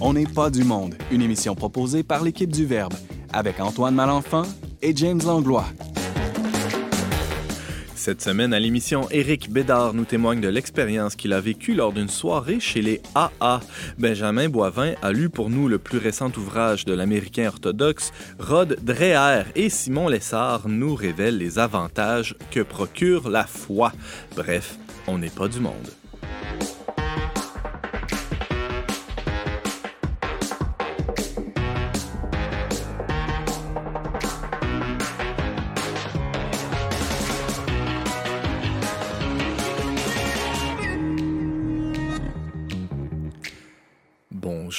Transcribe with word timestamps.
On 0.00 0.12
n'est 0.12 0.26
pas 0.26 0.48
du 0.48 0.62
monde, 0.62 0.94
une 1.10 1.22
émission 1.22 1.56
proposée 1.56 2.04
par 2.04 2.22
l'équipe 2.22 2.52
du 2.52 2.64
Verbe, 2.64 2.94
avec 3.32 3.58
Antoine 3.58 3.96
Malenfant 3.96 4.44
et 4.80 4.94
James 4.94 5.20
Langlois. 5.26 5.64
Cette 7.96 8.22
semaine 8.22 8.54
à 8.54 8.60
l'émission, 8.60 9.10
Éric 9.10 9.50
Bédard 9.50 9.94
nous 9.94 10.04
témoigne 10.04 10.40
de 10.40 10.46
l'expérience 10.46 11.16
qu'il 11.16 11.32
a 11.32 11.40
vécue 11.40 11.74
lors 11.74 11.92
d'une 11.92 12.08
soirée 12.08 12.60
chez 12.60 12.80
les 12.80 13.02
AA. 13.16 13.58
Benjamin 13.98 14.48
Boivin 14.48 14.94
a 15.02 15.10
lu 15.10 15.30
pour 15.30 15.50
nous 15.50 15.66
le 15.66 15.78
plus 15.78 15.98
récent 15.98 16.30
ouvrage 16.36 16.84
de 16.84 16.94
l'Américain 16.94 17.48
orthodoxe 17.48 18.12
Rod 18.38 18.78
Dreher 18.80 19.42
et 19.56 19.68
Simon 19.68 20.08
Lessard 20.08 20.68
nous 20.68 20.94
révèle 20.94 21.38
les 21.38 21.58
avantages 21.58 22.36
que 22.52 22.60
procure 22.60 23.28
la 23.28 23.44
foi. 23.44 23.92
Bref, 24.36 24.78
on 25.08 25.18
n'est 25.18 25.28
pas 25.28 25.48
du 25.48 25.58
monde. 25.58 25.90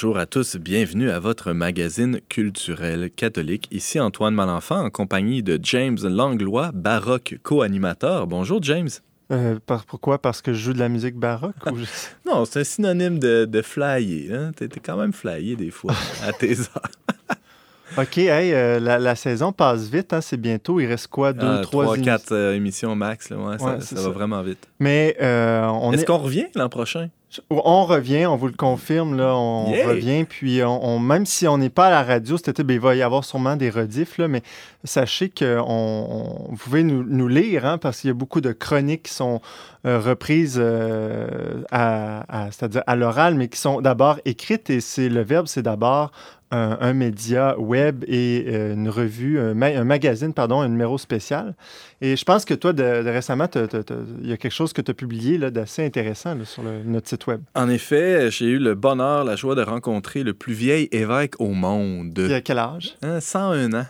Bonjour 0.02 0.16
à 0.16 0.24
tous, 0.24 0.56
bienvenue 0.56 1.10
à 1.10 1.18
votre 1.18 1.52
magazine 1.52 2.22
culturel 2.30 3.10
catholique. 3.10 3.68
Ici 3.70 4.00
Antoine 4.00 4.32
Malenfant 4.32 4.82
en 4.82 4.88
compagnie 4.88 5.42
de 5.42 5.60
James 5.62 5.98
Langlois, 6.02 6.70
baroque 6.72 7.36
co-animateur. 7.42 8.26
Bonjour 8.26 8.62
James. 8.62 8.88
Euh, 9.30 9.58
pourquoi? 9.66 10.16
Parce 10.16 10.40
que 10.40 10.54
je 10.54 10.58
joue 10.58 10.72
de 10.72 10.78
la 10.78 10.88
musique 10.88 11.16
baroque? 11.16 11.54
non, 12.26 12.46
c'est 12.46 12.60
un 12.60 12.64
synonyme 12.64 13.18
de, 13.18 13.44
de 13.44 13.60
flyer. 13.60 14.32
Hein? 14.32 14.52
T'es 14.56 14.70
quand 14.82 14.96
même 14.96 15.12
flyé 15.12 15.54
des 15.54 15.70
fois 15.70 15.92
à 16.26 16.32
tes 16.32 16.58
heures. 16.58 17.36
OK, 17.98 18.16
hey, 18.16 18.54
euh, 18.54 18.80
la, 18.80 19.14
saison 19.16 19.52
passe 19.52 19.90
vite, 19.90 20.14
hein, 20.14 20.22
c'est 20.22 20.40
bientôt. 20.40 20.80
Il 20.80 20.86
reste 20.86 21.08
quoi, 21.08 21.34
deux, 21.34 21.46
ah, 21.46 21.60
trois, 21.60 21.84
trois, 21.84 21.98
quatre 21.98 22.32
euh, 22.32 22.54
émissions 22.54 22.96
max. 22.96 23.28
Là, 23.28 23.36
ouais, 23.36 23.58
ça, 23.58 24.00
va 24.00 24.08
vraiment 24.08 24.40
vite. 24.40 24.66
Mais 24.78 25.14
on 25.20 25.92
est-ce 25.92 26.06
qu'on 26.06 26.16
revient 26.16 26.46
l'an 26.54 26.70
prochain? 26.70 27.10
On 27.48 27.84
revient, 27.84 28.26
on 28.26 28.36
vous 28.36 28.48
le 28.48 28.54
confirme, 28.54 29.16
là, 29.16 29.36
on 29.36 29.66
revient. 29.66 30.24
Puis, 30.24 30.62
on, 30.64 30.98
même 30.98 31.26
si 31.26 31.46
on 31.46 31.58
n'est 31.58 31.70
pas 31.70 31.86
à 31.86 31.90
la 31.90 32.02
radio 32.02 32.36
cet 32.36 32.48
été, 32.48 32.64
ben, 32.64 32.74
il 32.74 32.80
va 32.80 32.96
y 32.96 33.02
avoir 33.02 33.24
sûrement 33.24 33.56
des 33.56 33.70
rediffs, 33.70 34.18
là, 34.18 34.26
mais 34.26 34.42
sachez 34.82 35.28
que 35.28 35.60
on, 35.64 36.48
vous 36.48 36.56
pouvez 36.56 36.82
nous, 36.82 37.28
lire, 37.28 37.66
hein, 37.66 37.78
parce 37.78 38.00
qu'il 38.00 38.08
y 38.08 38.10
a 38.10 38.14
beaucoup 38.14 38.40
de 38.40 38.52
chroniques 38.52 39.04
qui 39.04 39.14
sont 39.14 39.40
reprises 39.84 40.58
euh, 40.58 41.62
à, 41.70 42.48
c'est-à-dire 42.50 42.82
à 42.86 42.96
l'oral, 42.96 43.34
mais 43.34 43.48
qui 43.48 43.58
sont 43.58 43.80
d'abord 43.80 44.18
écrites. 44.24 44.70
Et 44.70 44.80
c'est 44.80 45.08
le 45.08 45.22
verbe, 45.22 45.46
c'est 45.46 45.62
d'abord 45.62 46.12
un, 46.52 46.92
média 46.94 47.56
web 47.58 48.04
et 48.08 48.44
euh, 48.48 48.74
une 48.74 48.88
revue, 48.88 49.38
un, 49.38 49.54
magazine, 49.54 50.34
pardon, 50.34 50.60
un 50.60 50.68
numéro 50.68 50.98
spécial. 50.98 51.54
Et 52.00 52.16
je 52.16 52.24
pense 52.24 52.44
que 52.44 52.54
toi, 52.54 52.72
de, 52.72 52.82
récemment, 53.08 53.46
il 53.54 54.28
y 54.28 54.32
a 54.32 54.36
quelque 54.36 54.52
chose 54.52 54.72
que 54.72 54.82
tu 54.82 54.90
as 54.90 54.94
publié 54.94 55.38
d'assez 55.38 55.84
intéressant 55.84 56.36
sur 56.44 56.64
notre 56.84 57.08
site 57.08 57.26
web. 57.28 57.40
En 57.54 57.68
effet, 57.68 58.30
j'ai 58.32 58.46
eu 58.46 58.58
le 58.58 58.74
bonheur, 58.74 59.22
la 59.22 59.36
joie 59.36 59.54
de 59.54 59.62
rencontrer 59.62 60.24
le 60.24 60.34
plus 60.34 60.54
vieil 60.54 60.88
évêque 60.90 61.40
au 61.40 61.50
monde. 61.50 62.18
Il 62.18 62.32
a 62.34 62.40
quel 62.40 62.58
âge? 62.58 62.96
101 63.20 63.72
hein, 63.72 63.86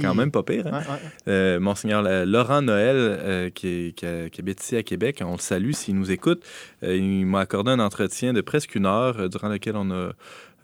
Quand 0.00 0.14
même 0.14 0.30
pas 0.30 0.42
pire. 0.42 0.66
Hein? 0.66 0.82
Euh, 1.28 1.60
Monseigneur 1.60 2.02
Laurent 2.26 2.62
Noël, 2.62 2.96
euh, 2.96 3.50
qui, 3.50 3.94
qui, 3.94 4.06
habite 4.06 4.62
ici 4.62 4.76
à 4.76 4.82
Québec, 4.82 5.22
on 5.24 5.32
le 5.32 5.38
salue 5.38 5.72
s'il 5.72 5.96
nous 5.96 6.10
écoute. 6.10 6.42
il 6.82 7.26
m'a 7.26 7.40
accordé 7.40 7.70
un 7.70 7.80
entretien 7.80 8.32
de 8.32 8.40
presque 8.40 8.74
une 8.74 8.86
heure 8.86 9.28
durant 9.28 9.48
lequel 9.48 9.76
on 9.76 9.90
a 9.90 10.12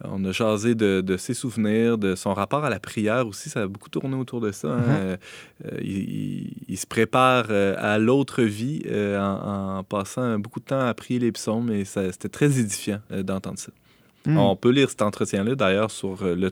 on 0.03 0.23
a 0.23 0.31
jasé 0.31 0.75
de, 0.75 1.17
ses 1.17 1.33
souvenirs, 1.33 1.97
de 1.97 2.15
son 2.15 2.33
rapport 2.33 2.63
à 2.63 2.69
la 2.69 2.79
prière 2.79 3.27
aussi. 3.27 3.49
Ça 3.49 3.63
a 3.63 3.67
beaucoup 3.67 3.89
tourné 3.89 4.15
autour 4.15 4.41
de 4.41 4.51
ça. 4.51 4.69
Hein? 4.69 4.79
Mm-hmm. 4.79 5.17
Euh, 5.73 5.81
il, 6.67 6.77
se 6.77 6.87
prépare 6.87 7.47
euh, 7.49 7.75
à 7.77 7.97
l'autre 7.97 8.43
vie 8.43 8.81
euh, 8.87 9.19
en, 9.19 9.83
passant 9.83 10.39
beaucoup 10.39 10.59
de 10.59 10.65
temps 10.65 10.79
à 10.79 10.93
prier 10.93 11.19
les 11.19 11.31
psaumes 11.31 11.71
et 11.71 11.83
c'était 11.83 12.29
très 12.29 12.59
édifiant 12.59 13.01
d'entendre 13.09 13.59
ça. 13.59 13.71
Mm. 14.25 14.37
On 14.37 14.55
peut 14.55 14.71
lire 14.71 14.89
cet 14.89 15.01
entretien-là 15.01 15.55
d'ailleurs 15.55 15.91
sur 15.91 16.23
le 16.23 16.49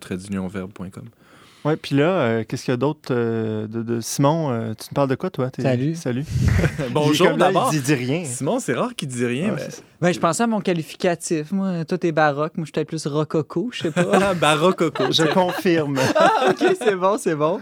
oui, 1.67 1.75
puis 1.75 1.95
là, 1.95 2.09
euh, 2.11 2.43
qu'est-ce 2.47 2.63
qu'il 2.63 2.71
y 2.71 2.73
a 2.73 2.77
d'autre 2.77 3.09
euh, 3.11 3.67
de, 3.67 3.99
Simon? 3.99 4.51
Euh, 4.51 4.73
tu 4.73 4.87
me 4.89 4.95
parles 4.95 5.09
de 5.09 5.15
quoi, 5.15 5.29
toi? 5.29 5.49
Salut. 5.59 5.95
Salut. 5.95 6.23
Bonjour 6.91 7.35
d'abord. 7.35 7.71
Il 7.73 7.81
dit 7.81 7.93
rien. 7.93 8.23
Simon, 8.23 8.59
c'est 8.59 8.73
rare 8.73 8.95
qu'il 8.95 9.09
dise 9.09 9.25
rien. 9.25 9.51
mais... 9.53 9.67
Ben, 9.99 10.13
je 10.13 10.19
pensais 10.19 10.43
à 10.43 10.47
mon 10.47 10.61
qualificatif. 10.61 11.51
Moi, 11.51 11.83
toi, 11.83 11.97
t'es 11.97 12.11
baroque. 12.11 12.53
Moi, 12.55 12.63
je 12.63 12.67
suis 12.67 12.71
peut-être 12.71 12.87
plus 12.87 13.07
rococo, 13.07 13.69
je 13.73 13.83
sais 13.83 13.91
pas. 13.91 14.33
barococo. 14.35 15.11
je 15.11 15.23
confirme. 15.23 15.97
ah, 16.15 16.51
OK, 16.51 16.77
c'est 16.79 16.95
bon, 16.95 17.17
c'est 17.17 17.35
bon. 17.35 17.59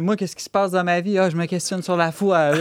moi, 0.00 0.16
qu'est-ce 0.16 0.36
qui 0.36 0.44
se 0.44 0.50
passe 0.50 0.70
dans 0.70 0.84
ma 0.84 1.00
vie? 1.00 1.18
Ah, 1.18 1.28
je 1.28 1.36
me 1.36 1.44
questionne 1.46 1.82
sur 1.82 1.96
la 1.96 2.12
foi. 2.12 2.52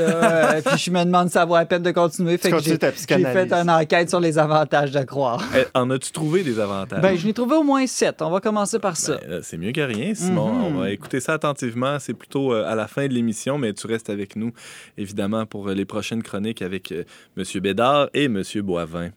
puis 0.66 0.78
je 0.79 0.91
me 0.91 1.03
demande 1.06 1.28
si 1.28 1.33
ça 1.33 1.45
vaut 1.45 1.56
la 1.56 1.66
peine 1.66 1.83
de 1.83 1.91
continuer. 1.91 2.38
Fait 2.38 2.51
que 2.51 2.59
j'ai 2.59 2.78
fait 2.78 3.53
une 3.53 3.69
enquête 3.69 4.09
sur 4.09 4.19
les 4.19 4.38
avantages 4.38 4.91
de 4.91 5.03
croire. 5.03 5.44
Eh, 5.56 5.66
en 5.75 5.89
as-tu 5.91 6.12
trouvé 6.12 6.44
des 6.44 6.59
avantages? 6.59 7.01
Ben, 7.01 7.16
je 7.16 7.25
n'ai 7.25 7.33
trouvé 7.33 7.56
au 7.56 7.63
moins 7.63 7.85
sept. 7.88 8.22
On 8.22 8.31
va 8.31 8.39
commencer 8.39 8.79
par 8.79 8.97
ça. 8.97 9.18
Ben, 9.29 9.41
c'est 9.44 9.57
mieux 9.57 9.72
que 9.72 9.81
rien, 9.81 10.13
Simon. 10.16 10.41
On 10.46 10.72
va 10.79 10.85
mhm. 10.85 10.94
écouter 10.94 11.19
ça 11.19 11.34
attentivement. 11.34 12.00
C'est 12.00 12.13
plutôt 12.13 12.53
euh, 12.53 12.66
à 12.66 12.75
la 12.75 12.88
fin 12.88 13.07
de 13.07 13.13
l'émission, 13.13 13.57
mais 13.57 13.74
tu 13.74 13.88
restes 13.88 14.09
avec 14.09 14.35
nous, 14.35 14.52
évidemment, 14.97 15.46
pour 15.46 15.69
euh, 15.69 15.74
les 15.74 15.85
prochaines 15.85 16.24
chroniques 16.24 16.62
avec 16.62 16.91
euh, 16.91 17.03
M. 17.38 17.44
Bédard 17.62 18.09
et 18.13 18.25
M. 18.25 18.44
Boivin. 18.63 19.12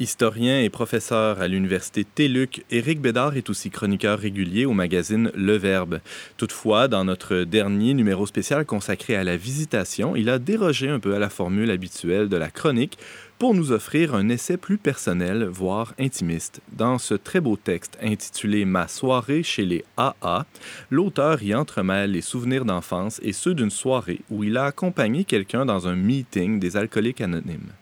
Historien 0.00 0.60
et 0.60 0.70
professeur 0.70 1.40
à 1.40 1.48
l'Université 1.48 2.04
TELUC, 2.04 2.64
Éric 2.70 3.00
Bédard 3.00 3.36
est 3.36 3.50
aussi 3.50 3.68
chroniqueur 3.68 4.20
régulier 4.20 4.64
au 4.64 4.72
magazine 4.72 5.32
Le 5.34 5.56
Verbe. 5.56 5.98
Toutefois, 6.36 6.86
dans 6.86 7.04
notre 7.04 7.38
dernier 7.42 7.94
numéro 7.94 8.24
spécial 8.24 8.64
consacré 8.64 9.16
à 9.16 9.24
la 9.24 9.36
visitation, 9.36 10.14
il 10.14 10.28
a 10.28 10.38
dérogé 10.38 10.88
un 10.88 11.00
peu 11.00 11.16
à 11.16 11.18
la 11.18 11.28
formule 11.28 11.72
habituelle 11.72 12.28
de 12.28 12.36
la 12.36 12.48
chronique 12.48 12.96
pour 13.40 13.54
nous 13.54 13.72
offrir 13.72 14.14
un 14.14 14.28
essai 14.28 14.56
plus 14.56 14.78
personnel, 14.78 15.42
voire 15.42 15.94
intimiste. 15.98 16.60
Dans 16.70 16.98
ce 16.98 17.14
très 17.14 17.40
beau 17.40 17.56
texte 17.56 17.98
intitulé 18.00 18.64
Ma 18.64 18.86
soirée 18.86 19.42
chez 19.42 19.64
les 19.64 19.84
AA, 19.96 20.46
l'auteur 20.92 21.42
y 21.42 21.56
entremêle 21.56 22.12
les 22.12 22.20
souvenirs 22.20 22.64
d'enfance 22.64 23.18
et 23.24 23.32
ceux 23.32 23.54
d'une 23.54 23.70
soirée 23.70 24.20
où 24.30 24.44
il 24.44 24.58
a 24.58 24.66
accompagné 24.66 25.24
quelqu'un 25.24 25.66
dans 25.66 25.88
un 25.88 25.96
meeting 25.96 26.60
des 26.60 26.76
alcooliques 26.76 27.20
anonymes. 27.20 27.72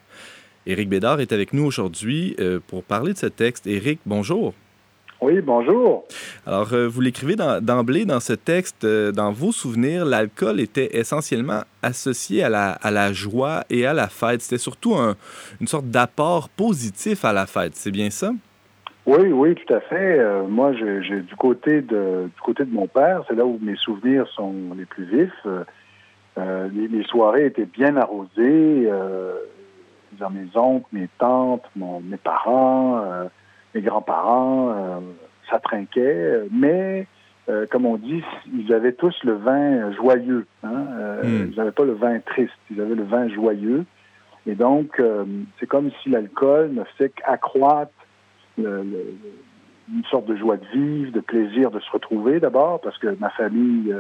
Éric 0.66 0.88
Bédard 0.88 1.21
est 1.21 1.32
avec 1.32 1.53
nous 1.53 1.65
aujourd'hui 1.65 2.34
euh, 2.41 2.59
pour 2.66 2.82
parler 2.82 3.12
de 3.12 3.19
ce 3.19 3.27
texte. 3.27 3.69
Éric, 3.69 4.00
bonjour. 4.04 4.53
Oui, 5.21 5.41
bonjour. 5.41 6.04
Alors, 6.44 6.75
euh, 6.75 6.88
vous 6.88 7.00
l'écrivez 7.00 7.37
d'emblée 7.37 8.04
dans, 8.04 8.19
ce 8.19 8.32
texte, 8.32 8.84
euh, 8.84 9.12
dans 9.12 9.31
vos 9.31 9.53
souvenirs, 9.53 10.04
l'alcool 10.04 10.60
était 10.60 10.99
essentiellement 10.99 11.60
associé 11.82 12.43
à 12.43 12.48
la, 12.48 12.71
à 12.72 12.91
la, 12.91 13.13
joie 13.13 13.63
et 13.71 13.86
à 13.86 13.95
la 13.95 14.09
fête. 14.09 14.42
C'était 14.42 14.59
surtout 14.59 14.95
une 14.95 15.68
sorte 15.68 15.86
d'apport 15.86 16.48
positif 16.48 17.24
à 17.24 17.33
la 17.33 17.47
fête, 17.47 17.77
c'est 17.77 17.92
bien 17.92 18.10
ça? 18.10 18.33
Oui, 19.07 19.28
oui, 19.30 19.54
tout 19.54 19.72
à 19.72 19.78
fait. 19.78 20.21
moi, 20.48 20.72
j'ai 20.74 21.21
du 21.21 21.36
côté 21.36 21.80
de 21.80 22.24
du 22.24 22.41
côté 22.42 22.65
de 22.65 22.74
mon 22.74 22.89
père, 22.89 23.22
c'est 23.28 23.36
là 23.36 23.47
où 23.47 23.57
mes 23.62 23.77
souvenirs 23.77 24.27
sont 24.34 24.53
les 24.77 24.84
plus 24.84 25.04
vifs. 25.04 25.47
Les, 26.36 26.89
les, 26.89 27.04
soirées 27.04 27.47
étaient 27.47 27.69
bien 27.72 27.97
arrosées 27.97 28.91
mes 30.30 30.48
oncles, 30.57 30.86
mes 30.92 31.09
tantes, 31.18 31.65
mes 31.77 32.16
parents, 32.16 33.01
euh, 33.04 33.24
mes 33.74 33.80
grands-parents, 33.80 34.71
euh, 34.71 35.01
ça 35.51 35.59
trinquait, 35.59 36.42
mais 36.51 37.07
euh, 37.48 37.66
comme 37.71 37.86
on 37.86 37.97
dit, 37.97 38.22
ils 38.53 38.72
avaient 38.72 38.92
tous 38.92 39.15
le 39.24 39.34
vin 39.34 39.92
joyeux. 39.92 40.47
Hein? 40.65 40.86
Hmm. 41.22 41.51
Ils 41.51 41.57
n'avaient 41.57 41.72
pas 41.72 41.84
le 41.84 41.95
vin 41.95 42.18
triste, 42.21 42.53
ils 42.71 42.80
avaient 42.80 42.95
le 42.95 43.04
vin 43.04 43.28
joyeux. 43.28 43.84
Et 44.48 44.54
donc, 44.54 45.03
c'est 45.59 45.66
comme 45.66 45.91
si 46.03 46.09
l'alcool 46.09 46.71
ne 46.72 46.84
fait 46.97 47.09
qu'accroître 47.09 47.91
une 48.59 50.04
sorte 50.09 50.27
de 50.27 50.36
joie 50.36 50.57
de 50.57 50.66
vivre, 50.72 51.10
de 51.10 51.19
plaisir 51.19 51.72
de 51.72 51.80
se 51.80 51.91
retrouver 51.91 52.39
d'abord, 52.39 52.80
parce 52.80 52.97
que 52.98 53.16
ma 53.19 53.30
famille 53.30 53.92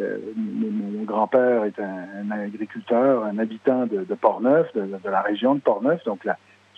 euh, 0.00 0.18
mon, 0.36 1.04
grand-père 1.04 1.64
est 1.64 1.78
un, 1.78 2.30
agriculteur, 2.30 3.24
un 3.24 3.38
habitant 3.38 3.86
de, 3.86 4.04
de 4.04 4.14
Portneuf, 4.14 4.72
de, 4.74 4.88
la 5.04 5.20
région 5.22 5.54
de 5.54 5.60
Portneuf. 5.60 6.02
Donc, 6.04 6.26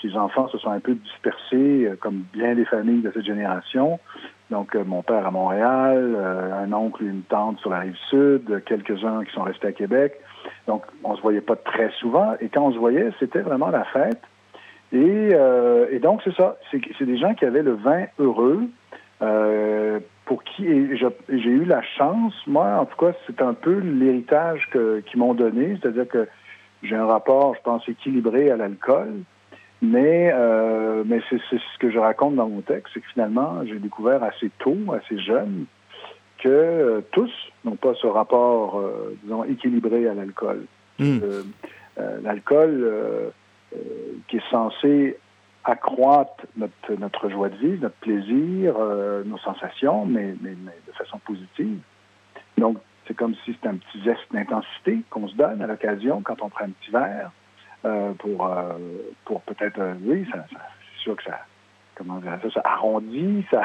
ses 0.01 0.17
enfants 0.17 0.49
se 0.49 0.59
sont 0.59 0.71
un 0.71 0.81
peu 0.81 0.95
dispersés, 0.95 1.87
euh, 1.87 1.97
comme 1.99 2.25
bien 2.33 2.55
des 2.55 2.65
familles 2.65 3.03
de 3.03 3.11
cette 3.13 3.25
génération. 3.25 3.99
Donc, 4.51 4.75
mon 4.75 5.03
père 5.03 5.27
à 5.27 5.31
Montréal, 5.31 6.17
un 6.17 6.73
oncle 6.73 7.05
et 7.05 7.09
une 7.09 7.21
tante 7.21 7.59
sur 7.59 7.69
la 7.69 7.81
rive 7.81 7.99
sud, 8.09 8.63
quelques-uns 8.65 9.23
qui 9.25 9.33
sont 9.35 9.43
restés 9.43 9.67
à 9.67 9.73
Québec. 9.73 10.19
Donc, 10.67 10.85
on 11.05 11.15
se 11.17 11.21
voyait 11.21 11.43
pas 11.43 11.57
très 11.57 11.91
souvent. 12.01 12.35
Et 12.41 12.49
quand 12.49 12.63
on 12.63 12.73
se 12.73 12.79
voyait, 12.79 13.11
c'était 13.19 13.41
vraiment 13.43 13.69
la 13.69 13.85
fête. 13.85 14.23
Et, 14.91 15.35
et 15.91 15.99
donc, 15.99 16.23
c'est 16.25 16.35
ça. 16.35 16.57
C'est 16.71 17.05
des 17.05 17.19
gens 17.19 17.35
qui 17.35 17.45
avaient 17.45 17.63
le 17.63 17.75
vin 17.75 18.07
heureux, 18.19 18.71
euh, 19.21 19.99
pour 20.29 20.45
qui 20.45 20.65
j'ai 20.67 21.51
eu 21.51 21.65
la 21.65 21.81
chance, 21.81 22.35
moi, 22.47 22.81
en 22.81 22.85
tout 22.85 22.99
cas, 22.99 23.13
c'est 23.27 23.41
un 23.41 23.55
peu 23.55 23.79
l'héritage 23.79 24.69
qu'ils 24.71 25.19
m'ont 25.19 25.33
donné, 25.33 25.79
c'est-à-dire 25.81 26.07
que 26.07 26.29
j'ai 26.83 26.97
un 26.97 27.07
rapport, 27.07 27.55
je 27.55 27.63
pense, 27.63 27.89
équilibré 27.89 28.51
à 28.51 28.59
l'alcool, 28.59 29.23
mais, 29.81 30.31
euh, 30.35 31.03
mais 31.07 31.21
c'est 31.31 31.41
ce 31.41 31.79
que 31.79 31.91
je 31.91 31.99
raconte 31.99 32.35
dans 32.35 32.47
mon 32.47 32.61
texte, 32.61 32.93
c'est 32.93 33.01
que 33.01 33.09
finalement, 33.15 33.65
j'ai 33.65 33.79
découvert 33.79 34.23
assez 34.23 34.51
tôt, 34.59 34.77
assez 34.95 35.19
jeune, 35.19 35.65
que 36.43 36.49
euh, 36.49 37.01
tous 37.11 37.33
n'ont 37.65 37.77
pas 37.77 37.95
ce 37.95 38.07
rapport, 38.07 38.79
euh, 38.79 39.17
disons, 39.23 39.45
équilibré 39.45 40.09
à 40.09 40.15
l'alcool. 40.15 40.67
Hmm. 40.99 41.21
l'alcool 42.25 43.33
qui 44.27 44.39
est 44.39 44.51
censé 44.51 45.17
accroître 45.69 46.47
notre, 46.57 46.95
notre 46.99 47.29
joie 47.29 47.51
de 47.51 47.57
vivre, 47.57 47.83
notre 47.83 47.97
plaisir, 47.97 48.75
euh, 48.79 49.23
nos 49.25 49.37
sensations, 49.39 50.07
mais, 50.07 50.35
mais, 50.41 50.55
de 50.87 50.93
façon 50.93 51.19
positive. 51.19 51.79
Donc, 52.57 52.79
c'est 53.07 53.15
comme 53.15 53.35
si 53.45 53.53
c'était 53.53 53.69
un 53.69 53.77
petit 53.77 54.03
geste 54.03 54.33
d'intensité 54.33 55.01
qu'on 55.11 55.29
se 55.29 55.37
donne 55.37 55.61
à 55.61 55.67
l'occasion 55.67 56.23
quand 56.23 56.41
on 56.43 56.49
prend 56.49 56.65
un 56.65 56.71
petit 56.71 56.91
verre 56.91 57.31
euh, 57.85 58.13
pour, 58.15 58.47
euh, 58.47 58.79
pour 59.27 59.43
peut-être, 59.43 59.79
oui, 60.03 60.27
ça, 60.33 60.45
c'est 60.51 61.03
sûr 61.03 61.17
que 61.17 61.25
ça, 61.25 61.39
comment 61.95 62.17
dire 62.17 62.39
ça, 62.53 62.63
arrondit, 62.65 63.45
ça, 63.51 63.63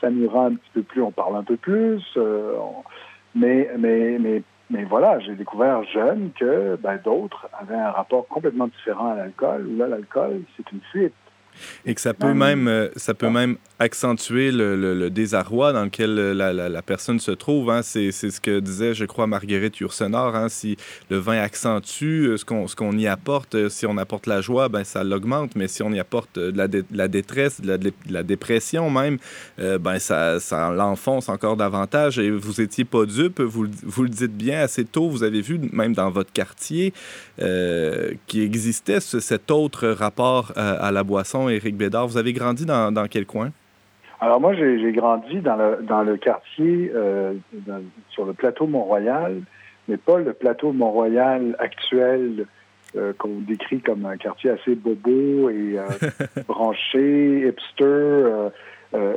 ça 0.00 0.10
nous 0.10 0.28
rend 0.28 0.46
un 0.46 0.54
petit 0.54 0.70
peu 0.74 0.82
plus, 0.82 1.02
on 1.02 1.10
parle 1.10 1.36
un 1.36 1.44
peu 1.44 1.56
plus, 1.56 2.02
mais, 3.34 3.68
mais, 3.78 4.16
mais, 4.20 4.42
mais 4.70 4.84
voilà, 4.84 5.18
j'ai 5.18 5.34
découvert 5.34 5.82
jeune 5.84 6.30
que 6.38 6.76
ben, 6.76 6.98
d'autres 7.04 7.48
avaient 7.52 7.74
un 7.74 7.90
rapport 7.90 8.28
complètement 8.28 8.68
différent 8.68 9.10
à 9.10 9.16
l'alcool, 9.16 9.76
là, 9.76 9.88
l'alcool, 9.88 10.42
c'est 10.56 10.70
une 10.70 10.80
fuite. 10.92 11.14
Et 11.86 11.94
que 11.94 12.00
ça 12.00 12.14
peut 12.14 12.34
même, 12.34 12.68
euh, 12.68 12.88
ça 12.96 13.14
peut 13.14 13.30
même 13.30 13.56
accentuer 13.78 14.50
le, 14.52 15.10
désarroi 15.10 15.72
dans 15.72 15.84
lequel 15.84 16.18
euh, 16.18 16.34
la, 16.34 16.82
personne 16.82 17.20
se 17.20 17.30
trouve. 17.30 17.70
Hein. 17.70 17.82
C'est, 17.82 18.12
ce 18.12 18.40
que 18.40 18.60
disait, 18.60 18.94
je 18.94 19.04
crois, 19.04 19.26
Marguerite 19.26 19.78
Yourcenar. 19.78 20.34
Hein. 20.34 20.48
Si 20.48 20.76
le 21.10 21.18
vin 21.18 21.38
accentue 21.38 22.26
euh, 22.26 22.36
ce 22.36 22.44
qu'on, 22.44 22.66
ce 22.68 22.76
qu'on 22.76 22.96
y 22.96 23.06
apporte, 23.06 23.68
si 23.68 23.86
on 23.86 23.96
apporte 23.98 24.26
la 24.26 24.40
joie, 24.40 24.68
ben, 24.68 24.84
ça 24.84 25.04
l'augmente. 25.04 25.56
Mais 25.56 25.68
si 25.68 25.82
on 25.82 25.92
y 25.92 26.00
apporte 26.00 26.38
de 26.38 26.56
la, 26.56 26.68
la 26.92 27.08
détresse, 27.08 27.60
de 27.60 27.92
la, 28.08 28.22
dépression 28.22 28.90
même, 28.90 29.18
ben, 29.58 29.98
ça, 29.98 30.40
ça 30.40 30.70
l'enfonce 30.70 31.28
encore 31.28 31.56
davantage. 31.56 32.18
Et 32.18 32.30
vous 32.30 32.60
étiez 32.60 32.84
pas 32.84 33.04
dupe, 33.06 33.40
vous, 33.40 33.66
vous 33.82 34.02
le 34.02 34.08
dites 34.08 34.36
bien 34.36 34.60
assez 34.60 34.84
tôt. 34.84 35.08
Vous 35.08 35.22
avez 35.22 35.40
vu, 35.40 35.60
même 35.72 35.94
dans 35.94 36.10
votre 36.10 36.32
quartier, 36.32 36.92
euh, 37.40 38.12
qui 38.26 38.42
existait 38.42 39.00
cet 39.00 39.50
autre 39.50 39.88
rapport 39.88 40.52
à 40.56 40.90
la 40.92 41.02
boisson 41.02 41.41
Éric 41.48 41.76
Bédard. 41.76 42.06
Vous 42.06 42.16
avez 42.16 42.32
grandi 42.32 42.66
dans, 42.66 43.06
quel 43.10 43.26
coin? 43.26 43.50
Alors 44.20 44.40
moi, 44.40 44.54
j'ai 44.54 44.92
grandi 44.92 45.40
dans 45.40 45.56
le, 45.56 45.78
dans 45.82 46.02
le 46.02 46.16
quartier, 46.16 46.92
euh, 46.94 47.34
sur 48.10 48.24
le 48.24 48.32
plateau 48.32 48.66
Mont-Royal, 48.66 49.42
mais 49.88 49.96
pas 49.96 50.18
le 50.18 50.32
plateau 50.32 50.72
Mont-Royal 50.72 51.56
actuel 51.58 52.46
euh, 52.94 53.12
qu'on 53.18 53.40
décrit 53.40 53.80
comme 53.80 54.06
un 54.06 54.16
quartier 54.16 54.50
assez 54.50 54.74
bobo 54.76 55.50
et 55.50 55.78
euh, 55.78 55.86
branché, 56.46 57.48
hipster, 57.48 58.50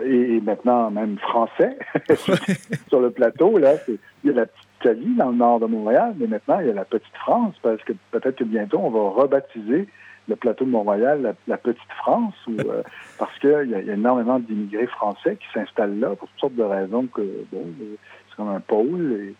et, 0.05 0.41
maintenant 0.41 0.89
même 0.89 1.17
français. 1.19 1.77
sur 2.87 3.01
le 3.01 3.11
plateau, 3.11 3.57
là, 3.59 3.73
il 3.87 3.97
y 4.23 4.29
a 4.29 4.33
la 4.33 4.45
petite 4.47 4.65
Italie 4.81 5.15
dans 5.17 5.31
le 5.31 5.37
nord 5.37 5.59
de 5.59 5.65
Montréal, 5.65 6.13
mais 6.17 6.27
maintenant 6.27 6.59
il 6.59 6.67
y 6.67 6.69
a 6.69 6.73
la 6.73 6.85
petite 6.85 7.15
France, 7.15 7.55
parce 7.61 7.81
que 7.83 7.93
peut-être 8.11 8.37
que 8.37 8.43
bientôt 8.43 8.79
on 8.79 8.89
va 8.89 9.21
rebaptiser 9.21 9.87
le 10.27 10.35
plateau 10.35 10.65
de 10.65 10.71
Mont-Royal, 10.71 11.35
la, 11.47 11.57
petite 11.57 11.91
France, 11.97 12.33
euh, 12.49 12.81
parce 13.19 13.37
qu'il 13.39 13.69
y, 13.69 13.75
a 13.89 13.93
énormément 13.93 14.39
d'immigrés 14.39 14.87
français 14.87 15.37
qui 15.39 15.45
s'installent 15.53 15.99
là 15.99 16.09
pour 16.09 16.27
toutes 16.29 16.39
sortes 16.39 16.55
de 16.55 16.63
raisons 16.63 17.07
que 17.07 17.21
bon, 17.51 17.65
c'est 17.79 18.35
comme 18.35 18.49
un 18.49 18.59
pôle. 18.59 19.33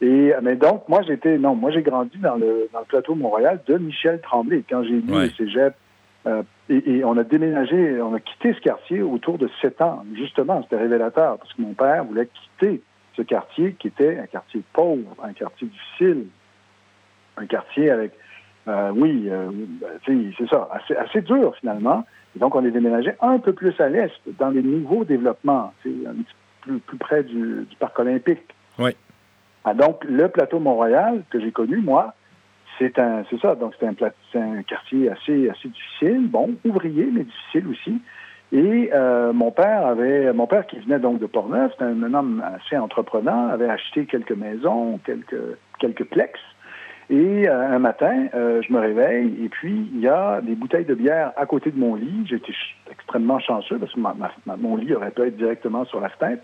Et, 0.00 0.32
mais 0.42 0.56
donc, 0.56 0.88
moi 0.88 1.02
j'étais 1.02 1.38
non, 1.38 1.54
moi 1.54 1.70
j'ai 1.70 1.82
grandi 1.82 2.18
dans 2.18 2.36
le, 2.36 2.68
dans 2.72 2.80
le 2.80 2.86
plateau 2.86 3.14
de 3.14 3.20
Mont-Royal 3.20 3.60
de 3.66 3.78
Michel 3.78 4.20
Tremblay. 4.20 4.64
Quand 4.68 4.82
j'ai 4.82 5.00
lu 5.00 5.04
le 5.06 5.30
Cégep, 5.30 5.74
euh, 6.26 6.42
et, 6.68 7.04
on 7.04 7.16
a 7.16 7.24
déménagé, 7.24 8.00
on 8.00 8.14
a 8.14 8.20
quitté 8.20 8.54
ce 8.54 8.60
quartier 8.60 9.02
autour 9.02 9.38
de 9.38 9.48
sept 9.60 9.80
ans. 9.80 10.04
Justement, 10.14 10.62
c'était 10.62 10.76
révélateur, 10.76 11.38
parce 11.38 11.52
que 11.52 11.62
mon 11.62 11.74
père 11.74 12.04
voulait 12.04 12.28
quitter 12.28 12.80
ce 13.16 13.22
quartier 13.22 13.74
qui 13.74 13.88
était 13.88 14.18
un 14.18 14.26
quartier 14.26 14.62
pauvre, 14.72 15.16
un 15.22 15.32
quartier 15.32 15.68
difficile, 15.68 16.26
un 17.36 17.46
quartier 17.46 17.90
avec 17.90 18.12
euh, 18.12 18.21
oui, 18.66 19.28
euh, 19.30 19.50
c'est 20.06 20.48
ça, 20.48 20.68
assez, 20.72 20.94
assez, 20.96 21.22
dur 21.22 21.54
finalement. 21.56 22.04
donc, 22.36 22.54
on 22.54 22.64
est 22.64 22.70
déménagé 22.70 23.12
un 23.20 23.38
peu 23.38 23.52
plus 23.52 23.78
à 23.80 23.88
l'est, 23.88 24.12
dans 24.38 24.50
les 24.50 24.62
nouveaux 24.62 25.04
développements, 25.04 25.72
un 25.84 25.90
petit 25.90 26.34
peu 26.62 26.78
plus, 26.78 26.96
près 26.98 27.22
du, 27.24 27.66
parc 27.78 27.98
olympique. 27.98 28.42
Oui. 28.78 28.92
Ah, 29.64 29.74
donc, 29.74 30.04
le 30.04 30.28
plateau 30.28 30.58
Mont-Royal 30.58 31.22
que 31.30 31.40
j'ai 31.40 31.52
connu, 31.52 31.78
moi, 31.78 32.14
c'est 32.78 32.98
un, 32.98 33.24
c'est 33.30 33.40
ça. 33.40 33.54
Donc, 33.54 33.74
c'est 33.78 33.86
un, 33.86 34.40
un 34.40 34.62
quartier 34.62 35.10
assez, 35.10 35.50
assez 35.50 35.68
difficile, 35.68 36.28
bon, 36.28 36.54
ouvrier, 36.64 37.08
mais 37.12 37.24
difficile 37.24 37.68
aussi. 37.68 38.00
Et 38.52 38.90
euh, 38.92 39.32
mon 39.32 39.50
père 39.50 39.86
avait, 39.86 40.30
mon 40.34 40.46
père 40.46 40.66
qui 40.66 40.78
venait 40.78 40.98
donc 40.98 41.18
de 41.18 41.26
Portneuf, 41.26 41.72
c'était 41.72 41.84
un, 41.84 42.02
un, 42.02 42.12
homme 42.12 42.44
assez 42.54 42.76
entreprenant, 42.76 43.48
avait 43.48 43.70
acheté 43.70 44.04
quelques 44.04 44.36
maisons, 44.36 45.00
quelques, 45.06 45.56
quelques 45.78 46.04
plex. 46.04 46.38
Et 47.12 47.46
euh, 47.46 47.76
un 47.76 47.78
matin, 47.78 48.28
euh, 48.32 48.62
je 48.66 48.72
me 48.72 48.78
réveille 48.78 49.44
et 49.44 49.50
puis 49.50 49.90
il 49.92 50.00
y 50.00 50.08
a 50.08 50.40
des 50.40 50.54
bouteilles 50.54 50.86
de 50.86 50.94
bière 50.94 51.32
à 51.36 51.44
côté 51.44 51.70
de 51.70 51.78
mon 51.78 51.94
lit. 51.94 52.24
J'étais 52.24 52.54
extrêmement 52.90 53.38
chanceux 53.38 53.78
parce 53.78 53.92
que 53.92 54.00
mon 54.00 54.76
lit 54.76 54.94
aurait 54.94 55.10
pu 55.10 55.20
être 55.26 55.36
directement 55.36 55.84
sur 55.84 56.00
la 56.00 56.08
fenêtre. 56.08 56.42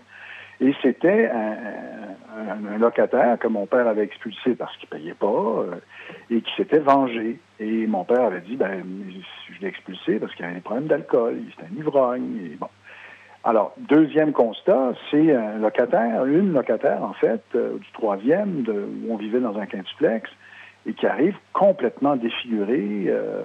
Et 0.61 0.75
c'était 0.83 1.31
un, 1.31 2.77
locataire 2.77 3.39
que 3.39 3.47
mon 3.47 3.65
père 3.65 3.87
avait 3.87 4.03
expulsé 4.03 4.53
parce 4.53 4.75
qu'il 4.77 4.87
payait 4.89 5.15
pas 5.15 5.25
euh, 5.25 5.75
et 6.29 6.39
qui 6.41 6.51
s'était 6.55 6.79
vengé. 6.79 7.39
Et 7.59 7.87
mon 7.87 8.03
père 8.03 8.25
avait 8.25 8.41
dit, 8.41 8.55
ben, 8.55 8.83
je 9.51 9.61
l'ai 9.61 9.69
expulsé 9.69 10.19
parce 10.19 10.35
qu'il 10.35 10.45
avait 10.45 10.53
des 10.53 10.61
problèmes 10.61 10.87
d'alcool, 10.87 11.39
c'était 11.49 11.67
un 11.73 11.79
ivrogne. 11.79 12.57
Bon. 12.59 12.69
Alors, 13.43 13.73
deuxième 13.79 14.33
constat, 14.33 14.93
c'est 15.09 15.33
un 15.35 15.57
locataire, 15.57 16.25
une 16.25 16.53
locataire 16.53 17.01
en 17.03 17.13
fait, 17.13 17.41
du 17.55 17.91
troisième, 17.93 18.63
où 18.67 19.13
on 19.13 19.17
vivait 19.17 19.39
dans 19.39 19.57
un 19.57 19.65
quintuplex, 19.65 20.29
et 20.85 20.93
qui 20.93 21.05
arrive 21.05 21.35
complètement 21.53 22.15
défiguré, 22.15 23.05
euh, 23.07 23.43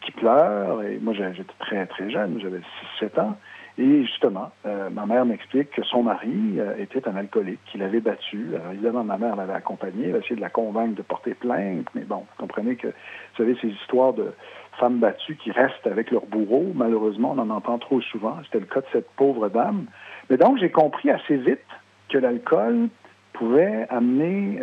qui 0.00 0.12
pleure. 0.12 0.82
Et 0.82 0.98
moi, 1.00 1.14
j'étais 1.14 1.44
très, 1.58 1.86
très 1.86 2.10
jeune, 2.10 2.38
j'avais 2.40 2.60
6-7 3.00 3.20
ans. 3.20 3.36
Et 3.78 4.04
justement, 4.04 4.50
euh, 4.66 4.90
ma 4.90 5.06
mère 5.06 5.24
m'explique 5.24 5.70
que 5.70 5.84
son 5.84 6.02
mari 6.02 6.56
euh, 6.58 6.76
était 6.78 7.06
un 7.06 7.14
alcoolique, 7.14 7.60
qu'il 7.66 7.82
avait 7.84 8.00
battu. 8.00 8.48
Alors 8.56 8.72
évidemment, 8.72 9.04
ma 9.04 9.18
mère 9.18 9.36
l'avait 9.36 9.52
accompagné, 9.52 10.08
elle 10.08 10.16
a 10.16 10.18
essayé 10.18 10.34
de 10.34 10.40
la 10.40 10.50
convaincre 10.50 10.96
de 10.96 11.02
porter 11.02 11.34
plainte. 11.34 11.86
Mais 11.94 12.02
bon, 12.02 12.16
vous 12.16 12.36
comprenez 12.38 12.74
que, 12.74 12.88
vous 12.88 13.36
savez, 13.36 13.56
ces 13.60 13.68
histoires 13.68 14.14
de 14.14 14.32
femmes 14.80 14.98
battues 14.98 15.36
qui 15.36 15.52
restent 15.52 15.86
avec 15.86 16.10
leur 16.10 16.26
bourreau, 16.26 16.72
malheureusement, 16.74 17.34
on 17.36 17.38
en 17.38 17.50
entend 17.50 17.78
trop 17.78 18.00
souvent. 18.00 18.36
C'était 18.44 18.60
le 18.60 18.66
cas 18.66 18.80
de 18.80 18.86
cette 18.92 19.10
pauvre 19.12 19.48
dame. 19.48 19.86
Mais 20.28 20.36
donc, 20.36 20.58
j'ai 20.58 20.70
compris 20.70 21.10
assez 21.10 21.36
vite 21.36 21.60
que 22.08 22.18
l'alcool 22.18 22.88
pouvait 23.32 23.86
amener 23.90 24.58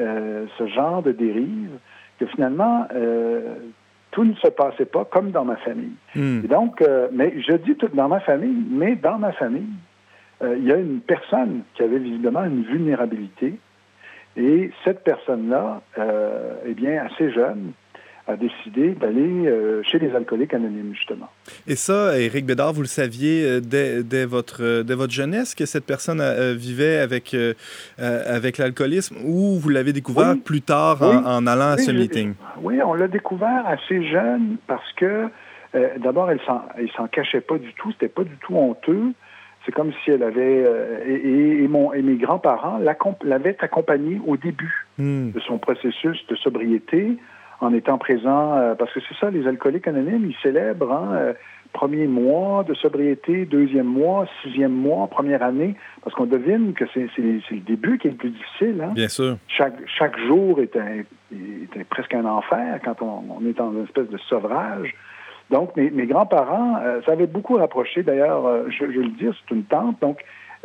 ce 0.57 0.67
genre 0.67 1.01
de 1.01 1.13
dérive 1.13 1.79
que 2.19 2.25
finalement, 2.27 2.87
euh, 2.93 3.55
tout 4.11 4.23
ne 4.23 4.33
se 4.35 4.47
passait 4.47 4.85
pas 4.85 5.05
comme 5.05 5.31
dans 5.31 5.45
ma 5.45 5.57
famille. 5.57 5.95
Hmm. 6.15 6.41
Et 6.43 6.47
donc, 6.47 6.81
euh, 6.81 7.07
mais 7.11 7.33
je 7.41 7.53
dis 7.57 7.75
tout 7.75 7.89
dans 7.93 8.07
ma 8.07 8.19
famille, 8.21 8.63
mais 8.69 8.95
dans 8.95 9.17
ma 9.17 9.31
famille, 9.33 9.73
euh, 10.41 10.55
il 10.57 10.65
y 10.65 10.71
a 10.71 10.77
une 10.77 11.01
personne 11.01 11.63
qui 11.73 11.83
avait 11.83 11.99
visiblement 11.99 12.43
une 12.43 12.63
vulnérabilité. 12.63 13.55
Et 14.37 14.71
cette 14.83 15.03
personne-là, 15.05 15.81
eh 16.65 16.73
bien, 16.73 17.05
assez 17.05 17.31
jeune, 17.31 17.71
a 18.27 18.35
décidé 18.35 18.89
d'aller 18.93 19.47
euh, 19.47 19.83
chez 19.83 19.99
les 19.99 20.15
alcooliques 20.15 20.53
anonymes, 20.53 20.93
justement. 20.95 21.29
Et 21.67 21.75
ça, 21.75 22.19
Éric 22.19 22.45
Bédard, 22.45 22.73
vous 22.73 22.81
le 22.81 22.87
saviez 22.87 23.43
euh, 23.43 23.59
dès, 23.61 24.25
votre, 24.25 24.63
euh, 24.63 24.83
dès 24.83 24.95
votre 24.95 25.13
jeunesse 25.13 25.53
que 25.53 25.65
cette 25.65 25.85
personne 25.85 26.23
vivait 26.53 26.97
avec, 26.97 27.35
avec 27.97 28.57
l'alcoolisme 28.57 29.17
ou 29.23 29.59
vous 29.59 29.69
l'avez 29.69 29.93
découvert 29.93 30.35
plus 30.43 30.61
tard 30.61 31.01
en, 31.01 31.45
allant 31.45 31.71
à 31.71 31.77
ce 31.77 31.91
meeting? 31.91 32.33
Oui, 32.61 32.81
on 32.81 32.93
l'a 32.93 33.07
découvert 33.07 33.67
assez 33.67 34.07
jeune 34.07 34.57
parce 34.67 34.91
que 34.93 35.27
d'abord, 35.97 36.31
elle 36.31 36.39
ne 36.79 36.87
s'en 36.87 37.07
cachait 37.07 37.41
pas 37.41 37.57
du 37.57 37.73
tout, 37.73 37.91
c'était 37.91 38.07
pas 38.07 38.23
du 38.23 38.35
tout 38.37 38.55
honteux. 38.55 39.11
C'est 39.65 39.71
comme 39.71 39.91
si 40.03 40.11
elle 40.11 40.23
avait... 40.23 40.63
et, 41.07 41.63
et, 41.63 41.67
mon, 41.67 41.91
et 41.93 42.01
mes 42.01 42.15
grands-parents 42.15 42.79
l'avaient 43.23 43.57
accompagnée 43.59 44.21
au 44.25 44.37
début 44.37 44.85
hmm. 44.97 45.31
de 45.31 45.39
son 45.41 45.57
processus 45.57 46.25
de 46.27 46.35
sobriété 46.35 47.17
en 47.61 47.73
étant 47.73 47.97
présent, 47.97 48.57
euh, 48.57 48.75
parce 48.75 48.93
que 48.93 48.99
c'est 49.07 49.15
ça, 49.19 49.29
les 49.29 49.47
alcooliques 49.47 49.87
anonymes, 49.87 50.29
ils 50.29 50.35
célèbrent 50.41 50.91
hein, 50.91 51.09
euh, 51.13 51.33
premier 51.73 52.07
mois 52.07 52.63
de 52.63 52.73
sobriété, 52.73 53.45
deuxième 53.45 53.85
mois, 53.85 54.25
sixième 54.41 54.71
mois, 54.71 55.07
première 55.07 55.43
année, 55.43 55.75
parce 56.03 56.15
qu'on 56.15 56.25
devine 56.25 56.73
que 56.73 56.85
c'est 56.93 57.07
le 57.17 57.59
début 57.59 57.97
qui 57.97 58.07
est 58.07 58.11
le 58.11 58.17
plus 58.17 58.29
difficile. 58.29 58.81
Hein? 58.81 58.91
Bien 58.93 59.09
sûr. 59.09 59.37
Chaque, 59.47 59.75
chaque 59.85 60.17
jour 60.19 60.61
est, 60.61 60.75
un, 60.75 61.03
est 61.33 61.83
presque 61.89 62.13
un 62.13 62.25
enfer 62.25 62.79
quand 62.83 63.01
on, 63.01 63.45
est 63.45 63.57
dans 63.57 63.71
une 63.71 63.83
espèce 63.83 64.09
de 64.09 64.17
sevrage. 64.29 64.95
Donc, 65.51 65.75
mes, 65.75 65.91
mes 65.91 66.07
grands-parents, 66.07 66.77
euh, 66.81 67.01
ça 67.05 67.11
avait 67.11 67.27
beaucoup 67.27 67.55
rapproché. 67.55 68.03
D'ailleurs, 68.03 68.45
euh, 68.45 68.63
je, 68.69 68.91
je, 68.91 68.99
le 68.99 69.09
dis, 69.09 69.27
c'est 69.27 69.53
une 69.53 69.65
tante. 69.65 69.99
Donc, 70.01 70.23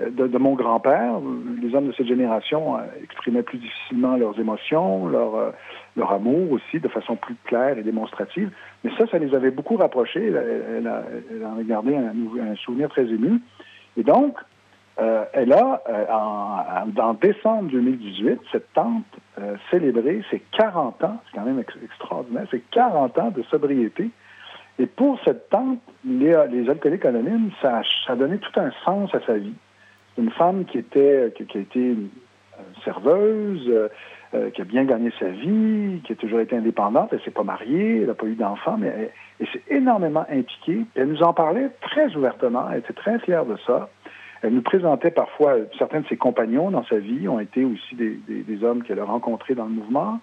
de, 0.08 0.38
mon 0.38 0.54
grand-père. 0.54 1.14
Les 1.60 1.74
hommes 1.74 1.88
de 1.88 1.92
cette 1.92 2.06
génération 2.06 2.76
euh, 2.76 2.80
exprimaient 3.02 3.42
plus 3.42 3.58
difficilement 3.58 4.16
leurs 4.16 4.38
émotions, 4.38 5.08
leur, 5.08 5.34
euh, 5.34 5.50
leur 5.96 6.12
amour 6.12 6.52
aussi, 6.52 6.80
de 6.80 6.88
façon 6.88 7.16
plus 7.16 7.36
claire 7.44 7.78
et 7.78 7.82
démonstrative. 7.82 8.50
Mais 8.84 8.90
ça, 8.96 9.06
ça 9.06 9.18
les 9.18 9.34
avait 9.34 9.50
beaucoup 9.50 9.76
rapprochés. 9.76 10.26
Elle, 10.26 10.86
a, 10.86 11.02
en 11.46 11.58
a 11.58 11.62
gardé 11.62 11.96
un, 11.96 12.56
souvenir 12.56 12.88
très 12.88 13.04
ému. 13.04 13.40
Et 13.96 14.02
donc, 14.02 14.36
euh, 15.00 15.24
elle 15.32 15.52
a, 15.52 15.82
en, 16.10 17.14
décembre 17.14 17.70
2018, 17.70 18.40
cette 18.52 18.72
tante 18.72 19.04
célébré 19.70 20.22
ses 20.30 20.42
40 20.52 21.02
ans, 21.04 21.20
c'est 21.26 21.38
quand 21.38 21.44
même 21.44 21.62
extraordinaire, 21.82 22.46
c'est 22.50 22.62
40 22.70 23.18
ans 23.18 23.30
de 23.30 23.42
sobriété. 23.44 24.10
Et 24.78 24.86
pour 24.86 25.18
cette 25.24 25.48
tante, 25.50 25.80
les, 26.04 26.36
les 26.50 26.68
alcooliques 26.68 27.04
anonymes, 27.04 27.50
ça, 27.60 27.82
ça 28.06 28.14
a 28.14 28.16
donné 28.16 28.38
tout 28.38 28.60
un 28.60 28.70
sens 28.84 29.14
à 29.14 29.20
sa 29.26 29.36
vie 29.36 29.54
une 30.18 30.30
femme 30.30 30.64
qui 30.64 30.78
était 30.78 31.32
qui, 31.36 31.56
a 31.56 31.60
été 31.60 31.96
serveuse, 32.84 33.66
euh, 33.68 33.88
euh, 34.34 34.50
qui 34.50 34.62
a 34.62 34.64
bien 34.64 34.84
gagné 34.84 35.12
sa 35.18 35.28
vie, 35.28 36.00
qui 36.04 36.12
a 36.12 36.16
toujours 36.16 36.40
été 36.40 36.56
indépendante. 36.56 37.10
Elle 37.12 37.20
s'est 37.22 37.30
pas 37.30 37.42
mariée, 37.42 38.00
elle 38.00 38.06
n'a 38.06 38.14
pas 38.14 38.26
eu 38.26 38.34
d'enfant, 38.34 38.76
mais 38.78 39.10
elle, 39.40 39.46
s'est 39.48 39.62
énormément 39.68 40.24
impliquée. 40.30 40.84
Elle 40.94 41.08
nous 41.08 41.22
en 41.22 41.32
parlait 41.32 41.70
très 41.80 42.14
ouvertement. 42.14 42.68
Elle 42.70 42.78
était 42.78 42.92
très 42.92 43.18
fière 43.20 43.44
de 43.44 43.56
ça. 43.66 43.88
Elle 44.42 44.54
nous 44.54 44.62
présentait 44.62 45.10
parfois 45.10 45.56
certains 45.78 46.00
de 46.00 46.06
ses 46.06 46.16
compagnons 46.16 46.70
dans 46.70 46.84
sa 46.84 46.96
vie 46.96 47.28
ont 47.28 47.40
été 47.40 47.64
aussi 47.64 47.94
des, 47.94 48.64
hommes 48.64 48.82
qu'elle 48.82 48.98
a 48.98 49.04
rencontrés 49.04 49.54
dans 49.54 49.64
le 49.64 49.70
mouvement. 49.70 50.18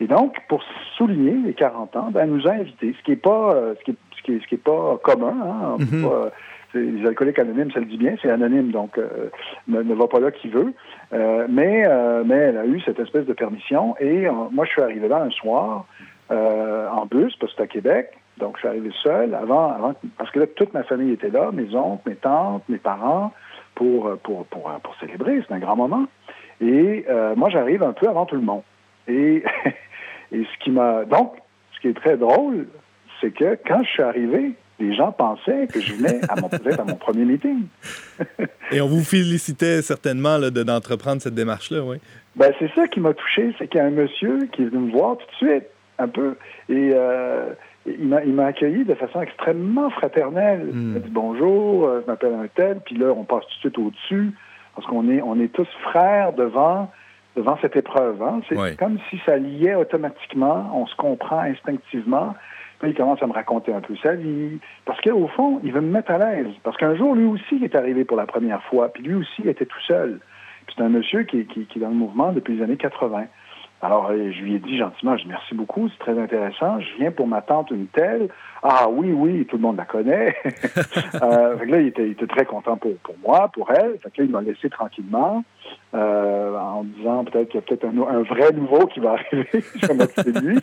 Et 0.00 0.06
donc, 0.06 0.36
pour 0.48 0.62
souligner 0.96 1.36
les 1.44 1.52
40 1.52 1.96
ans, 1.96 2.10
ben, 2.10 2.22
elle 2.22 2.30
nous 2.30 2.48
a 2.48 2.52
invités, 2.52 2.94
ce 2.98 3.04
qui 3.04 3.10
n'est 3.10 3.16
pas, 3.16 3.54
euh, 3.54 3.74
ce 3.78 3.84
qui 3.84 3.90
est, 3.92 4.40
ce 4.40 4.46
qui 4.46 4.54
est, 4.54 4.58
pas 4.58 4.98
commun. 5.02 5.36
Hein? 5.42 5.76
Mm-hmm 5.78 6.30
les 6.74 7.06
alcooliques 7.06 7.38
anonymes, 7.38 7.70
ça 7.70 7.80
le 7.80 7.86
dit 7.86 7.96
bien, 7.96 8.14
c'est 8.20 8.30
anonyme, 8.30 8.70
donc 8.70 8.98
euh, 8.98 9.30
ne, 9.68 9.94
va 9.94 10.06
pas 10.06 10.20
là 10.20 10.30
qui 10.30 10.48
veut. 10.48 10.72
Euh, 11.12 11.46
mais, 11.48 11.84
euh, 11.86 12.22
mais 12.24 12.36
elle 12.36 12.58
a 12.58 12.66
eu 12.66 12.80
cette 12.80 12.98
espèce 12.98 13.26
de 13.26 13.32
permission. 13.32 13.96
Et 14.00 14.26
moi, 14.50 14.64
je 14.64 14.70
suis 14.70 14.82
arrivé 14.82 15.08
là 15.08 15.22
un 15.22 15.30
soir 15.30 15.86
en 16.30 17.06
bus, 17.06 17.36
parce 17.36 17.52
que 17.52 17.62
c'était 17.62 17.62
à 17.62 17.66
Québec. 17.66 18.10
Donc, 18.38 18.56
je 18.56 18.60
suis 18.60 18.68
arrivé 18.68 18.90
seul 19.02 19.34
avant, 19.34 19.94
parce 20.18 20.30
que 20.30 20.40
là, 20.40 20.46
toute 20.46 20.74
ma 20.74 20.82
famille 20.82 21.12
était 21.12 21.30
là, 21.30 21.50
mes 21.52 21.74
oncles, 21.74 22.08
mes 22.08 22.16
tantes, 22.16 22.64
mes 22.68 22.78
parents, 22.78 23.32
pour 23.74 24.16
célébrer. 25.00 25.42
C'est 25.46 25.54
un 25.54 25.58
grand 25.58 25.76
moment. 25.76 26.06
Et 26.60 27.04
moi, 27.36 27.50
j'arrive 27.50 27.82
un 27.82 27.92
peu 27.92 28.08
avant 28.08 28.26
tout 28.26 28.36
le 28.36 28.42
monde. 28.42 28.62
Et, 29.06 29.44
et 30.32 30.44
ce 30.44 30.64
qui 30.64 30.70
m'a. 30.70 31.04
Donc, 31.04 31.36
ce 31.74 31.80
qui 31.80 31.88
est 31.88 31.94
très 31.94 32.16
drôle, 32.16 32.66
c'est 33.20 33.32
que 33.32 33.58
quand 33.66 33.82
je 33.84 33.90
suis 33.90 34.02
arrivé, 34.02 34.54
les 34.80 34.94
gens 34.94 35.12
pensaient 35.12 35.66
que 35.72 35.80
je 35.80 35.94
venais 35.94 36.20
à 36.28 36.40
mon, 36.40 36.48
à 36.48 36.84
mon 36.84 36.96
premier 36.96 37.24
meeting. 37.24 37.66
Et 38.72 38.80
on 38.80 38.88
vous 38.88 39.04
félicitait 39.04 39.82
certainement 39.82 40.38
d'entreprendre 40.38 41.22
cette 41.22 41.34
démarche-là, 41.34 41.82
oui. 41.82 41.98
Ben, 42.36 42.52
c'est 42.58 42.70
ça 42.74 42.88
qui 42.88 43.00
m'a 43.00 43.14
touché, 43.14 43.54
c'est 43.58 43.68
qu'il 43.68 43.78
y 43.78 43.80
a 43.80 43.86
un 43.86 43.90
monsieur 43.90 44.46
qui 44.52 44.62
est 44.62 44.66
venu 44.66 44.86
me 44.86 44.92
voir 44.92 45.16
tout 45.16 45.26
de 45.26 45.50
suite, 45.50 45.66
un 45.98 46.08
peu, 46.08 46.36
et 46.68 46.90
euh, 46.92 47.52
il 47.86 48.08
m'a 48.08 48.46
accueilli 48.46 48.84
de 48.84 48.94
façon 48.94 49.20
extrêmement 49.20 49.90
fraternelle. 49.90 50.68
Il 50.72 50.76
m'a 50.76 50.98
hmm. 50.98 51.02
dit 51.02 51.10
bonjour, 51.10 51.84
euh, 51.84 52.00
je 52.02 52.10
m'appelle 52.10 52.34
un 52.34 52.48
tel, 52.52 52.80
puis 52.84 52.96
là, 52.96 53.12
on 53.16 53.22
passe 53.22 53.44
tout 53.44 53.54
de 53.54 53.60
suite 53.60 53.78
au-dessus, 53.78 54.32
parce 54.74 54.86
qu'on 54.88 55.08
est, 55.08 55.22
on 55.22 55.38
est 55.38 55.52
tous 55.52 55.68
frères 55.82 56.32
devant 56.32 56.90
devant 57.36 57.58
cette 57.60 57.76
épreuve. 57.76 58.22
Hein. 58.22 58.40
C'est 58.48 58.76
comme 58.76 58.98
si 59.10 59.20
ça 59.26 59.36
liait 59.36 59.74
automatiquement, 59.74 60.70
on 60.74 60.86
se 60.86 60.94
comprend 60.94 61.40
instinctivement 61.40 62.34
il 62.86 62.94
commence 62.94 63.22
à 63.22 63.26
me 63.26 63.32
raconter 63.32 63.72
un 63.72 63.80
peu 63.80 63.94
sa 63.96 64.14
vie. 64.14 64.58
Parce 64.84 65.00
qu'au 65.00 65.28
fond, 65.28 65.60
il 65.64 65.72
veut 65.72 65.80
me 65.80 65.90
mettre 65.90 66.10
à 66.10 66.18
l'aise. 66.18 66.52
Parce 66.62 66.76
qu'un 66.76 66.94
jour, 66.94 67.14
lui 67.14 67.24
aussi 67.24 67.62
est 67.62 67.74
arrivé 67.74 68.04
pour 68.04 68.16
la 68.16 68.26
première 68.26 68.62
fois. 68.64 68.88
Puis 68.92 69.02
lui 69.02 69.14
aussi 69.14 69.48
était 69.48 69.66
tout 69.66 69.80
seul. 69.86 70.20
c'est 70.68 70.82
un 70.82 70.88
monsieur 70.88 71.24
qui 71.24 71.40
est 71.40 71.78
dans 71.78 71.88
le 71.88 71.94
mouvement 71.94 72.32
depuis 72.32 72.56
les 72.56 72.62
années 72.62 72.76
80. 72.76 73.26
Alors, 73.84 74.08
euh, 74.10 74.32
je 74.32 74.40
lui 74.40 74.54
ai 74.54 74.58
dit 74.60 74.78
gentiment, 74.78 75.14
je 75.18 75.28
merci 75.28 75.54
beaucoup, 75.54 75.90
c'est 75.90 75.98
très 75.98 76.18
intéressant. 76.18 76.80
Je 76.80 76.86
viens 76.96 77.10
pour 77.10 77.26
ma 77.26 77.42
tante 77.42 77.70
une 77.70 77.86
telle. 77.88 78.30
Ah 78.62 78.88
oui, 78.88 79.12
oui, 79.12 79.44
tout 79.44 79.56
le 79.56 79.62
monde 79.62 79.76
la 79.76 79.84
connaît. 79.84 80.34
euh, 81.22 81.62
là, 81.66 81.80
il 81.80 81.88
était, 81.88 82.14
très 82.26 82.46
content 82.46 82.78
pour, 82.78 82.96
pour 83.02 83.14
moi, 83.22 83.50
pour 83.52 83.70
elle. 83.72 83.98
Fait 84.02 84.10
que 84.10 84.22
là, 84.22 84.24
il 84.24 84.30
m'a 84.30 84.40
laissé 84.40 84.70
tranquillement 84.70 85.44
euh, 85.92 86.58
en 86.58 86.84
disant 86.84 87.24
peut-être 87.24 87.50
qu'il 87.50 87.60
y 87.60 87.62
a 87.62 87.66
peut-être 87.66 87.84
un, 87.84 88.22
vrai 88.22 88.52
nouveau 88.52 88.86
qui 88.86 89.00
va 89.00 89.18
arriver. 89.18 89.48
je 89.52 90.40
lui. 90.40 90.58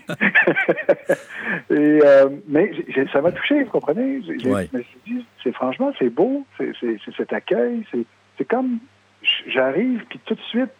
Et, 1.70 2.00
euh, 2.04 2.30
mais 2.48 2.72
ça 3.13 3.22
m'a 3.22 3.32
touché, 3.32 3.62
vous 3.62 3.70
comprenez? 3.70 4.24
Je 4.24 4.50
me 4.50 4.82
suis 4.82 5.00
dit, 5.06 5.25
c'est 5.44 5.54
franchement, 5.54 5.92
c'est 6.00 6.10
beau, 6.10 6.44
c'est 6.58 6.98
cet 7.16 7.34
accueil. 7.34 7.86
C'est 8.40 8.46
comme, 8.46 8.80
j'arrive, 9.46 10.06
puis 10.10 10.20
tout 10.25 10.34
de 10.34 10.42
suite, 10.42 10.72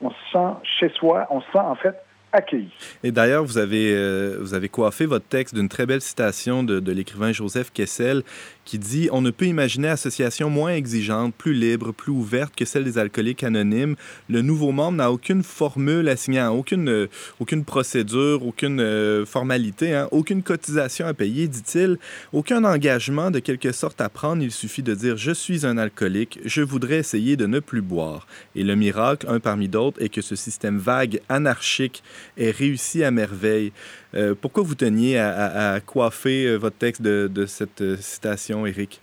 on 0.00 0.10
se 0.10 0.16
sent 0.32 0.54
chez 0.78 0.88
soi, 0.90 1.26
on 1.30 1.40
se 1.40 1.46
sent 1.52 1.58
en 1.58 1.74
fait 1.74 1.94
accueilli. 2.32 2.70
Et 3.02 3.10
d'ailleurs, 3.10 3.44
vous 3.44 3.58
avez, 3.58 3.94
euh, 3.94 4.36
vous 4.40 4.54
avez 4.54 4.68
coiffé 4.68 5.06
votre 5.06 5.26
texte 5.26 5.54
d'une 5.54 5.68
très 5.68 5.86
belle 5.86 6.00
citation 6.00 6.62
de, 6.62 6.80
de 6.80 6.92
l'écrivain 6.92 7.32
Joseph 7.32 7.72
Kessel 7.72 8.22
qui 8.68 8.78
dit 8.78 9.08
On 9.12 9.22
ne 9.22 9.30
peut 9.30 9.46
imaginer 9.46 9.88
association 9.88 10.50
moins 10.50 10.74
exigeante, 10.74 11.34
plus 11.34 11.54
libre, 11.54 11.92
plus 11.92 12.12
ouverte 12.12 12.54
que 12.54 12.66
celle 12.66 12.84
des 12.84 12.98
alcooliques 12.98 13.42
anonymes. 13.42 13.96
Le 14.28 14.42
nouveau 14.42 14.72
membre 14.72 14.98
n'a 14.98 15.10
aucune 15.10 15.42
formule 15.42 16.06
assignée, 16.06 16.42
aucune, 16.42 16.90
euh, 16.90 17.06
aucune 17.40 17.64
procédure, 17.64 18.44
aucune 18.44 18.80
euh, 18.80 19.24
formalité, 19.24 19.94
hein, 19.94 20.08
aucune 20.10 20.42
cotisation 20.42 21.06
à 21.06 21.14
payer, 21.14 21.48
dit-il, 21.48 21.96
aucun 22.34 22.62
engagement 22.64 23.30
de 23.30 23.38
quelque 23.38 23.72
sorte 23.72 24.02
à 24.02 24.10
prendre. 24.10 24.42
Il 24.42 24.52
suffit 24.52 24.82
de 24.82 24.94
dire 24.94 25.16
Je 25.16 25.32
suis 25.32 25.64
un 25.64 25.78
alcoolique, 25.78 26.38
je 26.44 26.60
voudrais 26.60 26.98
essayer 26.98 27.36
de 27.36 27.46
ne 27.46 27.60
plus 27.60 27.80
boire. 27.80 28.26
Et 28.54 28.64
le 28.64 28.76
miracle, 28.76 29.26
un 29.30 29.40
parmi 29.40 29.68
d'autres, 29.68 30.02
est 30.02 30.10
que 30.10 30.20
ce 30.20 30.36
système 30.36 30.76
vague, 30.76 31.20
anarchique, 31.30 32.02
est 32.36 32.50
réussi 32.50 33.02
à 33.02 33.10
merveille. 33.10 33.72
Euh, 34.14 34.34
pourquoi 34.40 34.62
vous 34.62 34.74
teniez 34.74 35.18
à, 35.18 35.78
coiffer 35.84 36.46
euh, 36.46 36.56
votre 36.56 36.78
texte 36.78 37.02
de, 37.02 37.46
cette 37.46 37.82
euh, 37.82 37.96
citation, 37.96 38.66
Éric? 38.66 39.00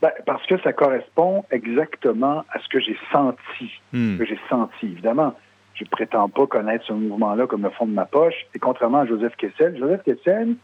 Ben, 0.00 0.12
parce 0.26 0.46
que 0.46 0.58
ça 0.60 0.72
correspond 0.72 1.44
exactement 1.50 2.44
à 2.50 2.60
ce 2.60 2.68
que 2.68 2.78
j'ai 2.78 2.96
senti. 3.10 3.70
Hmm. 3.92 4.16
que 4.16 4.24
j'ai 4.24 4.38
senti. 4.48 4.86
Évidemment, 4.86 5.34
je 5.74 5.84
ne 5.84 5.88
prétends 5.88 6.28
pas 6.28 6.46
connaître 6.46 6.84
ce 6.86 6.92
mouvement-là 6.92 7.46
comme 7.46 7.62
le 7.62 7.70
fond 7.70 7.86
de 7.86 7.92
ma 7.92 8.04
poche. 8.04 8.46
Et 8.54 8.60
contrairement 8.60 8.98
à 8.98 9.06
Joseph 9.06 9.34
Kessel, 9.36 9.76
Joseph 9.76 10.02
Kessel, 10.04 10.54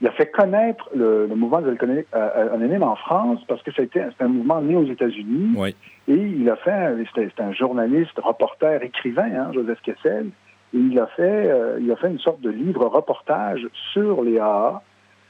il 0.00 0.06
a 0.06 0.12
fait 0.12 0.30
connaître 0.30 0.88
le, 0.94 1.26
mouvement 1.26 1.62
des 1.62 1.70
alcooliques 1.70 2.06
anonymes 2.12 2.82
en 2.82 2.96
France 2.96 3.40
parce 3.48 3.62
que 3.62 3.72
c'était 3.72 4.04
un 4.20 4.28
mouvement 4.28 4.60
né 4.60 4.76
aux 4.76 4.84
États-Unis. 4.84 5.56
Et 6.06 6.14
il 6.14 6.48
a 6.48 6.56
fait, 6.56 6.94
c'était 7.14 7.42
un 7.42 7.52
journaliste, 7.52 8.12
reporter, 8.18 8.82
écrivain, 8.84 9.30
hein, 9.34 9.50
Joseph 9.52 9.80
Kessel 9.82 10.30
il 10.72 10.98
a 10.98 11.06
fait, 11.06 11.22
euh, 11.50 11.78
il 11.80 11.90
a 11.90 11.96
fait 11.96 12.08
une 12.08 12.18
sorte 12.18 12.40
de 12.40 12.50
livre 12.50 12.86
reportage 12.86 13.66
sur 13.92 14.22
les 14.22 14.38
AA, 14.38 14.82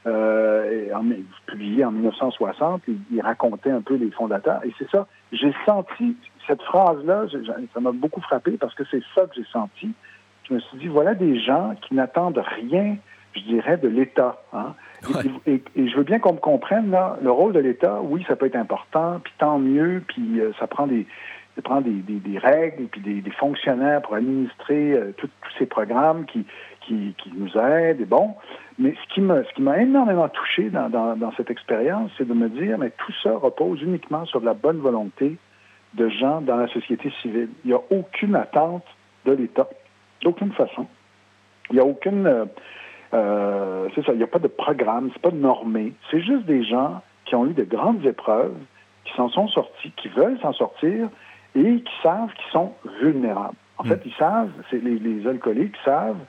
euh, 0.06 0.88
en, 0.94 1.04
publié 1.46 1.84
en 1.84 1.90
1960. 1.92 2.82
Il, 3.10 3.20
racontait 3.20 3.70
un 3.70 3.80
peu 3.80 3.94
les 3.96 4.10
fondateurs. 4.10 4.60
Et 4.64 4.72
c'est 4.78 4.88
ça, 4.90 5.06
j'ai 5.32 5.52
senti 5.64 6.16
cette 6.46 6.62
phrase-là, 6.62 7.24
ça 7.74 7.80
m'a 7.80 7.90
beaucoup 7.90 8.20
frappé 8.20 8.52
parce 8.52 8.74
que 8.74 8.84
c'est 8.90 9.02
ça 9.14 9.22
que 9.22 9.34
j'ai 9.34 9.46
senti. 9.52 9.90
Je 10.48 10.54
me 10.54 10.60
suis 10.60 10.78
dit, 10.78 10.86
voilà 10.86 11.14
des 11.14 11.40
gens 11.40 11.74
qui 11.82 11.94
n'attendent 11.94 12.40
rien, 12.64 12.96
je 13.34 13.40
dirais, 13.40 13.78
de 13.78 13.88
l'État. 13.88 14.40
Hein. 14.52 14.74
Et, 15.46 15.60
je 15.74 15.96
veux 15.96 16.04
bien 16.04 16.20
qu'on 16.20 16.34
me 16.34 16.38
comprenne, 16.38 16.90
là, 16.92 17.18
le 17.20 17.32
rôle 17.32 17.52
de 17.52 17.58
l'État, 17.58 18.00
oui, 18.00 18.24
ça 18.28 18.36
peut 18.36 18.46
être 18.46 18.56
important, 18.56 19.20
puis 19.24 19.32
tant 19.38 19.58
mieux, 19.58 20.04
puis 20.06 20.40
euh, 20.40 20.52
ça 20.60 20.68
prend 20.68 20.86
des, 20.86 21.04
de 21.56 21.62
prendre 21.62 21.86
des, 21.88 22.38
règles 22.38 22.84
et 22.84 22.86
puis 22.86 23.00
des, 23.00 23.30
fonctionnaires 23.30 24.02
pour 24.02 24.14
administrer 24.14 24.92
euh, 24.92 25.12
tous 25.16 25.30
ces 25.58 25.66
programmes 25.66 26.26
qui, 26.26 26.44
qui, 26.80 27.14
nous 27.34 27.56
aident. 27.58 28.06
Bon, 28.08 28.34
mais 28.78 28.94
ce 28.94 29.14
qui 29.14 29.20
m'a 29.20 29.78
énormément 29.78 30.28
touché 30.28 30.70
dans, 30.70 30.88
dans, 30.88 31.32
cette 31.36 31.50
expérience, 31.50 32.10
c'est 32.18 32.28
de 32.28 32.34
me 32.34 32.48
dire, 32.48 32.78
mais 32.78 32.90
tout 32.90 33.12
ça 33.22 33.36
repose 33.36 33.82
uniquement 33.82 34.24
sur 34.26 34.40
la 34.40 34.54
bonne 34.54 34.78
volonté 34.78 35.36
de 35.94 36.08
gens 36.08 36.40
dans 36.40 36.56
la 36.56 36.68
société 36.68 37.10
civile. 37.22 37.48
Il 37.64 37.68
n'y 37.68 37.74
a 37.74 37.80
aucune 37.90 38.36
attente 38.36 38.84
de 39.24 39.32
l'État, 39.32 39.68
d'aucune 40.22 40.52
façon. 40.52 40.86
Il 41.70 41.76
n'y 41.76 41.80
a 41.80 41.84
aucune 41.84 42.26
euh, 42.26 42.44
euh, 43.14 43.88
c'est 43.94 44.04
ça, 44.04 44.12
il 44.12 44.18
n'y 44.18 44.24
a 44.24 44.28
pas 44.28 44.38
de 44.38 44.48
programme, 44.48 45.10
c'est 45.12 45.22
pas 45.22 45.30
normé. 45.30 45.92
C'est 46.10 46.20
juste 46.20 46.44
des 46.44 46.64
gens 46.64 47.02
qui 47.24 47.34
ont 47.34 47.46
eu 47.46 47.54
de 47.54 47.64
grandes 47.64 48.04
épreuves, 48.04 48.56
qui 49.04 49.12
s'en 49.14 49.28
sont 49.28 49.48
sortis, 49.48 49.92
qui 49.96 50.08
veulent 50.08 50.38
s'en 50.40 50.52
sortir, 50.52 51.08
et 51.56 51.80
qui 51.80 51.92
savent 52.02 52.32
qu'ils 52.34 52.52
sont 52.52 52.72
vulnérables. 53.00 53.56
En 53.78 53.84
hmm. 53.84 53.88
fait, 53.88 54.02
ils 54.04 54.14
savent, 54.14 54.50
c'est 54.70 54.82
les, 54.82 54.98
les, 54.98 55.26
alcooliques 55.26 55.76
savent, 55.84 56.20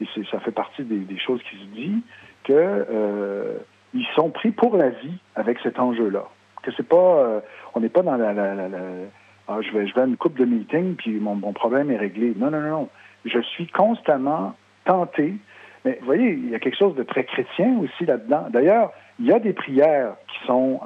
et 0.00 0.06
ça 0.30 0.40
fait 0.40 0.52
partie 0.52 0.84
des, 0.84 1.18
choses 1.18 1.40
qui 1.50 1.56
se 1.56 1.64
disent, 1.74 2.02
que 2.44 2.52
euh, 2.52 3.58
ils 3.94 4.06
sont 4.14 4.30
pris 4.30 4.50
pour 4.50 4.76
la 4.76 4.90
vie 4.90 5.18
avec 5.34 5.58
cet 5.62 5.78
enjeu-là. 5.78 6.24
Que 6.62 6.70
c'est 6.76 6.88
pas, 6.88 7.42
on 7.74 7.80
n'est 7.80 7.90
pas 7.90 8.02
dans 8.02 8.16
la, 8.16 8.32
ah, 9.48 9.58
je 9.60 9.70
vais, 9.72 9.86
je 9.86 9.94
vais 9.94 10.02
à 10.02 10.04
une 10.06 10.16
coupe 10.16 10.38
de 10.38 10.44
meeting 10.44 10.94
puis 10.96 11.18
mon, 11.20 11.34
mon 11.34 11.52
problème 11.52 11.90
est 11.90 11.96
réglé. 11.96 12.32
Non, 12.36 12.50
non, 12.50 12.60
non. 12.60 12.88
Je 13.24 13.40
suis 13.40 13.66
constamment 13.66 14.54
tenté. 14.84 15.34
Mais 15.84 15.98
vous 16.00 16.06
voyez, 16.06 16.30
il 16.32 16.50
y 16.50 16.54
a 16.54 16.58
quelque 16.58 16.78
chose 16.78 16.94
de 16.94 17.02
très 17.02 17.24
chrétien 17.24 17.78
aussi 17.78 18.06
là-dedans. 18.06 18.46
D'ailleurs, 18.50 18.90
il 19.20 19.26
y 19.26 19.32
a 19.32 19.38
des 19.38 19.52
prières 19.52 20.14
qui 20.28 20.46
sont 20.46 20.80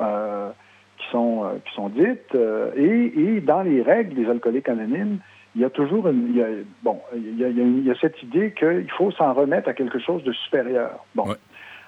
qui 0.99 1.07
sont 1.11 1.45
qui 1.65 1.75
sont 1.75 1.89
dites 1.89 2.35
et, 2.77 3.13
et, 3.17 3.41
dans 3.41 3.63
les 3.63 3.83
règles 3.83 4.15
des 4.15 4.29
alcooliques 4.29 4.69
anonymes, 4.69 5.19
il 5.55 5.63
y 5.63 5.65
a 5.65 5.71
toujours 5.71 6.09
une, 6.09 6.29
il 6.31 6.37
y 6.37 6.43
a, 6.43 6.47
bon, 6.83 7.01
il 7.15 7.39
y 7.39 7.45
a, 7.45 7.49
il 7.49 7.85
y 7.85 7.91
a, 7.91 7.95
cette 8.01 8.23
idée 8.23 8.53
qu'il 8.57 8.91
faut 8.97 9.11
s'en 9.13 9.33
remettre 9.33 9.69
à 9.69 9.75
quelque 9.75 9.99
chose 9.99 10.23
de 10.23 10.33
supérieur. 10.33 11.05
Bon. 11.15 11.25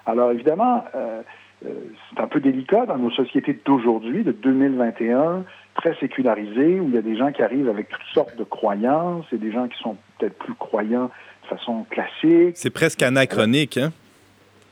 Alors 0.05 0.31
évidemment, 0.31 0.83
euh, 0.95 1.21
euh, 1.65 1.69
c'est 2.09 2.21
un 2.21 2.27
peu 2.27 2.39
délicat 2.39 2.85
dans 2.85 2.97
nos 2.97 3.11
sociétés 3.11 3.57
d'aujourd'hui, 3.65 4.23
de 4.23 4.31
2021, 4.31 5.45
très 5.75 5.95
sécularisées, 5.95 6.79
où 6.79 6.87
il 6.89 6.95
y 6.95 6.97
a 6.97 7.01
des 7.01 7.15
gens 7.15 7.31
qui 7.31 7.43
arrivent 7.43 7.69
avec 7.69 7.89
toutes 7.89 8.13
sortes 8.13 8.35
de 8.35 8.43
croyances 8.43 9.25
et 9.31 9.37
des 9.37 9.51
gens 9.51 9.67
qui 9.67 9.77
sont 9.81 9.95
peut-être 10.17 10.37
plus 10.37 10.55
croyants 10.55 11.09
de 11.43 11.47
façon 11.47 11.85
classique. 11.89 12.55
C'est 12.55 12.73
presque 12.73 13.03
anachronique, 13.03 13.77
hein? 13.77 13.91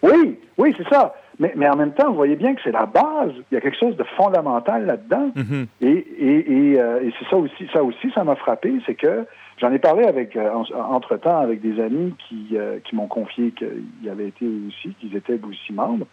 Oui, 0.01 0.39
oui, 0.57 0.73
c'est 0.77 0.87
ça. 0.87 1.13
Mais, 1.39 1.53
mais, 1.55 1.69
en 1.69 1.77
même 1.77 1.93
temps, 1.93 2.09
vous 2.09 2.15
voyez 2.15 2.35
bien 2.35 2.53
que 2.53 2.61
c'est 2.63 2.71
la 2.71 2.85
base. 2.85 3.31
Il 3.49 3.55
y 3.55 3.57
a 3.57 3.61
quelque 3.61 3.79
chose 3.79 3.95
de 3.95 4.03
fondamental 4.17 4.85
là-dedans. 4.85 5.31
Mm-hmm. 5.35 5.67
Et, 5.81 5.87
et, 5.87 6.73
et, 6.73 6.81
euh, 6.81 7.01
et 7.01 7.13
c'est 7.17 7.29
ça 7.29 7.37
aussi, 7.37 7.67
ça 7.71 7.81
aussi, 7.81 8.11
ça 8.13 8.25
m'a 8.25 8.35
frappé, 8.35 8.73
c'est 8.85 8.95
que 8.95 9.25
j'en 9.57 9.71
ai 9.71 9.79
parlé 9.79 10.03
avec, 10.03 10.35
euh, 10.35 10.51
entre-temps 10.51 11.39
avec 11.39 11.61
des 11.61 11.81
amis 11.81 12.13
qui, 12.27 12.49
euh, 12.57 12.79
qui 12.83 12.93
m'ont 12.95 13.07
confié 13.07 13.51
qu'ils 13.51 14.09
avaient 14.09 14.27
été 14.27 14.45
aussi, 14.67 14.93
qu'ils 14.99 15.15
étaient 15.15 15.39
aussi 15.47 15.71
membres. 15.71 16.07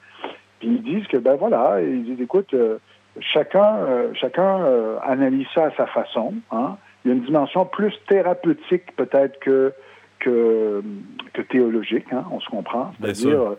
Puis 0.61 0.69
ils 0.69 0.83
disent 0.83 1.07
que, 1.09 1.17
ben 1.17 1.35
voilà, 1.35 1.81
ils 1.83 2.05
disent, 2.05 2.21
écoute, 2.21 2.55
chacun, 3.21 3.79
chacun 4.15 4.65
analyse 5.03 5.47
ça 5.55 5.67
à 5.67 5.71
sa 5.77 5.87
façon. 5.87 6.35
Hein. 6.51 6.77
Il 7.05 7.09
y 7.09 7.11
a 7.13 7.17
une 7.17 7.25
dimension 7.25 7.67
plus 7.67 7.93
thérapeutique 8.09 8.95
peut-être 8.97 9.39
que, 9.41 9.73
que, 10.21 10.83
que 11.35 11.43
théologique, 11.43 12.07
hein, 12.13 12.25
on 12.31 12.41
se 12.41 12.49
comprend. 12.49 12.93
C'est-à-dire 13.01 13.57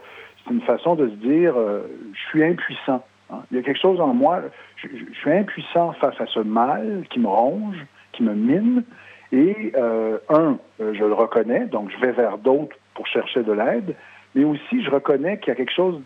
c'est 0.47 0.53
une 0.53 0.61
façon 0.61 0.95
de 0.95 1.09
se 1.09 1.15
dire 1.15 1.53
euh, 1.57 1.81
je 2.13 2.19
suis 2.29 2.43
impuissant. 2.43 3.03
Hein. 3.29 3.41
Il 3.51 3.57
y 3.57 3.59
a 3.59 3.63
quelque 3.63 3.79
chose 3.79 3.99
en 3.99 4.13
moi, 4.13 4.41
je, 4.77 4.87
suis 5.19 5.31
impuissant 5.31 5.93
face 5.93 6.19
à 6.19 6.25
ce 6.27 6.39
mal 6.39 7.03
qui 7.09 7.19
me 7.19 7.27
ronge, 7.27 7.77
qui 8.13 8.23
me 8.23 8.33
mine. 8.33 8.83
Et 9.31 9.73
euh, 9.75 10.19
un, 10.29 10.57
euh, 10.79 10.93
je 10.93 11.03
le 11.03 11.13
reconnais, 11.13 11.65
donc 11.65 11.91
je 11.91 11.99
vais 11.99 12.13
vers 12.13 12.37
d'autres 12.37 12.75
pour 12.93 13.07
chercher 13.07 13.43
de 13.43 13.51
l'aide, 13.51 13.95
mais 14.35 14.45
aussi 14.45 14.83
je 14.83 14.89
reconnais 14.89 15.37
qu'il 15.39 15.49
y 15.49 15.51
a 15.51 15.55
quelque 15.55 15.73
chose, 15.73 16.01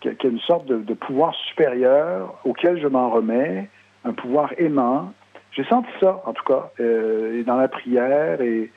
qu'il 0.00 0.12
y 0.12 0.26
a 0.26 0.28
une 0.28 0.40
sorte 0.40 0.66
de, 0.66 0.94
pouvoir 0.94 1.34
supérieur 1.48 2.34
auquel 2.44 2.80
je 2.80 2.88
m'en 2.88 3.10
remets, 3.10 3.68
un 4.04 4.12
pouvoir 4.12 4.52
aimant. 4.58 5.12
J'ai 5.52 5.64
senti 5.64 5.90
ça, 5.98 6.22
en 6.24 6.32
tout 6.32 6.44
cas, 6.44 6.70
et 6.78 7.42
dans 7.44 7.56
la 7.56 7.68
prière, 7.68 8.40
et, 8.40 8.70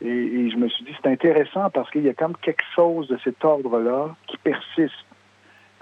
et, 0.00 0.50
je 0.50 0.56
me 0.56 0.68
suis 0.68 0.84
dit, 0.84 0.92
c'est 1.02 1.10
intéressant 1.10 1.70
parce 1.70 1.90
qu'il 1.90 2.02
y 2.02 2.08
a 2.08 2.14
comme 2.14 2.36
quelque 2.36 2.64
chose 2.74 3.08
de 3.08 3.18
cet 3.24 3.44
ordre-là 3.44 4.14
qui 4.26 4.36
persiste. 4.38 4.92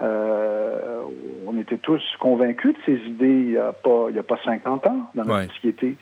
Euh, 0.01 1.01
on 1.47 1.57
était 1.57 1.77
tous 1.77 2.01
convaincus 2.19 2.75
de 2.75 2.79
ces 2.85 3.07
idées 3.07 3.27
il 3.27 3.49
n'y 3.51 3.57
a, 3.57 3.71
pas, 3.71 4.07
il 4.09 4.15
y 4.15 4.19
a 4.19 4.23
pas 4.23 4.39
50 4.43 4.87
ans 4.87 5.11
dans 5.15 5.25
notre 5.25 5.53
société. 5.53 5.97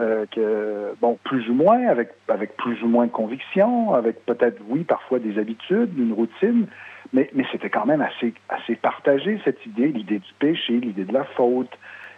Euh, 0.00 0.26
que, 0.32 0.92
bon, 1.00 1.16
plus 1.22 1.48
ou 1.48 1.54
moins, 1.54 1.86
avec, 1.86 2.10
avec 2.26 2.56
plus 2.56 2.82
ou 2.82 2.88
moins 2.88 3.06
de 3.06 3.12
conviction, 3.12 3.94
avec 3.94 4.26
peut-être, 4.26 4.60
oui, 4.68 4.82
parfois 4.82 5.20
des 5.20 5.38
habitudes, 5.38 5.96
une 5.96 6.12
routine, 6.12 6.66
mais, 7.12 7.30
mais 7.32 7.44
c'était 7.52 7.70
quand 7.70 7.86
même 7.86 8.00
assez, 8.00 8.34
assez 8.48 8.74
partagé, 8.74 9.40
cette 9.44 9.64
idée, 9.64 9.88
l'idée 9.88 10.18
du 10.18 10.32
péché, 10.40 10.80
l'idée 10.80 11.04
de 11.04 11.12
la 11.12 11.22
faute, 11.22 11.70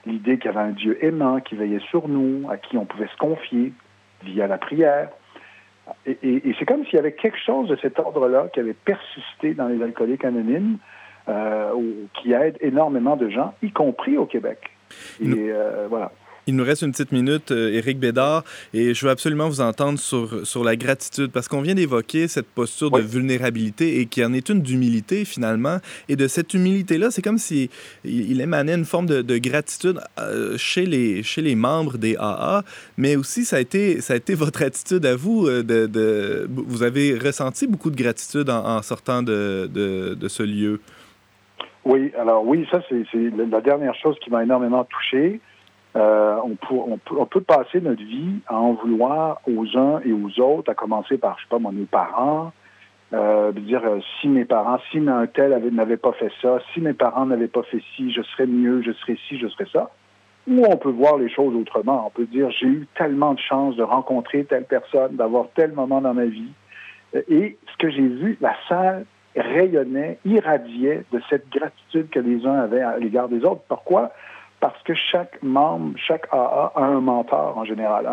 l'idée 0.07 0.39
qu'il 0.39 0.51
y 0.51 0.55
avait 0.55 0.69
un 0.69 0.73
Dieu 0.73 1.05
aimant 1.05 1.41
qui 1.41 1.57
veillait 1.57 1.83
sur 1.91 2.09
nous, 2.09 2.49
à 2.51 2.57
qui 2.57 2.79
on 2.79 2.85
pouvait 2.85 3.09
se 3.09 3.17
confier 3.17 3.73
via 4.25 4.47
la 4.47 4.59
prière. 4.59 5.11
Et, 6.07 6.43
c'est 6.59 6.65
comme 6.65 6.85
s'il 6.85 6.95
y 6.95 6.99
avait 6.99 7.13
quelque 7.13 7.39
chose 7.39 7.69
de 7.69 7.77
cet 7.77 7.99
ordre-là 7.99 8.49
qui 8.53 8.61
avait 8.61 8.75
persisté 8.75 9.55
dans 9.55 9.69
les 9.69 9.83
alcooliques 9.83 10.25
anonymes, 10.25 10.79
euh, 11.29 11.73
qui 12.15 12.33
aide 12.33 12.57
énormément 12.61 13.17
de 13.17 13.29
gens, 13.29 13.55
y 13.63 13.71
compris 13.71 14.17
au 14.17 14.27
Québec. 14.27 14.71
Et 15.21 15.51
euh, 15.51 15.87
voilà. 15.89 16.13
Il 16.49 16.55
nous 16.55 16.65
reste 16.65 16.83
une 16.83 16.93
petite 16.93 17.11
minute, 17.11 17.51
euh, 17.51 17.73
Éric 17.73 17.99
Bédard, 17.99 18.45
et 18.73 18.95
je 18.95 19.05
veux 19.05 19.11
absolument 19.11 19.49
vous 19.49 19.61
entendre 19.61 19.99
sur, 19.99 20.47
sur 20.47 20.63
la 20.63 20.77
gratitude, 20.77 21.33
parce 21.33 21.49
qu'on 21.49 21.61
vient 21.61 21.75
d'évoquer 21.75 22.29
cette 22.29 22.47
posture 22.47 22.93
de 22.93 23.01
vulnérabilité 23.01 23.99
et 23.99 24.07
qui 24.07 24.25
en 24.25 24.33
est 24.33 24.49
une 24.49 24.63
d'humilité, 24.63 25.25
finalement. 25.25 25.79
Et 26.09 26.15
de 26.15 26.29
cette 26.29 26.55
humilité-là, 26.55 27.11
c'est 27.11 27.21
comme 27.21 27.39
si 27.39 27.69
il 28.05 28.41
émanait 28.41 28.75
une 28.75 28.85
forme 28.85 29.07
de, 29.07 29.23
de 29.23 29.39
gratitude 29.39 29.99
euh, 30.21 30.57
chez, 30.57 30.87
les, 30.87 31.25
chez 31.25 31.43
les 31.43 31.57
membres 31.57 31.99
des 31.99 32.15
AA, 32.17 32.63
mais 32.97 33.17
aussi 33.17 33.45
ça 33.45 33.57
a 33.57 33.61
été, 33.61 34.01
ça 34.01 34.15
a 34.15 34.17
été 34.17 34.35
votre 34.35 34.63
attitude 34.63 35.05
à 35.05 35.17
vous. 35.17 35.49
Euh, 35.49 35.65
de, 35.65 35.87
de 35.87 36.49
vous 36.49 36.85
avez 36.85 37.19
ressenti 37.19 37.67
beaucoup 37.67 37.91
de 37.91 37.97
gratitude 37.97 38.51
en, 38.51 38.65
en 38.65 38.83
sortant 38.83 39.23
de, 39.23 39.69
de, 39.73 40.15
de 40.15 40.29
ce 40.29 40.45
lieu? 40.45 40.81
Oui, 41.85 42.13
alors 42.19 42.47
oui, 42.47 42.67
ça, 42.71 42.81
c'est 42.89 43.31
la 43.37 43.61
dernière 43.61 43.95
chose 43.97 44.17
qui 44.23 44.31
m'a 44.31 44.45
énormément 44.45 44.85
touché. 44.85 45.41
Euh, 45.97 46.37
on, 46.45 47.27
peut, 47.27 47.41
passer 47.41 47.81
notre 47.81 48.03
vie 48.03 48.41
à 48.49 48.57
en 48.57 48.75
vouloir 48.75 49.41
aux 49.47 49.79
uns 49.79 50.01
et 50.05 50.13
aux 50.13 50.41
autres, 50.41 50.71
à 50.71 50.75
commencer 50.75 51.17
par, 51.17 51.39
je 51.39 51.45
sais 51.45 51.49
pas, 51.49 51.59
moi, 51.59 51.73
mes 51.73 51.87
parents, 51.87 52.53
euh, 53.15 53.53
dire 53.53 53.83
euh, 53.85 54.01
si 54.21 54.29
mes 54.29 54.45
parents, 54.45 54.79
si 54.91 54.99
un 54.99 55.27
tel 55.27 55.59
n'avait 55.73 55.97
pas 55.97 56.13
fait 56.13 56.31
ça, 56.43 56.59
si 56.75 56.81
mes 56.81 56.93
parents 56.93 57.25
n'avaient 57.25 57.49
pas 57.49 57.63
fait 57.63 57.81
ci, 57.95 58.13
je 58.13 58.21
serais 58.23 58.47
mieux, 58.47 58.83
je 58.83 58.93
serais 58.93 59.17
ci, 59.27 59.39
je 59.39 59.49
serais 59.49 59.69
ça. 59.73 59.91
Ou 60.47 60.65
on 60.69 60.77
peut 60.77 60.91
voir 60.91 61.17
les 61.17 61.31
choses 61.31 61.55
autrement. 61.57 62.05
On 62.07 62.11
peut 62.11 62.27
dire 62.27 62.51
j'ai 62.51 62.67
eu 62.67 62.89
tellement 62.97 63.35
de 63.35 63.41
chance 63.41 63.75
de 63.77 63.83
rencontrer 63.83 64.45
telle 64.45 64.65
personne, 64.65 65.17
d'avoir 65.17 65.47
tel 65.55 65.73
moment 65.73 66.01
dans 66.01 66.15
ma 66.15 66.27
vie. 66.27 66.53
Et 67.29 67.57
ce 67.73 67.77
que 67.79 67.91
j'ai 67.91 68.07
vu, 68.07 68.37
la 68.41 68.55
salle 68.69 69.07
rayonnait, 69.35 70.19
irradiait 70.25 71.05
de 71.13 71.21
cette 71.31 71.49
gratitude 71.51 72.11
que 72.11 72.21
les 72.21 72.45
uns 72.47 72.61
avaient 72.61 72.83
à 72.83 72.99
l'égard 72.99 73.29
des 73.29 73.45
autres. 73.45 73.63
Pourquoi? 73.69 74.13
Parce 74.71 74.83
que 74.83 74.95
chaque 74.95 75.43
membre, 75.43 75.97
chaque 75.97 76.27
AA 76.33 76.73
a 76.75 76.83
un 76.83 77.01
mentor 77.01 77.57
en 77.57 77.65
général, 77.65 78.07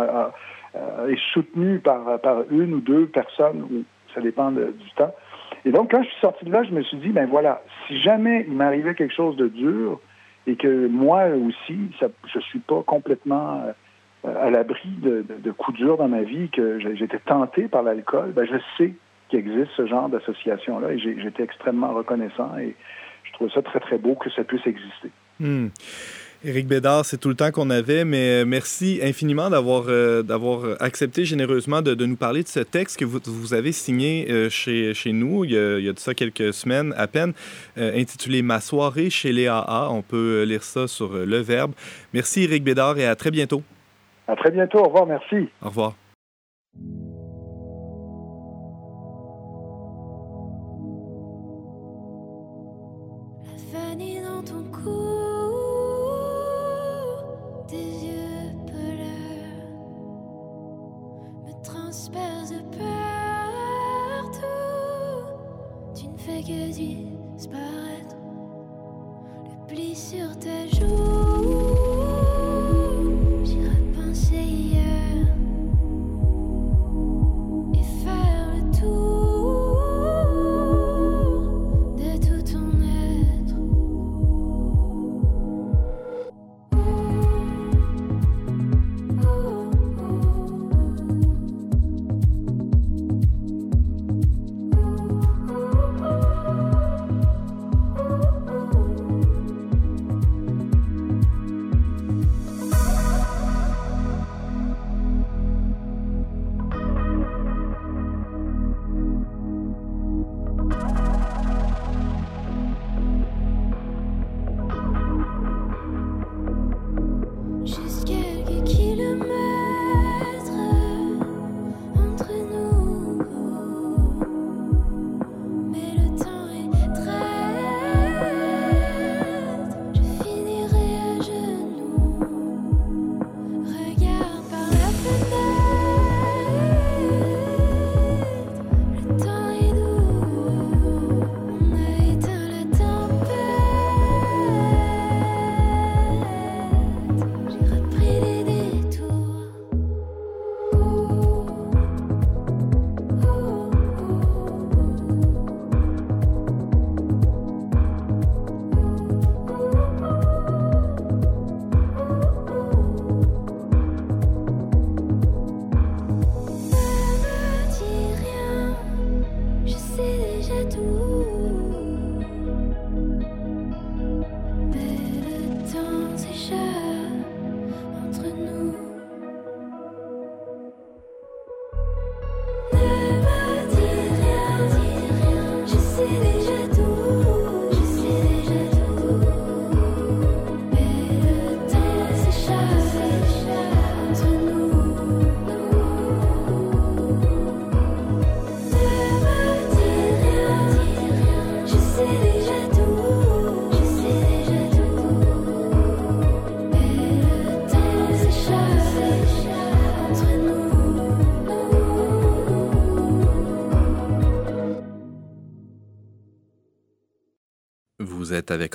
euh, 0.76 1.08
est 1.08 1.20
soutenu 1.34 1.80
par, 1.80 2.04
une 2.52 2.76
ou 2.76 2.80
deux 2.80 3.08
personnes, 3.08 3.84
ça 4.14 4.22
dépend 4.22 4.52
du 4.52 4.92
temps. 4.96 5.14
Et 5.66 5.72
donc, 5.72 5.92
quand 5.92 6.04
je 6.04 6.10
suis 6.10 6.20
sorti 6.20 6.46
de 6.46 6.52
là, 6.52 6.64
je 6.64 6.72
me 6.72 6.82
suis 6.84 6.98
dit, 6.98 7.10
ben 7.10 7.28
voilà, 7.28 7.62
si 7.88 8.00
jamais 8.02 8.46
il 8.48 8.54
m'arrivait 8.54 8.96
quelque 8.96 9.14
chose 9.14 9.36
de 9.38 9.48
dur 9.48 10.00
et 10.46 10.56
que 10.56 10.88
moi 10.88 11.26
aussi, 11.30 11.80
ça, 12.00 12.08
je 12.34 12.40
suis 12.40 12.60
pas 12.60 12.84
complètement 12.86 13.64
euh, 14.26 14.46
à 14.46 14.50
l'abri 14.50 14.90
de, 14.90 15.52
coups 15.52 15.78
durs 15.78 15.98
dans 15.98 16.08
ma 16.08 16.22
vie, 16.22 16.50
que 16.50 16.80
j'étais 16.80 17.20
tenté 17.20 17.68
par 17.68 17.84
l'alcool, 17.84 18.32
ben 18.34 18.46
je 18.46 18.58
sais 18.78 18.94
qu'il 19.30 19.40
existe 19.40 19.72
ce 19.76 19.86
genre 19.86 20.10
d'association-là 20.10 20.92
et 20.92 21.00
j'étais 21.00 21.44
extrêmement 21.44 21.94
reconnaissant 21.94 22.58
et 22.58 22.76
je 23.24 23.34
trouve 23.34 23.50
ça 23.52 23.62
très, 23.62 23.80
très 23.80 23.98
beau 23.98 24.16
que 24.16 24.30
ça 24.30 24.44
puisse 24.44 24.66
exister. 24.68 25.10
Hmm. 25.40 25.68
Éric 26.46 26.68
Bédard, 26.68 27.06
c'est 27.06 27.18
tout 27.18 27.30
le 27.30 27.36
temps 27.36 27.52
qu'on 27.52 27.70
avait, 27.70 28.04
mais 28.04 28.42
euh, 28.42 28.46
merci 28.46 29.00
infiniment 29.02 29.50
d'avoir 29.50 29.86
euh, 29.88 30.24
d'avoir 30.24 30.82
accepté 30.82 31.24
généreusement 31.24 31.82
de, 31.82 31.96
nous 32.06 32.18
parler 32.18 32.44
de 32.44 32.50
ce 32.50 32.60
texte 32.60 33.00
que 33.00 33.06
vous, 33.06 33.20
vous 33.26 33.54
avez 33.54 33.72
signé 33.72 34.30
euh, 34.30 34.50
chez, 34.50 34.94
chez 34.94 35.14
nous 35.14 35.46
il 35.46 35.52
y, 35.52 35.58
a, 35.58 35.80
il 35.80 35.86
y, 35.86 35.90
a, 35.90 35.94
de 35.94 36.00
ça 36.00 36.14
quelques 36.14 36.54
semaines 36.54 36.94
à 36.98 37.08
peine, 37.08 37.32
intitulé 37.78 38.42
Ma 38.42 38.60
soirée 38.60 39.10
chez 39.10 39.32
les 39.32 39.48
AA. 39.48 39.88
On 39.90 40.02
peut 40.02 40.44
lire 40.44 40.64
ça 40.64 40.88
sur 40.88 41.14
Le 41.14 41.38
Verbe. 41.38 41.72
Merci 42.14 42.44
Éric 42.44 42.64
Bédard 42.64 42.98
et 42.98 43.06
à 43.06 43.16
très 43.16 43.32
bientôt. 43.32 43.62
À 44.28 44.36
très 44.36 44.52
bientôt. 44.52 44.80
Au 44.80 44.88
revoir. 44.88 45.06
Merci. 45.06 45.50
Au 45.62 45.70
revoir. 45.70 45.96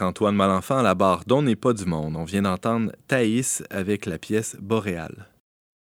Antoine 0.02 0.34
Malenfant 0.34 0.78
à 0.78 0.82
la 0.82 0.94
barre 0.94 1.24
d'On 1.26 1.42
n'est 1.42 1.56
pas 1.56 1.72
du 1.72 1.84
monde. 1.84 2.16
On 2.16 2.24
vient 2.24 2.42
d'entendre 2.42 2.92
Thaïs 3.06 3.62
avec 3.70 4.06
la 4.06 4.18
pièce 4.18 4.56
Boréal. 4.60 5.28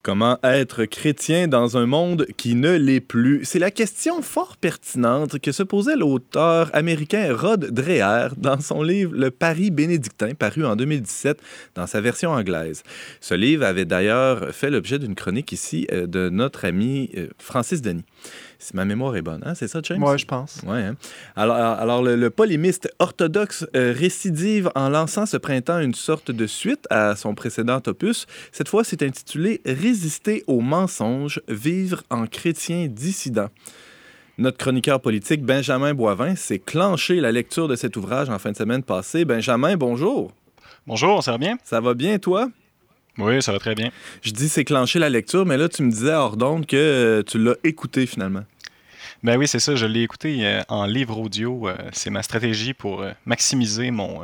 Comment 0.02 0.40
être 0.44 0.86
chrétien 0.86 1.50
dans 1.50 1.76
un 1.76 1.86
monde 1.86 2.26
qui 2.38 2.56
ne 2.56 2.78
l'est 2.78 3.02
plus? 3.02 3.42
C'est 3.44 3.60
la 3.60 3.70
question 3.70 4.22
fort 4.22 4.56
pertinente 4.56 5.40
que 5.40 5.52
se 5.52 5.62
posait 5.62 5.98
l'auteur 5.98 6.70
américain 6.72 7.36
Rod 7.36 7.66
Dreher 7.66 8.30
dans 8.38 8.62
son 8.62 8.82
livre 8.82 9.12
Le 9.14 9.30
Paris 9.30 9.72
bénédictin, 9.72 10.36
paru 10.36 10.66
en 10.66 10.78
2017 10.78 11.42
dans 11.76 11.86
sa 11.86 12.00
version 12.00 12.32
anglaise. 12.32 12.84
Ce 13.20 13.34
livre 13.34 13.66
avait 13.66 13.84
d'ailleurs 13.84 14.56
fait 14.56 14.70
l'objet 14.70 15.00
d'une 15.00 15.16
chronique 15.16 15.52
ici 15.52 15.86
euh, 15.92 16.08
de 16.08 16.30
notre 16.30 16.64
ami 16.64 17.10
euh, 17.18 17.28
Francis 17.38 17.82
Denis. 17.82 18.06
Si 18.62 18.76
ma 18.76 18.84
mémoire 18.84 19.16
est 19.16 19.22
bonne, 19.22 19.42
hein? 19.46 19.56
c'est 19.56 19.70
ça, 19.70 19.80
James? 19.84 20.04
Oui, 20.04 20.18
je 20.18 20.26
pense. 20.26 20.60
Ouais, 20.68 20.82
hein? 20.82 20.96
Alors, 21.38 21.56
alors 21.56 22.04
le, 22.04 22.30
polémiste 22.30 22.94
orthodoxe 23.00 23.66
euh, 23.74 23.94
récidive 23.98 24.70
en 24.76 24.90
lançant 24.90 25.26
ce 25.26 25.38
printemps 25.38 25.80
une 25.80 25.96
sorte 25.96 26.30
de 26.30 26.46
suite 26.46 26.86
à 26.90 27.16
son 27.16 27.36
précédent 27.36 27.82
opus. 27.88 28.28
Cette 28.52 28.68
fois, 28.68 28.84
c'est 28.84 29.02
intitulé 29.02 29.62
Résister 29.66 30.44
aux 30.48 30.60
mensonges, 30.60 31.42
vivre 31.48 32.04
en 32.10 32.28
chrétien 32.28 32.88
dissident. 32.88 33.48
Notre 34.38 34.58
chroniqueur 34.58 35.00
politique, 35.00 35.44
Benjamin 35.44 35.94
Boivin, 35.94 36.36
s'est 36.36 36.60
clenché 36.60 37.22
la 37.22 37.32
lecture 37.32 37.70
de 37.70 37.78
cet 37.78 37.96
ouvrage 37.96 38.30
en 38.30 38.40
fin 38.40 38.52
de 38.52 38.58
semaine 38.58 38.84
passée. 38.84 39.24
Benjamin, 39.24 39.78
bonjour. 39.78 40.34
Bonjour, 40.86 41.24
ça 41.24 41.32
va 41.32 41.38
bien? 41.38 41.58
Ça 41.64 41.80
va 41.80 41.94
bien, 41.94 42.20
toi? 42.20 42.50
Oui, 43.18 43.42
ça 43.42 43.52
va 43.52 43.60
très 43.60 43.76
bien. 43.76 43.92
Je 44.22 44.32
dis 44.32 44.50
c'est 44.50 44.64
clencher 44.64 45.00
la 45.00 45.10
lecture, 45.10 45.46
mais 45.46 45.58
là, 45.58 45.68
tu 45.68 45.84
me 45.84 45.92
disais 45.92 46.14
hors 46.14 46.38
d'onde 46.38 46.66
que 46.66 46.78
euh, 46.78 47.24
tu 47.24 47.38
l'as 47.38 47.56
écouté 47.64 48.06
finalement. 48.06 48.44
Ben 49.24 49.38
oui, 49.38 49.48
c'est 49.48 49.60
ça. 49.60 49.76
Je 49.76 49.86
l'ai 49.86 50.04
écouté 50.04 50.46
euh, 50.46 50.62
en 50.70 50.86
livre 50.86 51.20
audio. 51.20 51.68
Euh, 51.68 51.76
c'est 51.92 52.10
ma 52.10 52.24
stratégie 52.24 52.74
pour 52.74 53.04
maximiser 53.26 53.92
mon, 53.92 54.22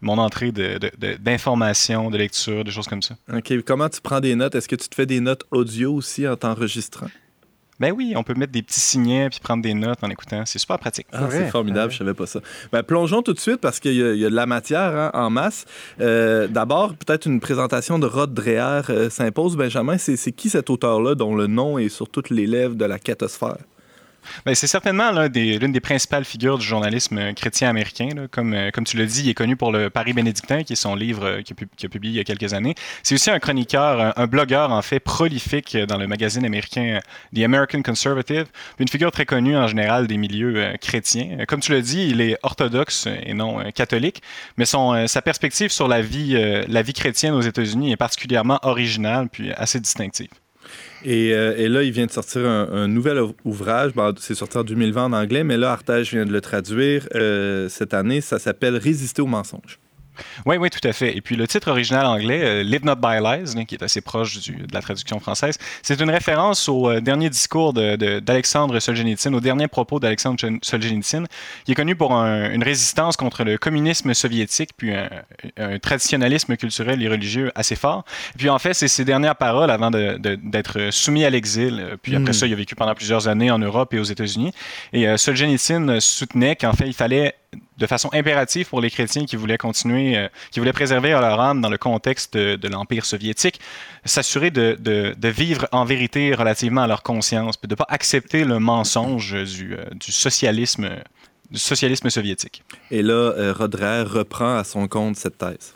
mon 0.00 0.16
entrée 0.18 0.52
d'informations, 0.52 2.04
de, 2.04 2.08
de, 2.08 2.12
de, 2.12 2.18
lecture, 2.18 2.64
des 2.64 2.70
choses 2.70 2.86
comme 2.86 3.02
ça. 3.02 3.16
OK. 3.32 3.52
Comment 3.66 3.88
tu 3.88 4.00
prends 4.00 4.20
des 4.20 4.34
notes? 4.34 4.54
Est-ce 4.54 4.68
que 4.68 4.76
tu 4.76 4.88
te 4.88 4.94
fais 4.94 5.06
des 5.06 5.20
notes 5.20 5.44
audio 5.50 5.94
aussi 5.94 6.26
en 6.26 6.36
t'enregistrant? 6.36 7.08
Ben 7.80 7.92
oui, 7.92 8.14
on 8.16 8.22
peut 8.22 8.34
mettre 8.34 8.52
des 8.52 8.62
petits 8.62 8.80
signets 8.80 9.28
puis 9.30 9.40
prendre 9.40 9.62
des 9.62 9.74
notes 9.74 10.02
en 10.02 10.10
écoutant. 10.10 10.42
C'est 10.46 10.58
super 10.58 10.78
pratique. 10.78 11.06
Ah, 11.12 11.26
c'est 11.30 11.48
formidable, 11.48 11.92
je 11.92 11.98
savais 11.98 12.14
pas 12.14 12.26
ça. 12.26 12.40
Ben, 12.72 12.82
plongeons 12.82 13.22
tout 13.22 13.32
de 13.32 13.40
suite 13.40 13.60
parce 13.60 13.80
qu'il 13.80 13.94
y, 13.94 14.24
a 14.24 14.30
de 14.30 14.34
la 14.34 14.46
matière 14.46 14.96
hein, 14.96 15.10
en 15.14 15.30
masse. 15.30 15.64
Euh, 16.00 16.46
d'abord, 16.46 16.94
peut-être 16.94 17.26
une 17.26 17.40
présentation 17.40 17.98
de 17.98 18.06
Rod 18.06 18.32
Dreher 18.32 18.82
euh, 18.90 19.10
s'impose. 19.10 19.56
Benjamin, 19.56 19.98
c'est 19.98 20.32
qui 20.32 20.50
cet 20.50 20.70
auteur-là 20.70 21.14
dont 21.14 21.34
le 21.34 21.46
nom 21.46 21.78
est 21.78 21.88
sur 21.88 22.08
toutes 22.08 22.30
les 22.30 22.46
lèvres 22.46 22.74
de 22.74 22.84
la 22.84 22.98
catosphère? 22.98 23.58
Ben, 24.46 24.54
c'est 24.54 24.66
certainement 24.66 25.10
l'une 25.10 25.72
des, 25.72 25.80
principales 25.80 26.24
figures 26.24 26.58
du 26.58 26.66
journalisme 26.66 27.18
euh, 27.18 27.32
chrétien 27.32 27.68
américain. 27.68 28.08
Comme, 28.30 28.54
euh, 28.54 28.70
comme 28.70 28.84
tu 28.84 28.96
l'as 28.96 29.06
dit, 29.06 29.22
il 29.22 29.28
est 29.28 29.34
connu 29.34 29.56
pour 29.56 29.72
le 29.72 29.90
Paris 29.90 30.12
bénédictin, 30.12 30.62
qui 30.62 30.72
est 30.72 30.76
son 30.76 30.94
livre 30.94 31.24
euh, 31.24 31.42
qu'il 31.42 31.56
a, 31.84 31.88
publié 31.88 32.14
il 32.14 32.16
y 32.16 32.20
a 32.20 32.24
quelques 32.24 32.54
années. 32.54 32.74
C'est 33.02 33.14
aussi 33.14 33.30
un 33.30 33.38
chroniqueur, 33.38 34.12
un, 34.16 34.26
blogueur 34.26 34.70
en 34.72 34.82
fait 34.82 35.00
prolifique 35.00 35.76
dans 35.76 35.98
le 35.98 36.06
magazine 36.06 36.44
américain 36.44 37.00
The 37.34 37.40
American 37.40 37.82
Conservative, 37.82 38.46
une 38.78 38.88
figure 38.88 39.12
très 39.12 39.26
connue 39.26 39.56
en 39.56 39.66
général 39.66 40.06
des 40.06 40.16
milieux 40.16 40.74
chrétiens. 40.80 41.44
Comme 41.46 41.60
tu 41.60 41.72
l'as 41.72 41.82
dit, 41.82 42.08
il 42.08 42.20
est 42.20 42.36
orthodoxe 42.42 43.06
et 43.06 43.34
non 43.34 43.70
catholique, 43.72 44.22
mais 44.56 44.64
sa 44.64 45.22
perspective 45.22 45.70
sur 45.70 45.88
la 45.88 46.00
vie, 46.00 46.36
la 46.68 46.82
vie 46.82 46.94
chrétienne 46.94 47.34
aux 47.34 47.42
États-Unis 47.42 47.92
est 47.92 47.96
particulièrement 47.96 48.58
originale 48.62 49.28
puis 49.30 49.52
assez 49.52 49.80
distinctive. 49.80 50.30
Euh, 51.06 51.54
et, 51.56 51.68
là, 51.68 51.82
il 51.82 51.92
vient 51.92 52.06
de 52.06 52.10
sortir 52.10 52.46
un, 52.46 52.88
nouvel 52.88 53.20
ouvrage. 53.44 53.92
c'est 54.18 54.34
sorti 54.34 54.58
en 54.58 54.64
2020 54.64 55.04
en 55.04 55.12
anglais, 55.12 55.44
mais 55.44 55.56
là, 55.56 55.72
Artage 55.72 56.12
vient 56.12 56.24
de 56.24 56.32
le 56.32 56.40
traduire 56.40 57.08
euh, 57.14 57.68
cette 57.68 57.94
année. 57.94 58.20
Ça 58.20 58.38
s'appelle 58.38 58.76
Résister 58.76 59.22
aux 59.22 59.26
mensonges. 59.26 59.78
Oui, 60.46 60.56
oui, 60.56 60.70
tout 60.70 60.86
à 60.86 60.92
fait. 60.92 61.16
Et 61.16 61.20
puis 61.20 61.36
le 61.36 61.46
titre 61.46 61.70
original 61.70 62.06
anglais, 62.06 62.40
euh, 62.42 62.62
Live 62.62 62.84
Not 62.84 62.96
by 62.96 63.18
Lies, 63.20 63.64
qui 63.66 63.74
est 63.74 63.82
assez 63.82 64.00
proche 64.00 64.40
du, 64.40 64.52
de 64.52 64.74
la 64.74 64.80
traduction 64.80 65.20
française, 65.20 65.58
c'est 65.82 66.00
une 66.00 66.10
référence 66.10 66.68
au 66.68 66.90
euh, 66.90 67.00
dernier 67.00 67.30
discours 67.30 67.72
d'Alexandre 67.72 68.74
de, 68.74 68.80
Solzhenitsyn, 68.80 69.34
au 69.34 69.40
dernier 69.40 69.68
propos 69.68 70.00
d'Alexandre 70.00 70.38
Solzhenitsyn, 70.62 71.24
qui 71.64 71.72
est 71.72 71.74
connu 71.74 71.96
pour 71.96 72.12
une 72.12 72.62
résistance 72.62 73.16
contre 73.16 73.44
le 73.44 73.58
communisme 73.58 74.14
soviétique, 74.14 74.70
puis 74.76 74.92
un, 74.94 75.78
traditionnalisme 75.78 76.56
culturel 76.56 77.02
et 77.02 77.08
religieux 77.08 77.50
assez 77.54 77.76
fort. 77.76 78.04
Et 78.34 78.38
puis 78.38 78.50
en 78.50 78.58
fait, 78.58 78.74
c'est 78.74 78.88
ses 78.88 79.04
dernières 79.04 79.36
paroles 79.36 79.70
avant 79.70 79.90
d'être 79.90 80.90
soumis 80.90 81.24
à 81.24 81.30
l'exil. 81.30 81.96
Puis 82.02 82.14
après 82.14 82.30
hmm. 82.30 82.34
ça, 82.34 82.46
il 82.46 82.52
a 82.52 82.56
vécu 82.56 82.74
pendant 82.74 82.94
plusieurs 82.94 83.28
années 83.28 83.50
en 83.50 83.58
Europe 83.58 83.92
et 83.94 83.98
aux 83.98 84.04
États-Unis. 84.04 84.52
Et 84.92 85.08
euh, 85.08 85.16
Solzhenitsyn 85.16 86.00
soutenait 86.00 86.56
qu'en 86.56 86.72
fait, 86.72 86.86
il 86.86 86.94
fallait 86.94 87.34
de 87.76 87.86
façon 87.86 88.08
impérative 88.12 88.68
pour 88.68 88.80
les 88.80 88.90
chrétiens 88.90 89.24
qui 89.24 89.36
voulaient 89.36 89.58
continuer, 89.58 90.16
euh, 90.16 90.28
qui 90.50 90.60
voulaient 90.60 90.72
préserver 90.72 91.10
leur 91.10 91.40
âme 91.40 91.60
dans 91.60 91.70
le 91.70 91.78
contexte 91.78 92.36
de, 92.36 92.68
l'Empire 92.68 93.04
soviétique, 93.04 93.60
s'assurer 94.04 94.50
de, 94.50 95.14
vivre 95.28 95.66
en 95.72 95.84
vérité 95.84 96.34
relativement 96.34 96.82
à 96.82 96.86
leur 96.86 97.02
conscience, 97.02 97.60
de 97.60 97.68
ne 97.68 97.74
pas 97.74 97.86
accepter 97.88 98.44
le 98.44 98.58
mensonge 98.58 99.34
du, 99.44 99.74
euh, 99.74 99.84
socialisme 101.52 102.10
soviétique. 102.10 102.62
Et 102.90 103.02
là, 103.02 103.12
euh, 103.12 103.52
Rodrer 103.52 104.02
reprend 104.02 104.56
à 104.56 104.64
son 104.64 104.88
compte 104.88 105.16
cette 105.16 105.38
thèse. 105.38 105.73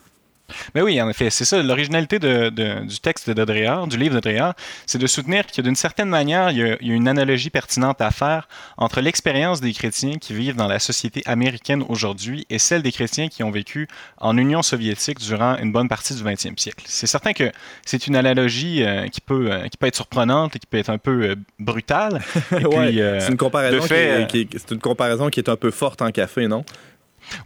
Mais 0.74 0.82
oui, 0.82 1.00
en 1.00 1.08
effet, 1.08 1.30
c'est 1.30 1.44
ça. 1.44 1.62
L'originalité 1.62 2.18
de, 2.18 2.48
du 2.50 3.00
texte 3.00 3.30
d'Adréard, 3.30 3.86
du 3.86 3.96
livre 3.96 4.14
d'Adréard, 4.14 4.54
c'est 4.86 4.98
de 4.98 5.06
soutenir 5.06 5.46
que 5.46 5.60
d'une 5.60 5.76
certaine 5.76 6.08
manière, 6.08 6.50
il 6.50 6.58
y, 6.58 6.62
a, 6.62 6.76
une 6.80 7.08
analogie 7.08 7.50
pertinente 7.50 8.00
à 8.00 8.10
faire 8.10 8.48
entre 8.76 9.00
l'expérience 9.00 9.60
des 9.60 9.72
chrétiens 9.72 10.18
qui 10.18 10.34
vivent 10.34 10.56
dans 10.56 10.68
la 10.68 10.78
société 10.78 11.22
américaine 11.26 11.84
aujourd'hui 11.88 12.46
et 12.50 12.58
celle 12.58 12.82
des 12.82 12.92
chrétiens 12.92 13.28
qui 13.28 13.42
ont 13.42 13.50
vécu 13.50 13.88
en 14.18 14.36
Union 14.36 14.62
soviétique 14.62 15.18
durant 15.18 15.56
une 15.58 15.72
bonne 15.72 15.88
partie 15.88 16.14
du 16.14 16.22
20e 16.22 16.58
siècle. 16.58 16.84
C'est 16.86 17.06
certain 17.06 17.32
que 17.32 17.50
c'est 17.84 18.06
une 18.06 18.16
analogie 18.16 18.84
euh, 18.84 19.08
qui, 19.08 19.20
peut, 19.20 19.50
euh, 19.50 19.68
qui 19.68 19.76
peut 19.76 19.86
être 19.86 19.96
surprenante 19.96 20.56
et 20.56 20.58
qui 20.58 20.66
peut 20.66 20.78
être 20.78 20.90
un 20.90 20.98
peu 20.98 21.30
euh, 21.30 21.34
brutale. 21.58 22.20
c'est 22.50 23.28
une, 23.28 23.36
comparaison 23.36 24.26
qui, 24.26 24.48
une 24.70 24.78
comparaison 24.78 25.28
qui 25.28 25.40
est 25.40 25.48
un 25.48 25.56
peu 25.56 25.70
forte 25.70 26.02
en 26.02 26.10
café, 26.10 26.48
non? 26.48 26.64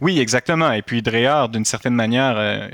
Oui, 0.01 0.19
exactement. 0.19 0.71
Et 0.71 0.81
puis 0.81 1.01
Dreher, 1.01 1.47
d'une 1.51 1.65
certaine 1.65 1.93
manière, 1.93 2.35
euh, 2.37 2.67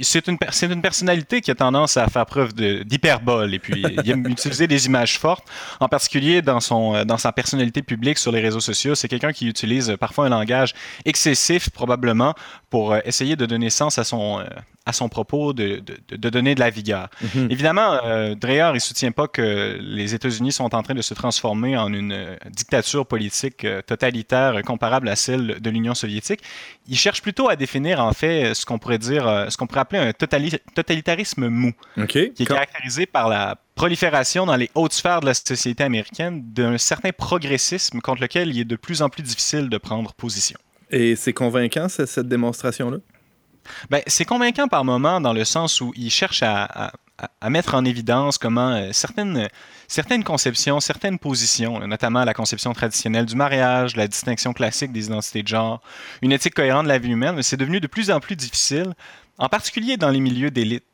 c'est 0.00 0.26
une, 0.28 0.38
une, 0.62 0.82
personnalité 0.82 1.40
qui 1.40 1.50
a 1.50 1.54
tendance 1.54 1.96
à 1.96 2.06
faire 2.08 2.26
preuve 2.26 2.52
d'hyperbole 2.54 3.54
et 3.54 3.58
puis 3.58 3.84
il 4.04 4.10
aime 4.10 4.26
utiliser 4.28 4.66
des 4.66 4.86
images 4.86 5.18
fortes, 5.18 5.46
en 5.80 5.88
particulier 5.88 6.42
dans, 6.42 6.60
son, 6.60 6.94
euh, 6.94 7.04
dans 7.04 7.18
sa 7.18 7.32
personnalité 7.32 7.82
publique 7.82 8.18
sur 8.18 8.32
les 8.32 8.40
réseaux 8.40 8.60
sociaux. 8.60 8.94
C'est 8.94 9.08
quelqu'un 9.08 9.32
qui 9.32 9.46
utilise 9.46 9.96
parfois 9.98 10.26
un 10.26 10.30
langage 10.30 10.74
excessif, 11.04 11.70
probablement, 11.70 12.34
pour 12.70 12.92
euh, 12.92 13.00
essayer 13.04 13.36
de 13.36 13.46
donner 13.46 13.70
sens 13.70 13.98
à 13.98 14.04
son, 14.04 14.42
à 14.84 14.92
son 14.92 15.08
propos 15.08 15.52
de, 15.52 15.82
de, 16.08 16.28
donner 16.28 16.54
de 16.54 16.60
la 16.60 16.70
vigueur. 16.70 17.08
Mhm. 17.34 17.48
Évidemment, 17.50 18.00
euh, 18.04 18.34
Dreher, 18.34 18.72
il 18.74 18.80
soutient 18.80 19.12
pas 19.12 19.28
que 19.28 19.78
les 19.80 20.14
États-Unis 20.14 20.52
sont 20.52 20.74
en 20.74 20.82
train 20.82 20.94
de 20.94 21.02
se 21.02 21.14
transformer 21.14 21.76
en 21.76 21.92
une 21.92 22.12
euh, 22.12 22.36
dictature 22.50 23.06
politique 23.06 23.64
euh, 23.64 23.82
totalitaire 23.82 24.60
comparable 24.64 25.08
à 25.08 25.16
celle 25.16 25.60
de 25.60 25.70
l'Union 25.70 25.94
soviétique. 25.94 26.40
Il 26.88 26.96
cherche 26.96 27.22
plutôt 27.22 27.48
à 27.48 27.56
définir, 27.56 28.00
en 28.00 28.12
fait, 28.12 28.54
ce 28.54 28.66
qu'on 28.66 28.78
pourrait 28.78 28.98
dire, 28.98 29.46
ce 29.48 29.56
qu'on 29.56 29.66
pourrait 29.66 29.82
appeler 29.82 30.00
un 30.00 30.12
totalitarisme 30.12 31.48
mou, 31.48 31.72
qui 32.08 32.18
est 32.18 32.46
caractérisé 32.46 33.06
par 33.06 33.28
la 33.28 33.56
prolifération 33.74 34.46
dans 34.46 34.56
les 34.56 34.70
hautes 34.74 34.92
sphères 34.92 35.20
de 35.20 35.26
la 35.26 35.34
société 35.34 35.84
américaine 35.84 36.42
d'un 36.52 36.76
certain 36.78 37.10
progressisme 37.10 38.00
contre 38.00 38.22
lequel 38.22 38.50
il 38.50 38.60
est 38.60 38.64
de 38.64 38.76
plus 38.76 39.02
en 39.02 39.08
plus 39.08 39.22
difficile 39.22 39.68
de 39.68 39.78
prendre 39.78 40.12
position. 40.12 40.58
Et 40.90 41.16
c'est 41.16 41.32
convaincant, 41.32 41.88
cette 41.88 42.28
démonstration-là? 42.28 42.98
Ben, 43.90 44.02
c'est 44.06 44.24
convaincant 44.24 44.68
par 44.68 44.84
moment 44.84 45.20
dans 45.20 45.32
le 45.32 45.44
sens 45.44 45.80
où 45.80 45.92
il 45.96 46.10
cherche 46.10 46.42
à, 46.42 46.92
mettre 47.48 47.74
en 47.74 47.84
évidence 47.84 48.36
comment 48.36 48.70
euh, 48.70 48.88
certaines, 48.92 49.48
certaines 49.86 50.24
conceptions, 50.24 50.80
certaines 50.80 51.20
positions, 51.20 51.86
notamment 51.86 52.24
la 52.24 52.34
conception 52.34 52.72
traditionnelle 52.72 53.26
du 53.26 53.36
mariage, 53.36 53.94
la 53.94 54.08
distinction 54.08 54.52
classique 54.52 54.90
des 54.90 55.06
identités 55.06 55.42
de 55.42 55.48
genre, 55.48 55.80
une 56.20 56.32
éthique 56.32 56.54
cohérente 56.54 56.84
de 56.84 56.88
la 56.88 56.98
vie 56.98 57.10
humaine, 57.10 57.40
c'est 57.42 57.56
devenu 57.56 57.78
de 57.78 57.86
plus 57.86 58.10
en 58.10 58.18
plus 58.18 58.34
difficile 58.34 58.94
en 59.38 59.48
particulier 59.48 59.96
dans 59.96 60.10
les 60.10 60.20
milieux 60.20 60.50
d'élite. 60.50 60.84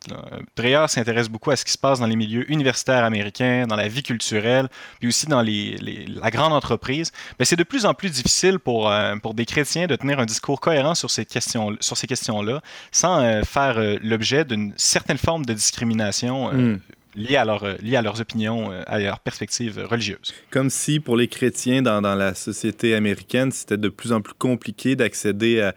Dreher 0.57 0.87
s'intéresse 0.89 1.29
beaucoup 1.29 1.51
à 1.51 1.57
ce 1.57 1.65
qui 1.65 1.73
se 1.73 1.79
passe 1.79 2.01
dans 2.01 2.07
les 2.07 2.17
milieux 2.17 2.51
universitaires 2.51 3.05
américains, 3.05 3.67
dans 3.67 3.77
la 3.77 3.89
vie 3.89 4.03
culturelle, 4.03 4.69
puis 5.01 5.09
aussi 5.09 5.27
dans 5.27 5.43
la 5.43 6.31
grande 6.31 6.53
entreprise. 6.53 7.13
C'est 7.43 7.57
de 7.57 7.65
plus 7.65 7.85
en 7.85 7.95
plus 7.95 8.11
difficile 8.11 8.59
pour, 8.59 8.91
euh, 8.91 9.17
pour 9.17 9.35
des 9.35 9.45
chrétiens 9.45 9.87
de 9.87 9.97
tenir 9.97 10.19
un 10.19 10.27
discours 10.27 10.61
cohérent 10.61 10.95
sur 10.95 11.11
ces 11.11 11.25
questions 11.25 11.77
sur 11.81 11.97
ces 11.97 12.07
questions-là, 12.07 12.61
sans 12.93 13.21
euh, 13.21 13.43
faire 13.43 13.79
euh, 13.79 13.99
l'objet 14.03 14.45
d'une 14.45 14.73
certaine 14.77 15.19
forme 15.19 15.45
de 15.45 15.53
discrimination 15.53 16.53
hmm 16.53 16.79
liés 17.19 17.37
à, 17.37 17.45
liés 17.83 17.97
à 17.97 18.03
leurs 18.03 18.21
opinions, 18.21 18.73
euh, 18.73 18.83
à 18.87 18.99
leurs 18.99 19.21
perspectives 19.21 19.79
religieuses. 19.91 20.33
Comme 20.51 20.71
si 20.71 21.01
pour 21.01 21.17
les 21.17 21.29
chrétiens 21.29 21.83
dans, 21.83 22.01
dans 22.01 22.15
la 22.15 22.35
société 22.35 22.95
américaine, 22.95 23.51
c'était 23.53 23.77
de 23.77 23.89
plus 23.89 24.13
en 24.13 24.21
plus 24.21 24.35
compliqué 24.35 24.97
d'accéder 24.97 25.61
à, 25.61 25.75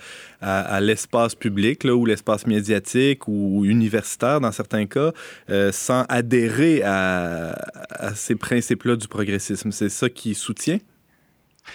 à, 0.59 0.79
l'espace 0.79 1.35
public 1.35 1.83
là, 1.83 1.93
ou 1.95 2.05
l'espace 2.05 2.45
médiatique 2.47 3.27
ou 3.27 3.65
universitaire 3.65 4.39
dans 4.39 4.51
certains 4.51 4.85
cas, 4.85 5.11
euh, 5.49 5.71
sans 5.71 6.05
adhérer 6.07 6.83
à, 6.83 7.51
à 7.89 8.15
ces 8.15 8.35
principes-là 8.35 8.95
du 8.95 9.07
progressisme. 9.07 9.71
C'est 9.71 9.89
ça 9.89 10.09
qui 10.09 10.35
soutient? 10.35 10.77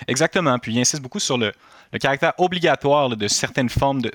Exactement. 0.09 0.59
Puis 0.59 0.75
il 0.75 0.81
insiste 0.81 1.03
beaucoup 1.03 1.21
sur 1.21 1.39
le, 1.39 1.53
le 1.93 1.99
caractère 1.99 2.33
obligatoire 2.39 3.17
de 3.17 3.29
certaines 3.29 3.69
formes, 3.69 4.03
de, 4.03 4.11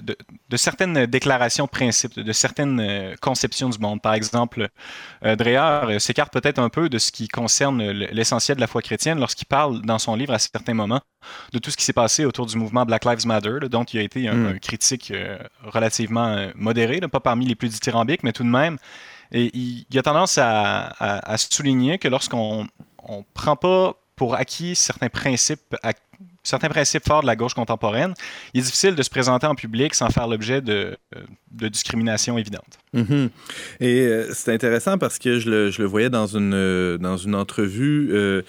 de, 0.50 0.58
certaines 0.58 1.06
déclarations 1.06 1.66
de 1.66 1.70
principes, 1.70 2.20
de, 2.20 2.32
certaines 2.32 2.80
euh, 2.80 3.16
conceptions 3.22 3.70
du 3.70 3.80
monde. 3.80 4.02
Par 4.02 4.14
exemple, 4.14 4.70
euh, 5.26 5.36
Dreher 5.36 5.90
euh, 5.90 6.00
s'écarte 6.00 6.34
peut-être 6.34 6.60
un 6.60 6.70
peu 6.70 6.90
de 6.90 6.98
ce 6.98 7.12
qui 7.12 7.28
concerne 7.28 7.82
l'essentiel 7.92 8.58
de 8.58 8.62
la 8.62 8.68
foi 8.68 8.82
chrétienne 8.82 9.20
lorsqu'il 9.20 9.48
parle 9.48 9.82
dans 9.82 10.00
son 10.00 10.16
livre 10.16 10.34
à 10.34 10.40
certains 10.40 10.74
moments 10.74 11.02
de 11.54 11.60
tout 11.60 11.72
ce 11.72 11.78
qui 11.78 11.84
s'est 11.84 11.94
passé 11.94 12.26
autour 12.26 12.46
du 12.46 12.58
mouvement 12.58 12.86
Black 12.86 13.06
Lives 13.06 13.28
Matter, 13.28 13.60
dont 13.70 13.84
il 13.84 14.00
a 14.00 14.04
été 14.04 14.28
un, 14.28 14.34
hmm. 14.34 14.60
critique 14.60 15.14
relativement 15.64 16.50
modéré, 16.56 17.00
pas 17.02 17.20
parmi 17.20 17.46
les 17.46 17.56
plus 17.56 17.70
dithyrambiques, 17.70 18.24
mais 18.24 18.34
tout 18.34 18.44
de 18.44 18.50
même. 18.50 18.78
Et 19.32 19.56
il, 19.56 19.98
a 19.98 20.02
tendance 20.02 20.38
à, 20.38 20.88
à, 21.00 21.34
à 21.34 21.38
souligner 21.38 22.00
que 22.00 22.08
lorsqu'on 22.08 22.64
ne 22.64 23.22
prend 23.34 23.56
pas 23.56 24.01
pour 24.22 24.36
acquis 24.36 24.76
certains 24.76 25.10
principes 25.10 25.76
certains 26.44 26.70
principes 26.70 27.08
forts 27.08 27.22
de 27.24 27.26
la 27.26 27.36
gauche 27.36 27.56
contemporaine, 27.56 28.14
il 28.54 28.60
est 28.60 28.64
difficile 28.64 28.94
de 28.94 29.02
se 29.02 29.10
présenter 29.10 29.48
en 29.48 29.56
public 29.56 29.96
sans 29.96 30.10
faire 30.10 30.28
l'objet 30.28 30.62
de, 30.62 30.96
de, 31.52 31.68
discrimination 31.68 32.38
évidente. 32.38 32.78
Mm-hmm. 32.96 33.30
Et 33.80 34.02
euh, 34.02 34.32
c'est 34.32 34.54
intéressant 34.54 35.00
parce 35.00 35.18
que 35.18 35.40
je 35.40 35.50
le, 35.50 35.86
voyais 35.86 36.12
dans 36.12 36.28
une, 36.28 36.54
euh, 36.54 37.00
dans 37.00 37.18
une 37.18 37.34
entrevue 37.34 38.10
euh, 38.12 38.44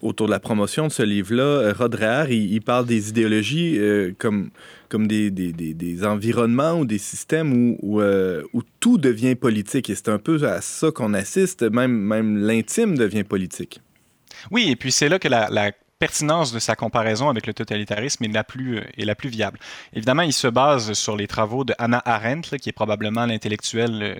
autour 0.00 0.28
de 0.28 0.30
la 0.30 0.40
promotion 0.40 0.86
de 0.86 0.92
ce 0.92 1.02
livre-là. 1.02 1.74
Rod 1.74 1.98
il, 2.30 2.60
parle 2.62 2.86
des 2.86 3.10
idéologies 3.10 3.78
comme, 4.18 4.48
comme 4.88 5.06
des, 5.06 5.30
des, 5.30 5.52
des, 5.52 6.04
environnements 6.06 6.80
ou 6.80 6.86
des 6.86 6.98
systèmes 6.98 7.52
où, 7.52 7.78
où, 7.82 8.00
où 8.00 8.62
tout 8.80 8.96
devient 8.96 9.34
politique. 9.34 9.90
Et 9.90 9.94
c'est 9.94 10.08
un 10.08 10.18
peu 10.18 10.42
à 10.48 10.62
ça 10.62 10.90
qu'on 10.90 11.12
assiste, 11.12 11.64
même, 11.64 11.92
même 11.92 12.38
l'intime 12.38 12.96
devient 12.96 13.24
politique. 13.24 13.80
Oui, 14.50 14.70
et 14.70 14.76
puis 14.76 14.92
c'est 14.92 15.08
là 15.08 15.18
que 15.18 15.28
la, 15.28 15.72
pertinence 15.98 16.52
de 16.52 16.58
sa 16.58 16.76
comparaison 16.76 17.30
avec 17.30 17.46
le 17.46 17.54
totalitarisme 17.54 18.22
est 18.24 18.28
la 18.28 18.44
plus, 18.44 18.80
euh, 18.80 18.84
est 18.98 19.06
la 19.06 19.14
plus 19.14 19.30
viable. 19.30 19.58
Évidemment, 19.94 20.20
il 20.20 20.34
se 20.34 20.46
base 20.46 20.92
sur 20.92 21.16
les 21.16 21.26
travaux 21.26 21.64
de 21.64 21.74
Hannah 21.78 22.02
Arendt, 22.04 22.58
qui 22.58 22.68
est 22.68 22.72
probablement 22.72 23.24
l'intellectuel 23.24 24.02
euh, 24.02 24.14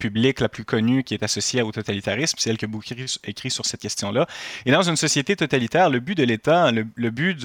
publique 0.00 0.40
la 0.40 0.48
plus 0.48 0.64
connue 0.64 1.04
qui 1.04 1.14
est 1.14 1.22
associée 1.22 1.62
au 1.62 1.70
totalitarisme. 1.70 2.36
C'est 2.40 2.50
elle 2.50 2.56
a 2.60 2.66
beaucoup 2.66 2.84
écrit 3.24 3.50
sur 3.50 3.64
cette 3.64 3.80
question-là. 3.80 4.26
Et 4.66 4.72
dans 4.72 4.82
une 4.82 4.96
société 4.96 5.36
totalitaire, 5.36 5.90
le 5.90 6.00
but 6.00 6.16
de 6.16 6.24
l'État, 6.24 6.72
le, 6.72 7.10
but 7.10 7.36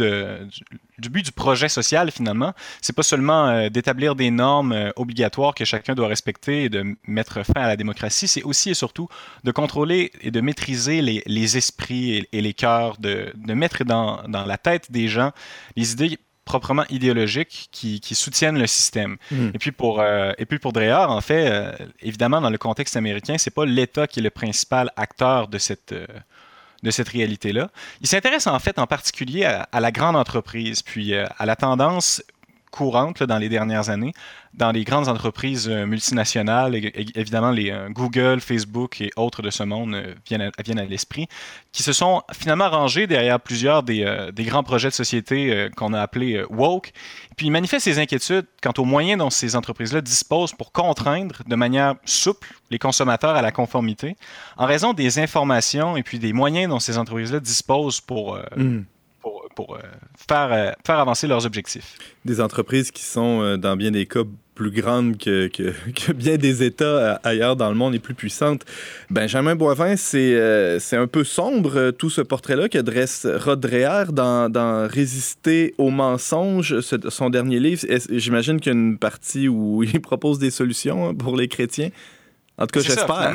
du, 0.98 1.10
but 1.10 1.24
du 1.24 1.32
projet 1.32 1.70
social, 1.70 2.10
finalement, 2.12 2.54
c'est 2.82 2.96
pas 2.96 3.04
seulement 3.04 3.48
euh, 3.48 3.70
d'établir 3.70 4.15
des 4.15 4.32
normes 4.32 4.72
euh, 4.72 4.91
obligatoires 4.96 5.54
que 5.54 5.65
chacun 5.65 5.94
doit 5.94 6.08
respecter 6.08 6.63
et 6.63 6.70
de 6.70 6.96
mettre 7.06 7.44
fin 7.44 7.62
à 7.62 7.68
la 7.68 7.76
démocratie, 7.76 8.28
c'est 8.28 8.44
aussi 8.44 8.70
et 8.70 8.74
surtout 8.74 9.10
de 9.44 9.52
contrôler 9.52 10.12
et 10.22 10.32
de 10.32 10.41
maîtriser 10.41 11.02
les, 11.02 11.58
esprits 11.58 12.28
et, 12.32 12.41
les 12.41 12.54
cœurs, 12.54 12.98
de, 12.98 13.34
mettre 13.54 13.84
dans, 13.84 14.24
dans 14.28 14.46
la 14.46 14.58
tête 14.58 14.91
des 14.91 15.08
gens 15.08 15.32
les 15.76 15.91
idées 15.91 16.18
proprement 16.46 16.86
idéologiques 16.90 17.70
qui, 17.72 18.00
soutiennent 18.16 18.60
le 18.60 18.68
système. 18.68 19.18
Hmm. 19.32 19.50
Et 19.54 19.58
puis 19.58 19.72
pour 19.72 20.00
euh, 20.00 20.32
et 20.38 20.46
puis 20.46 20.60
pour 20.60 20.72
Dreher, 20.72 21.08
en 21.10 21.22
fait, 21.22 21.50
euh, 21.50 21.72
évidemment 22.02 22.40
dans 22.40 22.52
le 22.52 22.58
contexte 22.58 22.96
américain, 22.96 23.36
c'est 23.38 23.54
pas 23.54 23.66
l'État 23.66 24.08
qui 24.08 24.20
est 24.20 24.24
le 24.24 24.30
principal 24.30 24.92
acteur 24.96 25.48
de 25.48 25.58
cette 25.58 25.92
euh, 25.92 26.06
de 26.84 26.92
cette 26.92 27.10
réalité-là. 27.10 27.72
Il 28.02 28.08
s'intéresse 28.08 28.46
en 28.46 28.60
fait 28.60 28.78
en 28.78 28.86
particulier 28.86 29.44
à, 29.44 29.68
à, 29.72 29.80
la 29.80 29.92
grande 29.92 30.16
entreprise, 30.16 30.84
puis 30.84 31.16
à 31.16 31.46
la 31.46 31.56
tendance 31.56 32.22
courante 32.76 33.24
dans 33.24 33.38
les 33.38 33.50
dernières 33.50 33.90
années 33.90 34.14
dans 34.58 34.72
les 34.72 34.84
grandes 34.84 35.08
entreprises 35.08 35.68
euh, 35.70 35.86
multinationales, 35.86 36.76
évidemment 37.16 37.52
les 37.52 37.72
euh, 37.72 37.90
Google, 37.90 38.40
Facebook 38.40 39.02
et 39.02 39.12
autres 39.16 39.42
de 39.42 39.50
ce 39.50 39.64
monde 39.64 39.96
euh, 39.96 40.14
viennent 40.26 40.80
à, 40.80 40.86
l'esprit, 40.86 41.28
qui 41.72 41.84
se 41.84 41.94
sont 41.94 42.22
finalement 42.34 42.70
rangés 42.70 43.08
derrière 43.08 43.40
plusieurs 43.40 43.84
des, 43.84 44.06
grands 44.40 44.64
projets 44.64 44.90
de 44.90 44.94
société 44.94 45.70
qu'on 45.76 45.94
a 45.94 46.02
appelés 46.02 46.44
woke. 46.50 46.92
Puis 47.36 47.48
ils 47.48 47.52
manifestent 47.52 47.86
ses 47.86 48.00
inquiétudes 48.00 48.46
quant 48.62 48.74
aux 48.78 48.86
moyens 48.86 49.20
dont 49.20 49.30
ces 49.30 49.56
entreprises-là 49.56 50.02
disposent 50.02 50.54
pour 50.54 50.72
contraindre 50.72 51.42
de 51.46 51.56
manière 51.56 51.96
souple 52.06 52.54
les 52.72 52.80
consommateurs 52.80 53.36
à 53.36 53.42
la 53.42 53.52
conformité, 53.52 54.16
en 54.58 54.66
raison 54.66 54.94
des 54.94 55.20
informations 55.20 55.98
et 55.98 56.04
puis 56.04 56.20
des 56.20 56.34
moyens 56.34 56.70
dont 56.70 56.80
ces 56.80 56.98
entreprises-là 56.98 57.40
disposent 57.40 58.00
pour, 58.00 58.40
mm 58.56 58.84
pour 59.56 59.76
euh, 59.76 59.80
faire, 60.28 60.52
euh, 60.52 60.72
faire 60.86 61.00
avancer 61.00 61.28
leurs 61.28 61.46
objectifs. 61.46 61.98
Des 62.26 62.41
entreprises 62.41 62.91
qui 62.91 63.04
sont, 63.04 63.41
euh, 63.41 63.58
dans 63.58 63.76
bien 63.76 63.91
des 63.91 64.06
cas, 64.06 64.24
plus 64.54 64.72
grandes 64.72 65.18
que, 65.18 65.48
que, 65.48 65.74
que, 65.91 66.13
bien 66.13 66.38
des 66.38 66.63
États 66.63 67.20
ailleurs 67.24 67.58
dans 67.58 67.68
le 67.68 67.76
monde 67.76 67.94
et 67.94 68.00
plus 68.00 68.13
puissantes. 68.13 68.63
Benjamin 69.10 69.56
Boivin, 69.56 69.98
c'est 69.98 70.80
c'est 70.80 70.96
un 70.96 71.08
peu 71.08 71.26
sombre, 71.26 71.91
tout 71.91 72.10
ce 72.10 72.22
portrait-là 72.22 72.70
que 72.70 72.78
dresse 72.78 73.28
Rod 73.30 73.60
Dreher 73.60 74.13
dans, 74.13 74.50
dans 74.50 74.88
Résister 74.88 75.74
aux 75.78 75.89
mensonges, 75.89 76.80
son 76.80 77.30
dernier 77.30 77.60
livre. 77.60 77.86
J'imagine 78.10 78.62
qu'il 78.62 78.72
y 78.72 78.76
a 78.76 78.80
une 78.80 78.98
partie 78.98 79.50
où 79.50 79.84
il 79.94 80.00
propose 80.00 80.39
des 80.39 80.52
solutions 80.52 81.10
hein, 81.10 81.13
pour 81.13 81.36
les 81.36 81.50
chrétiens? 81.50 81.89
En 82.58 82.65
tout 82.65 82.80
cas, 82.80 82.86
j'espère. 82.86 83.34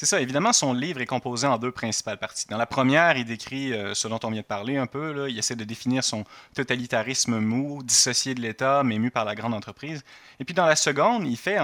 C'est 0.00 0.06
ça, 0.06 0.18
évidemment, 0.18 0.54
son 0.54 0.72
livre 0.72 1.02
est 1.02 1.06
composé 1.06 1.46
en 1.46 1.58
deux 1.58 1.72
principales 1.72 2.16
parties. 2.16 2.46
Dans 2.48 2.56
la 2.56 2.64
première, 2.64 3.18
il 3.18 3.26
décrit 3.26 3.74
euh, 3.74 3.92
ce 3.92 4.08
dont 4.08 4.18
on 4.22 4.30
vient 4.30 4.40
de 4.40 4.46
parler 4.46 4.78
un 4.78 4.86
peu. 4.86 5.28
Il 5.28 5.38
essaie 5.38 5.56
de 5.56 5.64
définir 5.64 6.04
son 6.04 6.24
totalitarisme 6.54 7.38
mou, 7.38 7.82
dissocié 7.82 8.34
de 8.34 8.40
l'État, 8.40 8.82
mais 8.82 8.98
mu 8.98 9.10
par 9.10 9.26
la 9.26 9.34
grande 9.34 9.52
entreprise. 9.52 10.02
Et 10.38 10.46
puis 10.46 10.54
dans 10.54 10.64
la 10.64 10.74
seconde, 10.74 11.26
il, 11.26 11.36
fait 11.36 11.58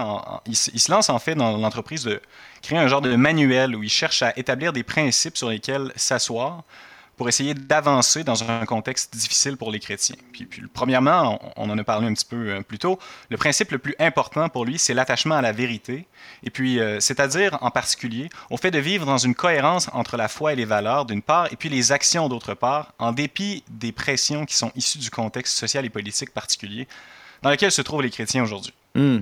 il, 0.45 0.55
se 0.55 0.91
lance 0.91 1.09
en 1.09 1.17
fait 1.17 1.33
dans 1.33 1.57
l'entreprise 1.57 2.03
de 2.03 2.21
créer 2.61 2.77
un 2.77 2.87
genre 2.87 3.01
de 3.01 3.15
manuel 3.15 3.75
où 3.75 3.81
il 3.81 3.89
cherche 3.89 4.21
à 4.21 4.37
établir 4.37 4.71
des 4.71 4.83
principes 4.83 5.35
sur 5.35 5.49
lesquels 5.49 5.91
s'asseoir 5.95 6.63
pour 7.17 7.27
essayer 7.27 7.55
d'avancer 7.55 8.23
dans 8.23 8.49
un 8.49 8.65
contexte 8.65 9.13
difficile 9.13 9.57
pour 9.57 9.71
les 9.71 9.79
chrétiens. 9.79 10.15
Puis, 10.31 10.47
premièrement, 10.71 11.39
on, 11.57 11.69
en 11.69 11.77
a 11.77 11.83
parlé 11.83 12.07
un 12.07 12.13
petit 12.13 12.25
peu 12.25 12.49
euh, 12.49 12.61
plus 12.61 12.77
tôt, 12.77 12.99
le 13.29 13.37
principe 13.37 13.71
le 13.71 13.79
plus 13.79 13.95
important 13.99 14.47
pour 14.49 14.65
lui, 14.65 14.77
c'est 14.77 14.93
l'attachement 14.93 15.35
à 15.35 15.41
la 15.41 15.51
vérité, 15.51 16.07
et 16.43 16.51
puis 16.51 16.79
euh, 16.79 16.99
c'est-à-dire 16.99 17.57
en 17.61 17.71
particulier 17.71 18.29
au 18.51 18.57
fait 18.57 18.71
de 18.71 18.79
vivre 18.79 19.05
dans 19.05 19.17
une 19.17 19.33
cohérence 19.35 19.89
entre 19.93 20.15
la 20.15 20.27
foi 20.27 20.53
et 20.53 20.55
les 20.55 20.65
valeurs 20.65 21.05
d'une 21.05 21.23
part, 21.23 21.51
et 21.51 21.55
puis 21.55 21.69
les 21.69 21.91
actions 21.91 22.29
d'autre 22.29 22.53
part, 22.53 22.93
en 22.99 23.11
dépit 23.11 23.63
des 23.69 23.91
pressions 23.91 24.45
qui 24.45 24.55
sont 24.55 24.71
issues 24.75 24.99
du 24.99 25.09
contexte 25.09 25.57
social 25.57 25.85
et 25.85 25.89
politique 25.89 26.31
particulier 26.31 26.87
dans 27.41 27.49
lequel 27.49 27.71
se 27.71 27.81
trouvent 27.81 28.01
les 28.01 28.11
chrétiens 28.11 28.43
aujourd'hui. 28.43 28.73
Hmm. 28.95 29.21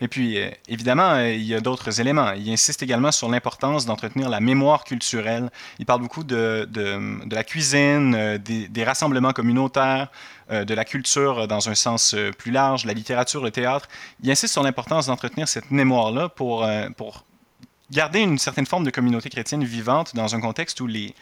Et 0.00 0.08
puis, 0.08 0.38
euh, 0.38 0.50
évidemment, 0.68 1.10
euh, 1.10 1.32
il 1.32 1.44
y 1.44 1.54
a 1.54 1.60
d'autres 1.60 2.00
éléments. 2.00 2.32
Il 2.32 2.50
insiste 2.52 2.82
également 2.82 3.12
sur 3.12 3.28
l'importance 3.28 3.86
d'entretenir 3.86 4.28
la 4.28 4.40
mémoire 4.40 4.84
culturelle. 4.84 5.50
Il 5.78 5.86
parle 5.86 6.00
beaucoup 6.00 6.24
de, 6.24 6.68
de, 6.70 7.34
la 7.34 7.44
cuisine, 7.44 8.14
euh, 8.14 8.38
des, 8.38 8.84
rassemblements 8.84 9.32
communautaires, 9.32 10.10
de 10.50 10.74
la 10.74 10.84
culture 10.84 11.48
dans 11.48 11.70
un 11.70 11.74
sens 11.74 12.14
plus 12.36 12.50
large, 12.50 12.84
la 12.84 12.92
littérature, 12.92 13.42
le 13.42 13.50
théâtre. 13.50 13.88
Il 14.22 14.30
insiste 14.30 14.52
sur 14.52 14.62
l'importance 14.62 15.06
d'entretenir 15.06 15.48
cette 15.48 15.70
mémoire-là 15.70 16.28
pour, 16.28 16.68
pour 16.98 17.24
garder 17.90 18.20
une 18.20 18.36
certaine 18.36 18.66
forme 18.66 18.84
de 18.84 18.90
communauté 18.90 19.30
chrétienne 19.30 19.64
vivante 19.64 20.14
dans 20.14 20.34
un 20.34 20.40
contexte 20.42 20.82
où 20.82 20.86
les, 20.86 21.14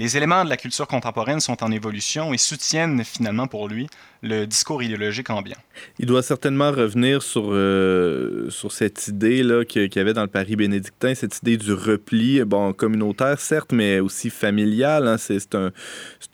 les 0.00 0.16
éléments 0.16 0.44
de 0.46 0.48
la 0.48 0.56
culture 0.56 0.86
contemporaine 0.86 1.40
sont 1.40 1.62
en 1.62 1.70
évolution 1.70 2.32
et 2.32 2.38
soutiennent 2.38 3.04
finalement 3.04 3.46
pour 3.46 3.68
lui 3.68 3.86
le 4.22 4.46
discours 4.46 4.82
idéologique 4.82 5.28
ambiant. 5.28 5.58
Il 5.98 6.06
doit 6.06 6.22
certainement 6.22 6.70
revenir 6.70 7.22
sur, 7.22 7.52
euh, 7.52 8.48
sur 8.48 8.72
cette 8.72 9.08
idée 9.08 9.42
là 9.42 9.66
qu'il 9.66 9.94
y 9.94 9.98
avait 9.98 10.14
dans 10.14 10.22
le 10.22 10.28
Paris 10.28 10.56
bénédictin, 10.56 11.14
cette 11.14 11.36
idée 11.42 11.58
du 11.58 11.74
repli, 11.74 12.42
bon, 12.44 12.72
communautaire 12.72 13.38
certes, 13.38 13.72
mais 13.72 14.00
aussi 14.00 14.30
familial. 14.30 15.06
Hein. 15.06 15.18
c'est, 15.18 15.54
un, 15.54 15.70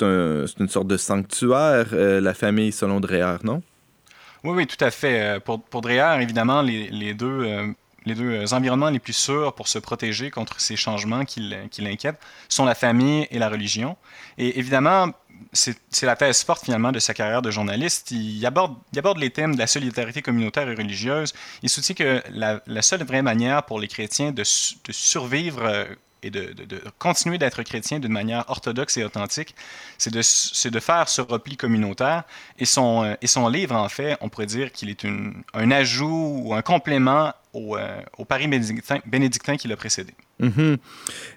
un, 0.03 0.45
une 0.61 0.69
sorte 0.69 0.87
de 0.87 0.97
sanctuaire, 0.97 1.89
euh, 1.93 2.21
la 2.21 2.35
famille 2.35 2.71
selon 2.71 3.01
Dreher, 3.01 3.39
non? 3.43 3.63
Oui, 4.45 4.53
oui, 4.59 4.67
tout 4.69 4.85
à 4.85 4.93
fait. 4.93 5.21
Euh, 5.21 5.41
pour, 5.41 5.61
pour 5.61 5.81
Dreher, 5.81 6.23
évidemment, 6.23 6.63
les, 6.63 6.89
les 6.91 7.15
deux 7.15 7.75
les 8.07 8.15
deux 8.15 8.31
euh, 8.31 8.47
environnements 8.53 8.89
les 8.89 9.01
plus 9.01 9.13
sûrs 9.13 9.53
pour 9.55 9.69
se 9.69 9.79
protéger 9.79 10.31
contre 10.31 10.61
ces 10.61 10.77
changements 10.77 11.25
qui, 11.25 11.41
l'inquiètent 11.79 12.21
sont 12.49 12.65
la 12.65 12.75
famille 12.75 13.27
et 13.31 13.39
la 13.39 13.51
religion. 13.51 13.97
Et 14.39 14.59
évidemment, 14.59 15.13
c'est 15.53 16.07
la 16.07 16.17
thèse 16.17 16.43
forte 16.45 16.65
finalement 16.65 16.93
de 16.93 16.99
sa 16.99 17.13
carrière 17.13 17.43
de 17.43 17.51
journaliste. 17.51 18.11
Il 18.11 18.45
aborde, 18.47 18.79
les 19.19 19.31
thèmes 19.31 19.55
de 19.55 19.59
la 19.59 19.67
solidarité 19.67 20.23
communautaire 20.23 20.69
et 20.69 20.75
religieuse. 20.75 21.35
Il 21.63 21.69
soutient 21.69 21.95
que 21.95 22.23
la, 22.31 22.83
seule 22.83 23.05
vraie 23.05 23.23
manière 23.23 23.65
pour 23.65 23.81
les 23.81 23.89
chrétiens 23.89 24.33
de, 24.33 24.43
survivre 24.45 25.63
euh, 25.63 25.85
et 26.23 26.31
de, 26.31 26.55
continuer 26.99 27.39
d'être 27.39 27.63
chrétien 27.63 27.99
d'une 27.99 28.13
manière 28.13 28.45
orthodoxe 28.49 28.97
et 28.97 29.05
authentique, 29.05 29.55
c'est 29.99 30.13
de, 30.13 30.81
faire 30.81 31.09
ce 31.09 31.21
repli 31.21 31.57
communautaire. 31.57 32.25
Euh, 32.61 33.17
et 33.21 33.27
son 33.27 33.49
livre, 33.49 33.75
en 33.75 33.89
fait, 33.89 34.17
on 34.21 34.29
pourrait 34.29 34.47
dire 34.47 34.73
qu'il 34.73 34.91
est 34.91 35.05
un 35.05 35.71
ajout 35.71 36.43
ou 36.45 36.55
un 36.55 36.63
complément 36.63 37.33
au, 37.57 37.77
euh, 37.77 38.01
au 38.19 38.25
Paris 38.25 38.47
bénédictin, 38.49 39.01
bénédictin 39.07 39.57
qui 39.57 39.67
l'a 39.69 39.77
précédé. 39.77 40.13
Mm-hmm. 40.41 40.77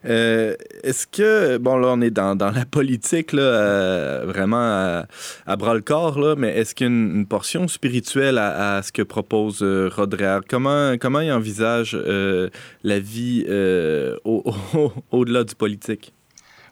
Euh, 0.06 0.56
est-ce 0.84 1.08
que, 1.08 1.58
bon, 1.58 1.78
là, 1.78 1.88
on 1.90 2.02
est 2.02 2.12
dans, 2.12 2.36
dans 2.36 2.52
la 2.52 2.66
politique, 2.66 3.32
là, 3.32 3.42
euh, 3.42 4.24
vraiment 4.26 5.06
à, 5.46 5.56
bras-le-corps, 5.56 6.20
là, 6.20 6.36
mais 6.36 6.50
est-ce 6.50 6.76
qu'il 6.76 6.88
y 6.88 6.90
a 6.90 6.94
une, 6.94 7.26
portion 7.26 7.68
spirituelle 7.68 8.38
à, 8.38 8.82
ce 8.84 8.92
que 8.92 9.02
propose 9.02 9.60
euh, 9.62 9.90
Comment, 10.50 10.98
comment 11.00 11.22
il 11.22 11.32
envisage 11.32 11.96
la 11.96 13.00
vie 13.00 13.46
au, 14.26 14.54
au, 15.12 15.26
delà 15.26 15.44
du 15.44 15.56
politique? 15.56 16.14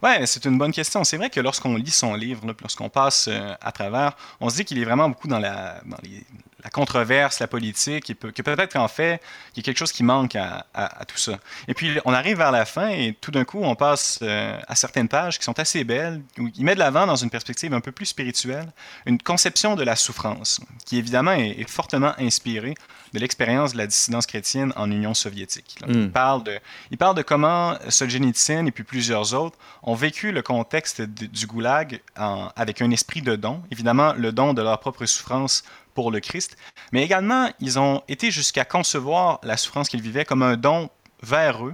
Ouais, 0.03 0.25
c'est 0.25 0.45
une 0.45 0.57
bonne 0.57 0.71
question. 0.71 1.03
C'est 1.03 1.17
vrai 1.17 1.29
que 1.29 1.39
lorsqu'on 1.39 1.75
lit 1.75 1.89
son 1.89 2.13
livre, 2.13 2.41
lorsqu'on 2.61 2.89
passe 2.89 3.29
à 3.61 3.71
travers, 3.71 4.15
on 4.39 4.49
se 4.49 4.57
dit 4.57 4.65
qu'il 4.65 4.79
est 4.79 4.85
vraiment 4.85 5.09
beaucoup 5.09 5.27
dans 5.27 5.39
la, 5.39 5.81
dans 5.85 5.97
les, 6.03 6.23
la 6.63 6.69
controverse, 6.69 7.39
la 7.39 7.47
politique, 7.47 8.09
et 8.09 8.15
que 8.15 8.41
peut-être 8.41 8.73
qu'en 8.73 8.87
fait, 8.87 9.21
il 9.53 9.57
y 9.57 9.59
a 9.59 9.63
quelque 9.63 9.77
chose 9.77 9.91
qui 9.91 10.03
manque 10.03 10.35
à, 10.35 10.65
tout 11.07 11.17
ça. 11.17 11.39
Et 11.67 11.73
puis, 11.73 11.99
on 12.05 12.13
arrive 12.13 12.37
vers 12.37 12.51
la 12.51 12.65
fin 12.65 12.89
et 12.89 13.15
tout 13.19 13.31
d'un 13.31 13.45
coup, 13.45 13.59
on 13.61 13.75
passe 13.75 14.19
euh, 14.21 14.57
à 14.67 14.75
certaines 14.75 15.07
pages 15.07 15.37
qui 15.37 15.45
sont 15.45 15.57
assez 15.59 15.83
belles, 15.83 16.21
où 16.39 16.49
il 16.55 16.65
met 16.65 16.73
de 16.73 16.79
l'avant 16.79 17.05
dans 17.05 17.15
une 17.15 17.29
perspective 17.29 17.73
un 17.73 17.79
peu 17.79 17.91
plus 17.91 18.07
spirituelle, 18.07 18.71
une 19.05 19.21
conception 19.21 19.75
de 19.75 19.83
la 19.83 19.95
souffrance, 19.95 20.59
qui 20.85 20.97
évidemment 20.97 21.31
est, 21.31 21.67
fortement 21.67 22.13
inspirée 22.17 22.75
de 23.13 23.19
l'expérience 23.19 23.73
de 23.73 23.77
la 23.77 23.87
dissidence 23.87 24.25
chrétienne 24.25 24.73
en 24.75 24.89
Union 24.89 25.13
soviétique. 25.13 25.79
Hmm. 25.85 25.91
il, 25.91 26.11
parle 26.11 26.43
de, 26.43 26.59
il 26.91 26.97
parle 26.97 27.15
de 27.15 27.21
comment 27.21 27.75
Solzhenitsyn 27.89 28.65
et 28.65 28.71
puis 28.71 28.83
plusieurs 28.83 29.33
autres 29.33 29.57
ont 29.83 29.95
vécu 29.95 30.31
le 30.31 30.41
contexte 30.41 31.01
du 31.01 31.45
goulag 31.45 32.01
avec 32.15 32.81
un 32.81 32.91
esprit 32.91 33.21
de 33.21 33.35
don, 33.35 33.61
évidemment 33.69 34.13
le 34.13 34.31
don 34.31 34.53
de 34.53 34.61
leur 34.61 34.79
propre 34.79 35.05
souffrance 35.05 35.63
pour 35.97 36.11
le 36.11 36.19
Christ, 36.19 36.57
mais 36.91 37.03
également, 37.03 37.49
ils 37.59 37.79
ont 37.79 38.03
été 38.07 38.29
jusqu'à 38.29 38.65
concevoir 38.65 39.39
la 39.41 39.57
souffrance 39.57 39.89
qu'ils 39.89 40.03
vivaient 40.03 40.25
comme 40.25 40.43
un 40.43 40.55
don 40.55 40.91
vers 41.23 41.65
eux, 41.65 41.73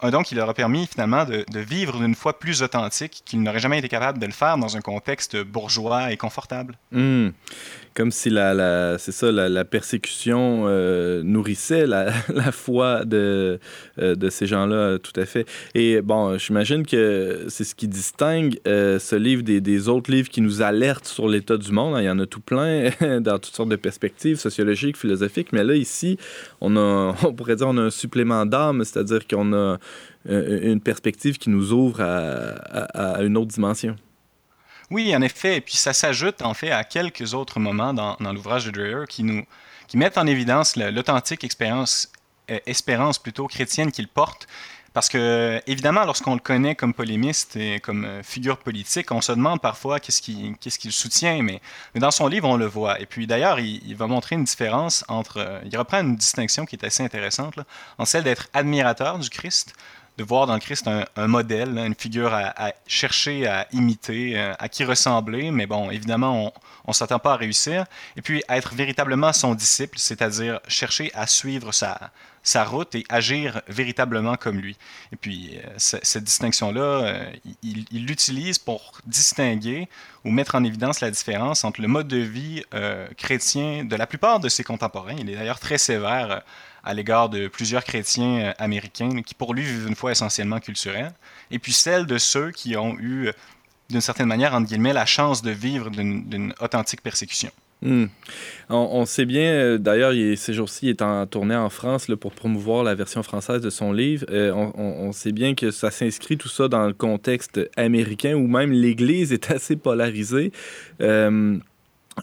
un 0.00 0.10
don 0.10 0.22
qui 0.22 0.34
leur 0.34 0.48
a 0.48 0.54
permis 0.54 0.86
finalement 0.86 1.24
de, 1.24 1.44
vivre 1.58 1.98
d'une 1.98 2.14
foi 2.14 2.38
plus 2.38 2.62
authentique 2.62 3.22
qu'ils 3.24 3.42
n'auraient 3.42 3.60
jamais 3.60 3.78
été 3.78 3.88
capables 3.88 4.18
de 4.18 4.26
le 4.26 4.32
faire 4.32 4.58
dans 4.58 4.76
un 4.76 4.80
contexte 4.80 5.36
bourgeois 5.42 6.12
et 6.12 6.16
confortable. 6.16 6.76
Hmm 6.92 7.30
comme 7.96 8.12
si 8.12 8.28
la, 8.28 8.98
c'est 8.98 9.10
ça, 9.10 9.32
la, 9.32 9.64
persécution 9.64 10.64
euh, 10.66 11.22
nourrissait 11.24 11.86
la, 11.86 12.12
foi 12.52 13.04
de, 13.06 13.58
euh, 13.98 14.14
de 14.14 14.28
ces 14.28 14.46
gens-là, 14.46 14.98
tout 14.98 15.18
à 15.18 15.24
fait. 15.24 15.48
Et 15.74 16.02
bon, 16.02 16.36
j'imagine 16.36 16.86
que 16.86 17.46
c'est 17.48 17.64
ce 17.64 17.74
qui 17.74 17.88
distingue 17.88 18.60
euh, 18.68 18.98
ce 18.98 19.16
livre 19.16 19.42
des, 19.42 19.62
des, 19.62 19.88
autres 19.88 20.10
livres 20.10 20.28
qui 20.28 20.42
nous 20.42 20.60
alertent 20.60 21.06
sur 21.06 21.26
l'état 21.26 21.56
du 21.56 21.72
monde. 21.72 21.96
Il 21.98 22.04
y 22.04 22.10
en 22.10 22.18
a 22.18 22.26
tout 22.26 22.40
plein 22.40 22.90
dans 23.20 23.38
toutes 23.38 23.54
sortes 23.54 23.70
de 23.70 23.76
perspectives 23.76 24.36
sociologiques, 24.36 24.98
philosophiques, 24.98 25.52
mais 25.52 25.64
là, 25.64 25.74
ici, 25.74 26.18
on, 26.60 26.76
a, 26.76 27.14
on 27.24 27.32
pourrait 27.32 27.56
dire 27.56 27.68
on 27.68 27.78
a 27.78 27.82
un 27.82 27.90
supplément 27.90 28.44
d'âme, 28.44 28.84
c'est-à-dire 28.84 29.26
qu'on 29.26 29.54
a 29.54 29.78
une 30.28 30.80
perspective 30.80 31.38
qui 31.38 31.50
nous 31.50 31.72
ouvre 31.72 32.00
à 32.00 33.22
une 33.22 33.36
autre 33.36 33.52
dimension. 33.52 33.96
Oui, 34.90 35.14
en 35.16 35.22
effet. 35.22 35.56
Et 35.56 35.60
puis 35.60 35.76
ça 35.76 35.92
s'ajoute 35.92 36.42
en 36.42 36.54
fait 36.54 36.70
à 36.70 36.84
quelques 36.84 37.34
autres 37.34 37.58
moments 37.58 37.92
dans, 37.92 38.16
l'ouvrage 38.32 38.66
de 38.66 38.70
Dreyer 38.70 39.04
qui 39.08 39.22
nous 39.22 39.44
qui 39.88 39.96
mettent 39.96 40.18
en 40.18 40.26
évidence 40.26 40.74
l'authentique 40.74 41.44
expérience, 41.44 42.10
euh, 42.50 42.58
espérance 42.66 43.20
plutôt 43.20 43.46
chrétienne 43.46 43.92
qu'il 43.92 44.08
porte. 44.08 44.48
Parce 44.92 45.08
que, 45.08 45.60
évidemment, 45.66 46.04
lorsqu'on 46.04 46.34
le 46.34 46.40
connaît 46.40 46.74
comme 46.74 46.92
polémiste 46.94 47.54
et 47.54 47.78
comme 47.80 48.04
euh, 48.04 48.22
figure 48.22 48.56
politique, 48.56 49.12
on 49.12 49.20
se 49.20 49.30
demande 49.30 49.60
parfois 49.60 50.00
qu'est-ce 50.00 50.22
qu'il 50.22 50.56
qu'est-ce 50.56 50.78
qu'il 50.78 50.90
soutient, 50.90 51.42
mais, 51.42 51.60
dans 51.94 52.10
son 52.10 52.26
livre, 52.26 52.48
on 52.48 52.56
le 52.56 52.64
voit. 52.66 52.98
Et 52.98 53.06
puis, 53.06 53.26
d'ailleurs, 53.26 53.60
il, 53.60 53.94
va 53.94 54.06
montrer 54.06 54.36
une 54.36 54.44
différence 54.44 55.04
entre. 55.06 55.36
Euh, 55.36 55.60
il 55.70 55.76
reprend 55.76 56.00
une 56.00 56.16
distinction 56.16 56.64
qui 56.64 56.76
est 56.76 56.84
assez 56.84 57.02
intéressante, 57.04 57.54
en 57.98 58.06
celle 58.06 58.24
d'être 58.24 58.48
admirateur 58.54 59.18
du 59.18 59.28
Christ, 59.28 59.74
de 60.16 60.24
voir 60.24 60.46
dans 60.46 60.54
le 60.54 60.60
Christ 60.60 60.88
un, 60.88 61.26
modèle, 61.26 61.76
une 61.76 61.94
figure 61.94 62.32
à, 62.32 62.72
chercher 62.86 63.46
à 63.46 63.66
imiter, 63.72 64.38
euh, 64.38 64.54
à 64.58 64.68
qui 64.68 64.84
ressembler, 64.84 65.50
mais 65.50 65.66
bon, 65.66 65.90
évidemment, 65.90 66.52
on 66.84 66.90
ne 66.90 66.94
s'attend 66.94 67.18
pas 67.18 67.34
à 67.34 67.36
réussir. 67.36 67.84
Et 68.16 68.22
puis, 68.22 68.42
être 68.48 68.74
véritablement 68.74 69.32
son 69.32 69.54
disciple, 69.54 69.98
c'est-à-dire 69.98 70.60
chercher 70.68 71.10
à 71.14 71.26
suivre 71.26 71.70
sa, 71.72 72.10
sa 72.42 72.64
route 72.64 72.94
et 72.94 73.04
agir 73.10 73.60
véritablement 73.68 74.36
comme 74.36 74.58
lui. 74.58 74.78
Et 75.12 75.16
puis, 75.16 75.58
euh, 75.58 75.68
cette 75.76 76.24
distinction-là, 76.24 76.80
euh, 76.80 77.30
il 77.62 78.06
l'utilise 78.06 78.58
pour 78.58 78.92
distinguer 79.04 79.86
ou 80.24 80.30
mettre 80.30 80.54
en 80.54 80.64
évidence 80.64 81.00
la 81.00 81.10
différence 81.10 81.62
entre 81.62 81.82
le 81.82 81.88
mode 81.88 82.08
de 82.08 82.16
vie 82.16 82.62
chrétien 83.18 83.84
de 83.84 83.96
la 83.96 84.06
plupart 84.06 84.40
de 84.40 84.48
ses 84.48 84.64
contemporains. 84.64 85.16
Il 85.18 85.28
est 85.28 85.36
d'ailleurs 85.36 85.60
très 85.60 85.78
sévère 85.78 86.42
à 86.86 86.94
l'égard 86.94 87.28
de 87.28 87.48
plusieurs 87.48 87.84
chrétiens 87.84 88.38
euh, 88.38 88.52
américains 88.58 89.22
qui, 89.22 89.34
pour 89.34 89.52
lui, 89.52 89.64
vivent 89.64 89.88
une 89.88 89.96
foi 89.96 90.12
essentiellement 90.12 90.60
culturelle, 90.60 91.12
et 91.50 91.58
puis 91.58 91.72
celle 91.72 92.06
de 92.06 92.16
ceux 92.16 92.52
qui 92.52 92.76
ont 92.76 92.96
eu, 92.98 93.26
euh, 93.26 93.32
d'une 93.90 94.00
certaine 94.00 94.28
manière, 94.28 94.54
entre 94.54 94.68
guillemets, 94.68 94.92
la 94.92 95.04
chance 95.04 95.42
de 95.42 95.50
vivre 95.50 95.90
d'une 95.90 96.54
authentique 96.60 97.02
persécution. 97.02 97.50
Hmm. 97.82 98.06
On, 98.70 99.04
sait 99.04 99.26
bien, 99.26 99.52
euh, 99.52 99.78
d'ailleurs, 99.78 100.12
ces 100.36 100.54
jours-ci, 100.54 100.86
il 100.86 100.90
est 100.90 101.02
en 101.02 101.26
tournée 101.26 101.56
en 101.56 101.68
France 101.68 102.06
pour 102.18 102.32
promouvoir 102.32 102.84
la 102.84 102.94
version 102.94 103.22
française 103.22 103.60
de 103.60 103.68
son 103.68 103.92
livre. 103.92 104.24
on, 104.32 105.12
sait 105.12 105.32
bien 105.32 105.54
que 105.54 105.70
ça 105.70 105.90
s'inscrit 105.90 106.38
tout 106.38 106.48
ça 106.48 106.68
dans 106.68 106.86
le 106.86 106.94
contexte 106.94 107.60
américain 107.76 108.34
où 108.34 108.46
même 108.46 108.72
l'Église 108.72 109.32
est 109.32 109.50
assez 109.50 109.76
polarisée. 109.76 110.52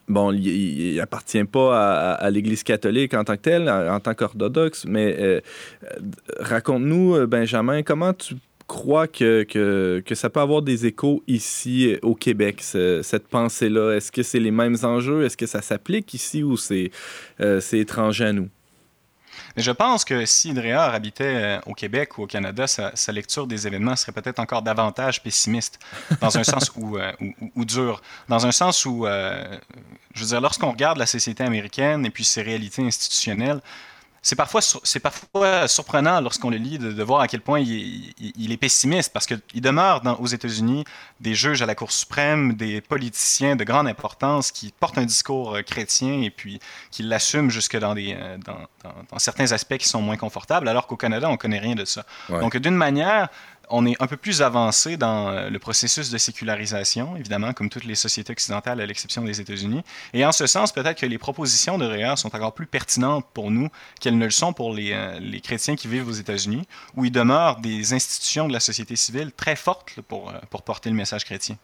Bon, 0.07 0.31
il 0.31 0.99
appartient 0.99 1.43
pas 1.43 2.13
à, 2.13 2.29
l'Église 2.29 2.63
catholique 2.63 3.13
en 3.13 3.23
tant 3.23 3.35
que 3.35 3.41
telle, 3.41 3.69
en, 3.69 3.99
tant 3.99 4.13
qu'orthodoxe, 4.13 4.85
mais 4.85 5.15
euh, 5.19 5.41
raconte-nous, 6.39 7.15
euh, 7.15 7.27
Benjamin, 7.27 7.83
comment 7.83 8.13
tu 8.13 8.35
crois 8.67 9.07
que, 9.07 9.43
que, 9.43 10.15
ça 10.15 10.29
peut 10.29 10.39
avoir 10.39 10.61
des 10.61 10.87
échos 10.87 11.23
ici 11.27 11.93
euh, 11.93 11.99
au 12.01 12.15
Québec, 12.15 12.61
cette 12.61 13.27
pensée-là? 13.27 13.93
Est-ce 13.93 14.11
que 14.11 14.23
c'est 14.23 14.39
les 14.39 14.51
mêmes 14.51 14.77
enjeux? 14.83 15.25
Est-ce 15.25 15.37
que 15.37 15.45
ça 15.45 15.61
s'applique 15.61 16.13
ici 16.13 16.43
ou 16.43 16.57
c'est 16.57 16.91
étranger 17.71 18.25
à 18.25 18.33
nous? 18.33 18.49
Mais 19.55 19.63
je 19.63 19.71
pense 19.71 20.03
que 20.03 20.25
si 20.25 20.53
Dréard 20.53 20.93
habitait 20.93 21.23
euh, 21.35 21.59
au 21.65 21.73
Québec 21.73 22.17
ou 22.17 22.23
au 22.23 22.27
Canada, 22.27 22.65
sa, 22.67 23.11
lecture 23.11 23.45
des 23.47 23.67
événements 23.67 23.95
serait 23.95 24.11
peut-être 24.11 24.39
encore 24.39 24.61
davantage 24.61 25.21
pessimiste, 25.21 25.79
dans 26.21 26.37
un 26.37 26.43
sens 26.53 26.71
où, 26.75 26.97
euh, 26.97 27.11
ou, 27.55 27.65
dur, 27.65 28.01
dans 28.29 28.45
un 28.45 28.51
sens 28.51 28.85
où, 28.85 29.05
euh, 29.05 29.57
je 30.15 30.21
veux 30.21 30.27
dire, 30.27 30.41
lorsqu'on 30.41 30.71
regarde 30.71 30.97
la 30.97 31.05
société 31.05 31.43
américaine 31.43 32.05
et 32.05 32.09
puis 32.09 32.23
ses 32.23 32.41
réalités 32.41 32.83
institutionnelles, 32.83 33.61
c'est 34.23 34.37
parfois, 34.37 34.61
c'est 34.61 35.01
parfois 35.01 35.67
surprenant 35.67 36.21
lorsqu'on 36.21 36.49
le 36.49 36.55
lit 36.55 36.79
de, 36.79 37.03
voir 37.03 37.19
à 37.19 37.27
quel 37.27 37.41
point 37.41 37.59
il, 37.59 38.51
est 38.51 38.57
pessimiste 38.57 39.11
parce 39.11 39.27
qu'il 39.27 39.61
demeure 39.61 39.99
dans, 39.99 40.15
aux 40.15 40.27
États-Unis 40.27 40.85
des 41.19 41.35
juges 41.35 41.61
à 41.61 41.65
la 41.65 41.75
Cour 41.75 41.91
suprême, 41.91 42.53
des 42.53 42.79
politiciens 42.79 43.57
de 43.57 43.65
grande 43.65 43.85
importance 43.85 44.51
qui 44.51 44.73
portent 44.79 44.97
un 44.97 45.03
discours 45.03 45.55
euh, 45.55 45.61
chrétien 45.61 46.21
et 46.21 46.29
puis 46.29 46.59
qui 46.89 47.03
l'assument 47.03 47.49
jusque 47.49 47.77
dans, 47.77 47.93
des, 47.95 48.15
euh, 48.17 48.37
dans, 48.37 49.19
certains 49.19 49.51
aspects 49.51 49.77
qui 49.77 49.89
sont 49.89 50.01
moins 50.01 50.17
confortables, 50.17 50.69
alors 50.69 50.87
qu'au 50.87 50.97
Canada, 50.97 51.29
on 51.29 51.35
connaît 51.35 51.59
rien 51.59 51.75
de 51.75 51.83
ça. 51.83 52.05
Donc, 52.29 52.55
d'une 52.55 52.75
manière, 52.75 53.27
on 53.69 53.85
est 53.85 54.01
un 54.01 54.07
peu 54.07 54.17
plus 54.17 54.41
avancé 54.41 54.97
dans 54.97 55.29
euh, 55.29 55.49
le 55.49 55.59
processus 55.59 56.09
de 56.09 56.17
sécularisation, 56.17 57.15
évidemment, 57.15 57.53
comme 57.53 57.69
toutes 57.69 57.85
les 57.85 57.95
sociétés 57.95 58.31
occidentales, 58.31 58.81
à 58.81 58.85
l'exception 58.85 59.23
des 59.23 59.39
États-Unis. 59.41 59.81
Et 60.13 60.25
en 60.25 60.31
ce 60.31 60.47
sens, 60.47 60.71
peut-être 60.71 60.99
que 60.99 61.05
les 61.05 61.17
propositions 61.17 61.77
de 61.77 61.85
Réa 61.85 62.15
sont 62.15 62.35
encore 62.35 62.53
plus 62.53 62.67
pertinentes 62.67 63.25
pour 63.33 63.51
nous 63.51 63.69
qu'elles 63.99 64.17
ne 64.17 64.25
le 64.25 64.31
sont 64.31 64.53
pour 64.53 64.73
les, 64.73 64.91
euh, 64.91 65.19
les, 65.19 65.41
chrétiens 65.41 65.75
qui 65.75 65.87
vivent 65.87 66.07
aux 66.07 66.13
États-Unis, 66.13 66.67
où 66.95 67.05
il 67.05 67.11
demeure 67.11 67.59
des 67.59 67.93
institutions 67.93 68.47
de 68.47 68.53
la 68.53 68.59
société 68.59 68.95
civile 68.95 69.31
très 69.31 69.55
fortes 69.55 69.93
euh, 69.97 70.01
pour 70.49 70.61
porter 70.63 70.89
le 70.89 70.95
message 70.95 71.25
chrétien. 71.25 71.57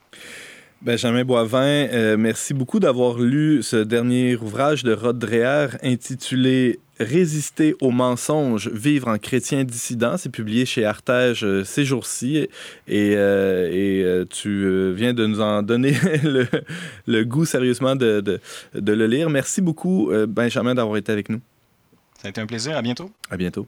Benjamin 0.82 1.26
Boivin, 1.26 2.16
merci 2.18 2.54
beaucoup 2.54 2.80
d'avoir 2.80 3.20
lu 3.20 3.62
ce 3.64 3.76
dernier 3.76 4.38
ouvrage 4.38 4.84
de 4.84 4.94
Rod 4.94 5.20
Dreher 5.20 5.68
intitulé 5.84 6.80
Résister 7.00 7.76
aux 7.80 7.92
mensonges, 7.92 8.68
vivre 8.68 9.08
en 9.08 9.18
chrétien 9.18 9.64
dissident. 9.64 10.18
C'est 10.18 10.30
publié 10.30 10.66
chez 10.66 10.84
Artege 10.84 11.46
euh, 11.46 11.64
ces 11.64 11.86
jours-ci. 11.86 12.50
Et, 12.90 13.14
euh, 13.16 13.70
et 13.72 14.04
euh, 14.04 14.26
tu 14.30 14.94
viens 14.94 15.14
de 15.14 15.26
nous 15.26 15.40
en 15.40 15.64
donner 15.64 15.94
le, 16.24 16.46
le 17.08 17.24
goût 17.24 17.46
sérieusement 17.46 17.96
de, 17.96 18.20
de, 18.20 18.42
de, 18.74 18.94
le 18.94 19.08
lire. 19.08 19.30
Merci 19.30 19.62
beaucoup, 19.62 20.12
Benjamin, 20.28 20.76
d'avoir 20.76 20.98
été 20.98 21.14
avec 21.14 21.30
nous. 21.30 21.40
Ça 22.22 22.28
a 22.28 22.32
été 22.32 22.42
un 22.42 22.48
plaisir. 22.48 22.76
À 22.76 22.82
bientôt. 22.82 23.10
À 23.30 23.38
bientôt. 23.38 23.66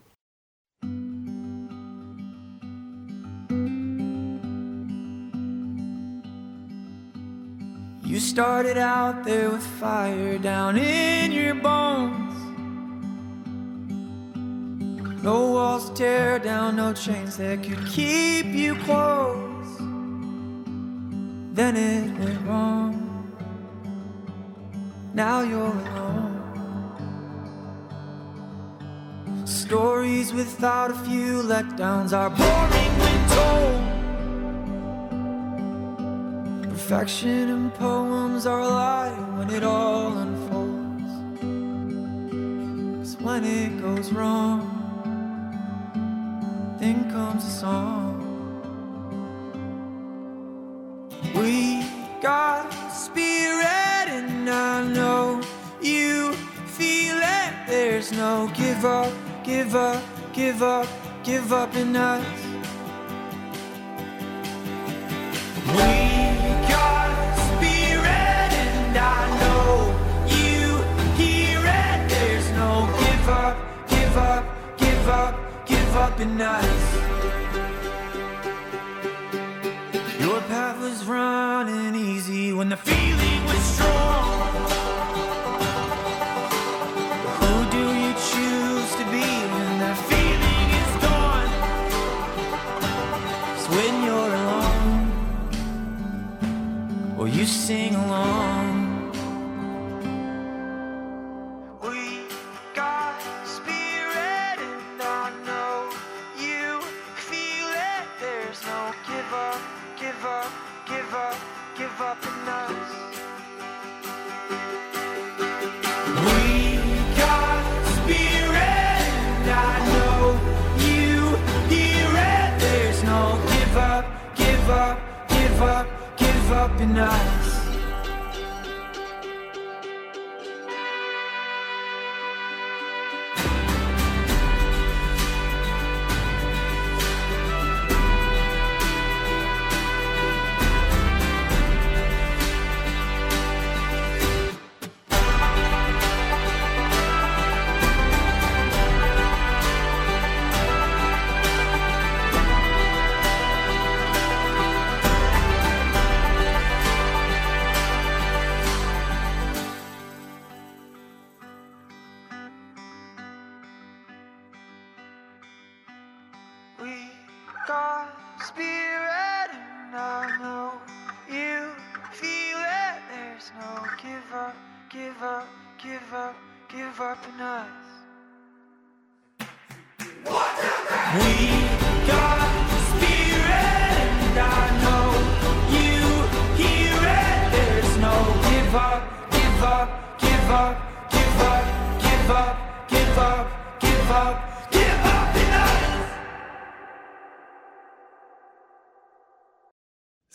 Started 8.21 8.77
out 8.77 9.23
there 9.23 9.49
with 9.49 9.65
fire 9.65 10.37
down 10.37 10.77
in 10.77 11.31
your 11.31 11.55
bones. 11.55 12.35
No 15.23 15.51
walls 15.51 15.89
to 15.89 15.95
tear 15.95 16.39
down, 16.39 16.75
no 16.75 16.93
chains 16.93 17.37
that 17.37 17.63
could 17.63 17.83
keep 17.87 18.45
you 18.45 18.75
close. 18.75 19.77
Then 21.53 21.75
it 21.75 22.19
went 22.19 22.47
wrong. 22.47 22.91
Now 25.13 25.41
you're 25.41 25.59
alone. 25.59 26.37
Stories 29.45 30.31
without 30.31 30.91
a 30.91 30.95
few 31.09 31.41
letdowns 31.41 32.13
are 32.13 32.29
boring 32.29 32.93
when 32.99 33.29
told. 33.29 34.00
Perfection 36.91 37.49
and 37.49 37.73
poems 37.75 38.45
are 38.45 38.59
a 38.59 38.67
lie 38.67 39.15
when 39.37 39.49
it 39.49 39.63
all 39.63 40.17
unfolds. 40.17 41.13
Cause 42.97 43.15
when 43.21 43.45
it 43.45 43.81
goes 43.81 44.11
wrong, 44.11 44.59
then 46.81 47.09
comes 47.09 47.45
a 47.45 47.49
song. 47.49 48.17
We 51.33 51.85
got 52.21 52.69
spirit, 52.91 54.09
and 54.09 54.49
I 54.49 54.85
know 54.89 55.41
you 55.81 56.33
feel 56.75 57.15
it. 57.15 57.53
There's 57.69 58.11
no 58.11 58.51
give 58.53 58.83
up, 58.83 59.13
give 59.45 59.75
up, 59.75 60.03
give 60.33 60.61
up, 60.61 60.89
give 61.23 61.53
up 61.53 61.73
in 61.73 61.95
us. 61.95 62.25
We 65.67 66.10
Your 80.19 80.39
path 80.41 80.79
was 80.79 81.03
running 81.05 81.95
easy 81.95 82.53
when 82.53 82.69
the 82.69 82.77
feeling 82.77 83.30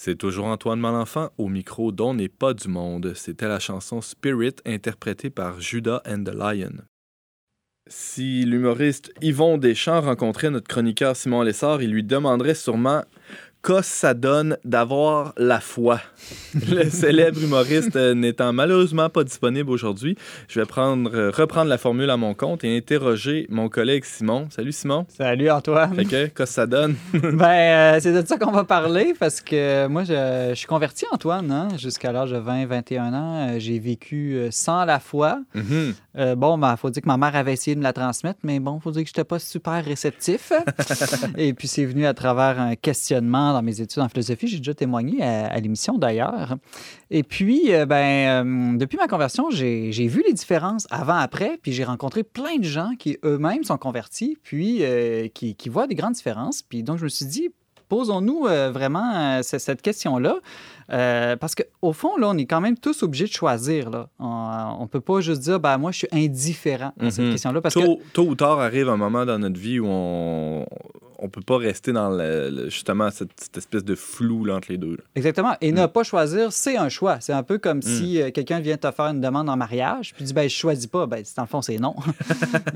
C'est 0.06 0.14
toujours 0.14 0.46
Antoine 0.46 0.78
Malenfant 0.78 1.30
au 1.36 1.48
micro 1.48 1.90
dont 1.90 2.14
n'est 2.14 2.28
pas 2.28 2.54
du 2.54 2.68
monde. 2.68 3.14
C'était 3.16 3.48
la 3.48 3.58
chanson 3.58 4.00
Spirit 4.00 4.54
interprétée 4.64 5.30
par 5.30 5.60
Judas 5.60 6.00
and 6.06 6.22
the 6.22 6.32
Lion. 6.32 6.84
Si 7.88 8.44
l'humoriste 8.44 9.12
Yvon 9.20 9.58
Deschamps 9.58 10.02
rencontrait 10.02 10.50
notre 10.50 10.68
chroniqueur 10.68 11.16
Simon 11.16 11.42
Lessard, 11.42 11.82
il 11.82 11.90
lui 11.90 12.04
demanderait 12.04 12.54
sûrement 12.54 13.02
qu'est-ce 13.66 13.82
ça 13.82 14.14
donne 14.14 14.58
d'avoir 14.64 15.32
la 15.36 15.58
foi. 15.58 16.00
Le 16.54 16.88
célèbre 16.88 17.42
humoriste 17.42 17.96
euh, 17.96 18.14
n'étant 18.14 18.52
malheureusement 18.52 19.10
pas 19.10 19.24
disponible 19.24 19.70
aujourd'hui, 19.70 20.16
je 20.46 20.60
vais 20.60 20.66
prendre, 20.66 21.12
euh, 21.12 21.32
reprendre 21.32 21.68
la 21.68 21.76
formule 21.76 22.08
à 22.10 22.16
mon 22.16 22.32
compte 22.32 22.62
et 22.62 22.76
interroger 22.76 23.46
mon 23.50 23.68
collègue 23.68 24.04
Simon. 24.04 24.46
Salut 24.50 24.70
Simon. 24.70 25.04
Salut 25.08 25.50
Antoine. 25.50 25.96
Fait 25.96 26.04
que, 26.04 26.10
qu'est-ce 26.10 26.30
que 26.30 26.46
ça 26.46 26.66
donne? 26.66 26.94
ben, 27.12 27.44
euh, 27.44 27.98
c'est 28.00 28.12
de 28.12 28.24
ça 28.24 28.38
qu'on 28.38 28.52
va 28.52 28.62
parler 28.62 29.14
parce 29.18 29.40
que 29.40 29.88
moi, 29.88 30.04
je, 30.04 30.50
je 30.50 30.54
suis 30.54 30.68
converti, 30.68 31.04
Antoine, 31.10 31.50
hein, 31.50 31.68
jusqu'à 31.76 32.12
l'âge 32.12 32.30
de 32.30 32.38
20, 32.38 32.66
21 32.66 33.14
ans. 33.14 33.58
J'ai 33.58 33.80
vécu 33.80 34.46
sans 34.50 34.84
la 34.84 35.00
foi. 35.00 35.40
Mhm. 35.54 35.94
Euh, 36.18 36.34
bon, 36.34 36.58
il 36.58 36.76
faut 36.78 36.90
dire 36.90 37.02
que 37.02 37.08
ma 37.08 37.16
mère 37.16 37.36
avait 37.36 37.52
essayé 37.52 37.74
de 37.74 37.80
me 37.80 37.84
la 37.84 37.92
transmettre, 37.92 38.40
mais 38.42 38.58
bon, 38.58 38.78
il 38.78 38.82
faut 38.82 38.90
dire 38.90 39.02
que 39.02 39.08
je 39.08 39.12
n'étais 39.12 39.24
pas 39.24 39.38
super 39.38 39.84
réceptif. 39.84 40.52
Et 41.36 41.52
puis, 41.52 41.68
c'est 41.68 41.84
venu 41.84 42.06
à 42.06 42.14
travers 42.14 42.58
un 42.58 42.74
questionnement 42.74 43.55
dans 43.56 43.62
mes 43.62 43.80
études 43.80 44.02
en 44.02 44.08
philosophie. 44.08 44.46
J'ai 44.48 44.58
déjà 44.58 44.74
témoigné 44.74 45.22
à, 45.22 45.46
à 45.46 45.58
l'émission 45.60 45.98
d'ailleurs. 45.98 46.56
Et 47.10 47.22
puis, 47.22 47.72
euh, 47.74 47.86
ben, 47.86 48.44
euh, 48.46 48.76
depuis 48.78 48.96
ma 48.98 49.08
conversion, 49.08 49.50
j'ai 49.50 49.90
vu 50.06 50.22
les 50.26 50.32
différences 50.34 50.86
avant-après, 50.90 51.58
puis 51.62 51.72
j'ai 51.72 51.84
rencontré 51.84 52.22
plein 52.22 52.56
de 52.58 52.64
gens 52.64 52.92
qui 52.98 53.18
eux-mêmes 53.24 53.64
sont 53.64 53.78
convertis, 53.78 54.36
puis 54.42 54.78
euh, 54.82 55.28
qui, 55.28 55.54
qui 55.54 55.68
voient 55.68 55.86
des 55.86 55.94
grandes 55.94 56.14
différences. 56.14 56.62
Puis 56.62 56.82
donc, 56.82 56.98
je 56.98 57.04
me 57.04 57.08
suis 57.08 57.26
dit, 57.26 57.48
posons-nous 57.88 58.42
vraiment 58.72 59.40
cette 59.42 59.80
question-là. 59.80 60.36
Euh, 60.92 61.36
parce 61.36 61.54
qu'au 61.54 61.92
fond, 61.92 62.16
là, 62.16 62.28
on 62.28 62.36
est 62.36 62.46
quand 62.46 62.60
même 62.60 62.76
tous 62.78 63.02
obligés 63.04 63.26
de 63.26 63.32
choisir. 63.32 63.90
Là. 63.90 64.08
On 64.18 64.82
ne 64.82 64.86
peut 64.86 65.00
pas 65.00 65.20
juste 65.20 65.40
dire, 65.42 65.60
ben, 65.60 65.78
moi, 65.78 65.92
je 65.92 65.98
suis 65.98 66.08
indifférent 66.12 66.92
à 67.00 67.10
cette 67.10 67.24
Mhm. 67.24 67.30
question-là. 67.32 67.60
Parce 67.60 67.74
que 67.76 67.80
tôt 68.12 68.26
ou 68.26 68.34
tard 68.34 68.58
arrive 68.60 68.88
un 68.88 68.96
moment 68.96 69.24
dans 69.24 69.38
notre 69.38 69.58
vie 69.58 69.78
où 69.80 69.86
on 69.88 70.66
on 71.18 71.28
peut 71.28 71.40
pas 71.40 71.56
rester 71.58 71.92
dans 71.92 72.10
le, 72.10 72.50
le- 72.50 72.68
justement 72.70 73.10
cette, 73.10 73.30
cette 73.40 73.56
espèce 73.56 73.84
de 73.84 73.94
flou 73.94 74.44
là, 74.44 74.56
entre 74.56 74.70
les 74.70 74.78
deux. 74.78 74.92
là. 74.92 75.02
Exactement. 75.14 75.54
Et 75.60 75.72
Mm. 75.72 75.76
ne 75.76 75.86
pas 75.86 76.02
choisir, 76.02 76.52
c'est 76.52 76.76
un 76.76 76.88
choix. 76.88 77.18
C'est 77.20 77.32
un 77.32 77.42
peu 77.42 77.58
comme 77.58 77.82
si 77.82 78.20
euh, 78.20 78.30
quelqu'un 78.30 78.60
vient 78.60 78.76
te 78.76 78.90
faire 78.90 79.06
une 79.06 79.20
demande 79.20 79.48
en 79.48 79.56
mariage, 79.56 80.12
puis 80.14 80.24
dit 80.24 80.32
ben 80.32 80.48
je 80.48 80.54
choisis 80.54 80.86
pas. 80.86 81.06
Ben 81.06 81.22
dans 81.36 81.42
le 81.42 81.48
fond 81.48 81.62
c'est 81.62 81.78
non. 81.78 81.94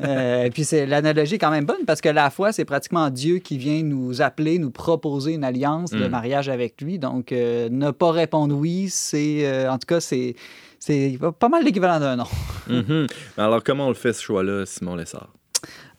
Euh, 0.04 0.44
et 0.44 0.50
puis 0.50 0.64
c'est 0.64 0.86
l'analogie 0.86 1.34
est 1.34 1.38
quand 1.38 1.50
même 1.50 1.66
bonne 1.66 1.84
parce 1.86 2.00
que 2.00 2.08
la 2.08 2.30
foi 2.30 2.52
c'est 2.52 2.64
pratiquement 2.64 3.10
Dieu 3.10 3.38
qui 3.38 3.58
vient 3.58 3.82
nous 3.82 4.22
appeler, 4.22 4.58
nous 4.58 4.70
proposer 4.70 5.32
une 5.34 5.44
alliance 5.44 5.90
de 5.90 6.06
Mm. 6.06 6.10
mariage 6.10 6.48
avec 6.48 6.80
lui. 6.80 6.98
Donc 6.98 7.32
euh, 7.32 7.68
ne 7.70 7.90
pas 7.90 8.10
répondre 8.12 8.54
oui, 8.56 8.86
c'est 8.88 9.46
euh, 9.46 9.70
en 9.70 9.78
tout 9.78 9.86
cas 9.86 10.00
c'est 10.00 10.34
c'est 10.78 11.18
pas 11.38 11.48
mal 11.50 11.64
l'équivalent 11.64 12.00
d'un 12.00 12.16
non. 12.16 12.24
Mhm. 12.68 13.06
Alors 13.36 13.62
comment 13.62 13.86
on 13.86 13.88
le 13.90 13.94
fait 13.94 14.12
ce 14.12 14.22
choix-là, 14.22 14.64
Simon 14.66 14.94
Lessard? 14.96 15.28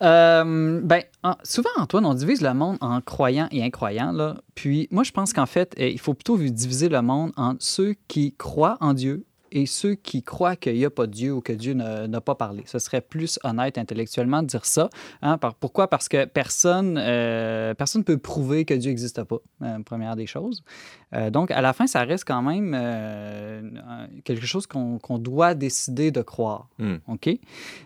Euh, 0.01 0.81
ben, 0.83 1.03
en- 1.23 1.35
souvent, 1.43 1.69
Antoine, 1.77 2.05
on 2.05 2.13
divise 2.13 2.41
le 2.41 2.53
monde 2.53 2.77
en 2.81 3.01
croyants 3.01 3.47
et 3.51 3.63
incroyants. 3.63 4.11
Là. 4.11 4.37
Puis, 4.55 4.87
moi, 4.91 5.03
je 5.03 5.11
pense 5.11 5.33
qu'en 5.33 5.45
fait, 5.45 5.73
eh, 5.77 5.91
il 5.91 5.99
faut 5.99 6.13
plutôt 6.13 6.37
diviser 6.37 6.89
le 6.89 7.01
monde 7.01 7.31
en 7.37 7.55
ceux 7.59 7.95
qui 8.07 8.33
croient 8.35 8.77
en 8.81 8.93
Dieu 8.93 9.25
et 9.51 9.65
ceux 9.65 9.95
qui 9.95 10.23
croient 10.23 10.55
qu'il 10.55 10.75
n'y 10.75 10.85
a 10.85 10.89
pas 10.89 11.07
de 11.07 11.11
Dieu 11.11 11.33
ou 11.33 11.41
que 11.41 11.53
Dieu 11.53 11.73
n'a 11.73 12.21
pas 12.21 12.35
parlé. 12.35 12.63
Ce 12.65 12.79
serait 12.79 13.01
plus 13.01 13.39
honnête 13.43 13.77
intellectuellement 13.77 14.41
de 14.41 14.47
dire 14.47 14.65
ça. 14.65 14.89
hein. 15.21 15.37
Par- 15.37 15.55
pourquoi? 15.55 15.87
Parce 15.87 16.07
que 16.09 16.25
personne 16.25 16.93
ne 16.93 17.73
personne 17.77 18.03
peut 18.03 18.17
prouver 18.17 18.65
que 18.65 18.73
Dieu 18.73 18.89
n'existe 18.91 19.23
pas, 19.23 19.37
euh, 19.63 19.79
première 19.83 20.15
des 20.15 20.27
choses. 20.27 20.63
Euh, 21.13 21.29
donc, 21.29 21.51
à 21.51 21.61
la 21.61 21.73
fin, 21.73 21.87
ça 21.87 22.03
reste 22.03 22.25
quand 22.25 22.41
même 22.41 22.73
euh, 22.75 23.61
quelque 24.23 24.45
chose 24.45 24.65
qu'on 24.67 24.97
qu'on 24.99 25.17
doit 25.17 25.53
décider 25.53 26.11
de 26.11 26.21
croire. 26.21 26.69
Mm. 26.77 26.95
OK? 27.07 27.29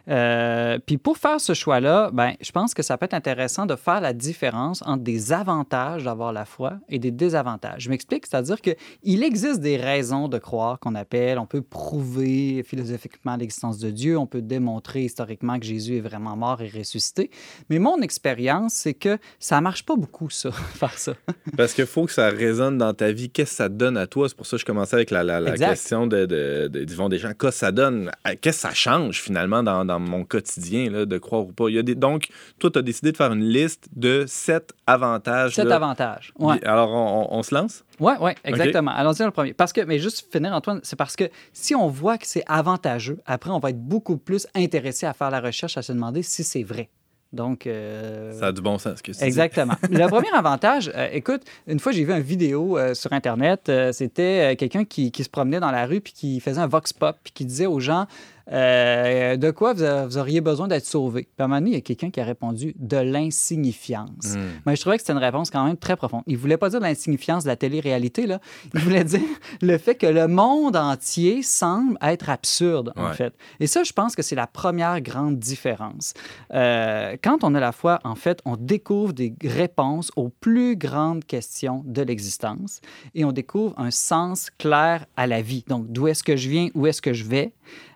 Euh, 0.09 0.77
puis 0.85 0.97
pour 0.97 1.17
faire 1.17 1.41
ce 1.41 1.53
choix-là, 1.53 2.11
ben, 2.13 2.33
je 2.41 2.51
pense 2.51 2.73
que 2.73 2.83
ça 2.83 2.97
peut 2.97 3.05
être 3.05 3.13
intéressant 3.13 3.65
de 3.65 3.75
faire 3.75 4.01
la 4.01 4.13
différence 4.13 4.83
entre 4.85 5.03
des 5.03 5.33
avantages 5.33 6.03
d'avoir 6.03 6.33
la 6.33 6.45
foi 6.45 6.73
et 6.89 6.99
des 6.99 7.11
désavantages. 7.11 7.83
Je 7.83 7.89
m'explique, 7.89 8.25
c'est-à-dire 8.27 8.61
qu'il 8.61 9.23
existe 9.23 9.59
des 9.61 9.77
raisons 9.77 10.27
de 10.27 10.37
croire 10.37 10.79
qu'on 10.79 10.95
appelle, 10.95 11.39
on 11.39 11.45
peut 11.47 11.54
peut 11.55 11.61
prouver 11.61 12.63
philosophiquement 12.63 13.35
l'existence 13.35 13.77
de 13.79 13.89
Dieu, 13.89 14.17
on 14.17 14.25
peut 14.27 14.41
démontrer 14.41 15.03
historiquement 15.03 15.59
que 15.59 15.65
Jésus 15.65 15.97
est 15.97 16.01
vraiment 16.01 16.35
mort 16.35 16.61
et 16.61 16.69
ressuscité. 16.69 17.29
Mais 17.69 17.79
mon 17.79 18.01
expérience, 18.01 18.73
c'est 18.73 18.93
que 18.93 19.17
ça 19.39 19.61
marche 19.61 19.85
pas 19.85 19.95
beaucoup, 19.95 20.29
ça, 20.29 20.51
faire 20.73 20.97
ça. 20.97 21.13
Parce 21.57 21.73
qu'il 21.73 21.85
faut 21.85 22.05
que 22.05 22.11
ça 22.11 22.29
résonne 22.29 22.77
dans 22.77 22.93
ta 22.93 23.11
vie. 23.11 23.29
Qu'est-ce 23.29 23.51
que 23.51 23.55
ça 23.57 23.69
donne 23.69 23.97
à 23.97 24.07
toi? 24.07 24.27
C'est 24.29 24.35
pour 24.35 24.45
ça 24.45 24.57
que 24.57 24.61
je 24.61 24.65
commençais 24.65 24.95
avec 24.95 25.11
la, 25.11 25.23
la- 25.23 25.39
la 25.39 25.57
question 25.57 26.07
de, 26.07 26.25
de, 26.25 26.67
de- 26.71 26.83
d'Yvon 26.83 27.09
Deschamps. 27.09 27.29
Qu'est-ce 27.39 27.51
que 27.51 27.65
ça 27.65 27.71
donne? 27.71 28.11
Qu'est-ce 28.41 28.57
que 28.63 28.67
ça 28.69 28.73
change 28.73 29.21
finalement 29.21 29.63
dans, 29.63 29.85
dans 29.85 29.99
mon 29.99 30.25
quotidien, 30.25 30.89
là, 30.89 31.05
de 31.05 31.17
croire 31.17 31.43
ou 31.47 31.51
pas? 31.53 31.69
Il 31.69 31.75
y 31.75 31.79
a 31.79 31.83
des... 31.83 31.95
Donc, 31.95 32.27
toi, 32.59 32.69
tu 32.71 32.79
as 32.79 32.81
décidé 32.81 33.11
de 33.11 33.17
faire 33.17 33.31
une 33.31 33.45
liste 33.47 33.87
de 33.95 34.25
sept 34.27 34.73
avantages. 34.87 35.55
Cet 35.55 35.65
là. 35.65 35.75
avantage. 35.75 36.33
Ouais. 36.37 36.63
Alors, 36.65 36.89
on, 36.91 37.21
on- 37.33 37.37
on 37.39 37.43
se 37.43 37.53
lance? 37.55 37.83
Oui, 37.99 38.11
oui, 38.19 38.31
exactement. 38.43 38.91
Allons-y 38.91 39.19
dans 39.19 39.25
le 39.27 39.31
premier. 39.31 39.53
Parce 39.53 39.71
que, 39.71 39.81
mais 39.81 39.99
juste 39.99 40.27
finir, 40.31 40.51
Antoine, 40.53 40.81
c'est 40.83 40.97
parce 40.97 41.15
que 41.15 41.25
si 41.53 41.75
on 41.75 41.87
voit 41.87 42.17
que 42.17 42.27
c'est 42.27 42.43
avantageux, 42.47 43.19
après, 43.25 43.49
on 43.51 43.59
va 43.59 43.69
être 43.69 43.81
beaucoup 43.81 44.17
plus 44.17 44.47
intéressé 44.55 45.05
à 45.05 45.13
faire 45.13 45.29
la 45.31 45.39
recherche, 45.41 45.77
à 45.77 45.81
se 45.81 45.91
demander 45.91 46.23
si 46.23 46.43
c'est 46.43 46.63
vrai. 46.63 46.89
Donc. 47.33 47.67
euh, 47.67 48.31
Ça 48.39 48.47
a 48.47 48.51
du 48.51 48.61
bon 48.61 48.77
sens, 48.77 49.01
que 49.01 49.11
tu 49.11 49.17
dis. 49.17 49.23
Exactement. 49.23 49.73
Le 49.89 50.07
premier 50.07 50.31
avantage, 50.33 50.91
euh, 50.95 51.09
écoute, 51.11 51.41
une 51.67 51.79
fois, 51.79 51.91
j'ai 51.91 52.03
vu 52.05 52.13
une 52.13 52.21
vidéo 52.21 52.77
euh, 52.77 52.93
sur 52.93 53.11
Internet. 53.11 53.69
C'était 53.91 54.55
quelqu'un 54.57 54.85
qui, 54.85 55.11
qui 55.11 55.23
se 55.23 55.29
promenait 55.29 55.59
dans 55.59 55.71
la 55.71 55.85
rue 55.85 55.99
puis 56.01 56.13
qui 56.13 56.39
faisait 56.39 56.61
un 56.61 56.67
vox 56.67 56.93
pop 56.93 57.17
puis 57.23 57.33
qui 57.33 57.45
disait 57.45 57.65
aux 57.65 57.79
gens 57.79 58.07
euh, 58.51 59.37
de 59.37 59.51
quoi 59.51 59.73
vous, 59.73 59.83
a- 59.83 60.05
vous 60.05 60.17
auriez 60.17 60.41
besoin 60.41 60.67
d'être 60.67 60.85
sauvé? 60.85 61.23
Puis 61.23 61.31
à 61.39 61.45
un 61.45 61.47
moment 61.47 61.59
donné, 61.59 61.71
il 61.71 61.73
y 61.75 61.77
a 61.77 61.81
quelqu'un 61.81 62.09
qui 62.11 62.19
a 62.19 62.23
répondu 62.25 62.73
de 62.77 62.97
l'insignifiance. 62.97 64.35
Hmm. 64.35 64.41
Mais 64.65 64.75
je 64.75 64.81
trouvais 64.81 64.97
que 64.97 65.01
c'était 65.01 65.13
une 65.13 65.19
réponse 65.19 65.49
quand 65.49 65.63
même 65.65 65.77
très 65.77 65.95
profonde. 65.95 66.23
Il 66.27 66.37
voulait 66.37 66.57
pas 66.57 66.69
dire 66.69 66.79
de 66.79 66.85
l'insignifiance 66.85 67.43
de 67.43 67.49
la 67.49 67.55
télé-réalité, 67.55 68.27
là. 68.27 68.39
Il 68.73 68.79
voulait 68.81 69.03
dire 69.03 69.21
le 69.61 69.77
fait 69.77 69.95
que 69.95 70.07
le 70.07 70.27
monde 70.27 70.75
entier 70.75 71.41
semble 71.43 71.97
être 72.01 72.29
absurde, 72.29 72.93
en 72.95 73.13
fait. 73.13 73.33
Et 73.59 73.67
ça, 73.67 73.83
je 73.83 73.93
pense 73.93 74.15
que 74.15 74.21
c'est 74.21 74.35
la 74.35 74.47
première 74.47 75.01
grande 75.01 75.37
différence. 75.39 76.13
Euh, 76.53 77.15
quand 77.23 77.43
on 77.43 77.55
a 77.55 77.59
la 77.59 77.71
foi, 77.71 77.99
en 78.03 78.15
fait, 78.15 78.41
on 78.45 78.55
découvre 78.57 79.13
des 79.13 79.33
réponses 79.43 80.11
aux 80.15 80.29
plus 80.29 80.75
grandes 80.75 81.25
questions 81.25 81.83
de 81.85 82.01
l'existence 82.01 82.81
et 83.13 83.25
on 83.25 83.31
découvre 83.31 83.73
un 83.77 83.91
sens 83.91 84.49
clair 84.57 85.05
à 85.15 85.27
la 85.27 85.41
vie. 85.41 85.63
Donc, 85.67 85.87
d'où 85.91 86.07
est-ce 86.07 86.23
que 86.23 86.35
je 86.35 86.49
viens, 86.49 86.69
où 86.75 86.87
est-ce 86.87 87.01
que 87.01 87.13
je 87.13 87.23
vais, 87.25 87.53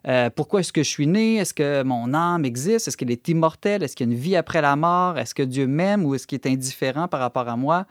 euh, 0.07 0.29
pourquoi 0.33 0.61
est-ce 0.61 0.71
que 0.71 0.83
je 0.83 0.89
suis 0.89 1.07
né, 1.07 1.35
est-ce 1.35 1.53
que 1.53 1.83
mon 1.83 2.13
âme 2.13 2.45
existe, 2.45 2.87
est-ce 2.87 2.97
qu'elle 2.97 3.11
est 3.11 3.27
immortelle, 3.27 3.83
est-ce 3.83 3.95
qu'il 3.95 4.07
y 4.07 4.09
a 4.09 4.13
une 4.13 4.19
vie 4.19 4.35
après 4.35 4.61
la 4.61 4.75
mort, 4.75 5.17
est-ce 5.17 5.35
que 5.35 5.43
Dieu 5.43 5.67
m'aime 5.67 6.05
ou 6.05 6.15
est-ce 6.15 6.25
qu'il 6.25 6.37
est 6.37 6.47
indifférent 6.47 7.07
par 7.07 7.19
rapport 7.19 7.47
à 7.47 7.57
moi? 7.57 7.85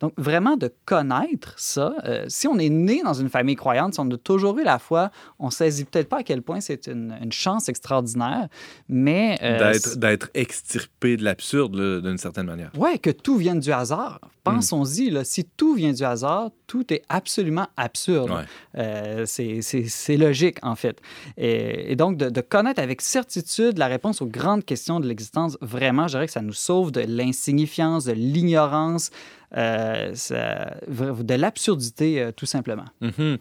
Donc, 0.00 0.12
vraiment 0.16 0.56
de 0.56 0.72
connaître 0.84 1.54
ça. 1.56 1.94
euh, 2.04 2.24
si 2.28 2.46
on 2.48 2.58
est 2.58 2.68
né 2.68 3.02
dans 3.02 3.14
une 3.14 3.28
famille 3.28 3.56
croyante, 3.56 3.94
si 3.94 4.00
on 4.00 4.10
a 4.10 4.16
toujours 4.16 4.58
eu 4.58 4.64
la 4.64 4.78
foi, 4.78 5.10
on 5.38 5.50
saisit 5.50 5.84
peut-être 5.84 6.08
pas 6.08 6.18
à 6.18 6.22
quel 6.22 6.42
point 6.42 6.60
c'est 6.60 6.86
une, 6.86 7.14
une 7.22 7.32
chance 7.32 7.68
extraordinaire, 7.68 8.48
mais... 8.88 9.38
euh, 9.42 9.72
D'être, 9.96 10.30
extirpé 10.34 11.16
de 11.16 11.24
l'absurde, 11.24 12.00
d'une 12.02 12.18
certaine 12.18 12.46
manière. 12.46 12.70
Ouais, 12.76 12.98
que 12.98 13.10
tout 13.10 13.36
vienne 13.36 13.60
du 13.60 13.72
hasard. 13.72 14.20
Pensons-y, 14.42 15.08
là, 15.10 15.24
si 15.24 15.44
tout 15.44 15.74
vient 15.74 15.92
du 15.92 16.04
hasard, 16.04 16.50
tout 16.66 16.92
est 16.92 17.02
absolument 17.08 17.66
absurde. 17.76 18.30
Ouais. 18.30 18.44
Euh, 18.76 19.24
c'est- 19.26 20.16
logique, 20.16 20.58
en 20.62 20.74
fait. 20.76 21.00
Et, 21.36 21.92
et 21.92 21.96
donc, 21.96 22.16
de, 22.18 22.28
de 22.28 22.40
connaître 22.40 22.80
avec 22.80 23.00
certitude 23.00 23.78
la 23.78 23.86
réponse 23.86 24.20
aux 24.22 24.26
grandes 24.26 24.64
questions 24.64 25.00
de 25.00 25.06
l'existence, 25.08 25.56
vraiment, 25.60 26.06
je 26.08 26.12
dirais 26.14 26.26
que 26.26 26.32
ça 26.32 26.42
nous 26.42 26.52
sauve 26.52 26.92
de 26.92 27.00
l'insignifiance, 27.00 28.04
de 28.04 28.12
l'ignorance, 28.12 29.10
euh, 29.56 30.10
ça- 30.14 30.74
de 30.88 31.34
l'absurdité, 31.34 32.20
euh, 32.20 32.32
tout 32.32 32.46
simplement. 32.46 32.86
Mhm. 33.00 33.38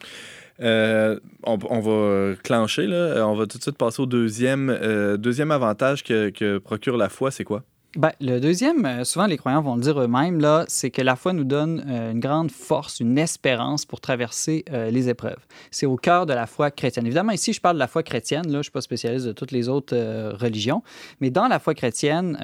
Euh, 0.61 1.19
on, 1.43 1.57
on 1.69 1.79
va 1.79 2.35
clencher, 2.43 2.85
là. 2.85 3.27
On 3.27 3.35
va 3.35 3.47
tout 3.47 3.57
de 3.57 3.63
suite 3.63 3.77
passer 3.77 4.01
au 4.01 4.05
deuxième, 4.05 4.69
euh, 4.69 5.17
deuxième 5.17 5.51
avantage 5.51 6.03
que, 6.03 6.29
que 6.29 6.59
procure 6.59 6.95
la 6.95 7.09
foi, 7.09 7.31
c'est 7.31 7.43
quoi? 7.43 7.63
Ben, 7.95 8.11
le 8.19 8.39
deuxième, 8.39 9.03
souvent 9.05 9.27
les 9.27 9.37
croyants 9.37 9.61
vont 9.61 9.75
le 9.75 9.81
dire 9.81 9.99
eux-mêmes, 10.01 10.39
là, 10.39 10.65
c'est 10.67 10.89
que 10.89 11.03
la 11.03 11.15
foi 11.15 11.31
nous 11.31 11.43
donne 11.43 11.83
euh, 11.87 12.11
une 12.11 12.19
grande 12.19 12.49
force, 12.49 12.99
une 12.99 13.19
espérance 13.19 13.85
pour 13.85 13.99
traverser 14.01 14.65
les 14.71 15.09
épreuves. 15.09 15.45
C'est 15.69 15.85
au 15.85 15.95
cœur 15.95 16.25
de 16.25 16.33
la 16.33 16.47
foi 16.47 16.71
chrétienne. 16.71 17.05
Évidemment, 17.05 17.33
ici, 17.33 17.53
je 17.53 17.61
parle 17.61 17.75
de 17.75 17.79
la 17.79 17.87
foi 17.87 18.01
chrétienne, 18.01 18.45
là, 18.47 18.53
je 18.53 18.57
ne 18.57 18.63
suis 18.63 18.71
pas 18.71 18.81
spécialiste 18.81 19.27
de 19.27 19.31
toutes 19.31 19.51
les 19.51 19.69
autres 19.69 19.95
religions, 20.39 20.81
mais 21.19 21.29
dans 21.29 21.47
la 21.47 21.59
foi 21.59 21.75
chrétienne, 21.75 22.35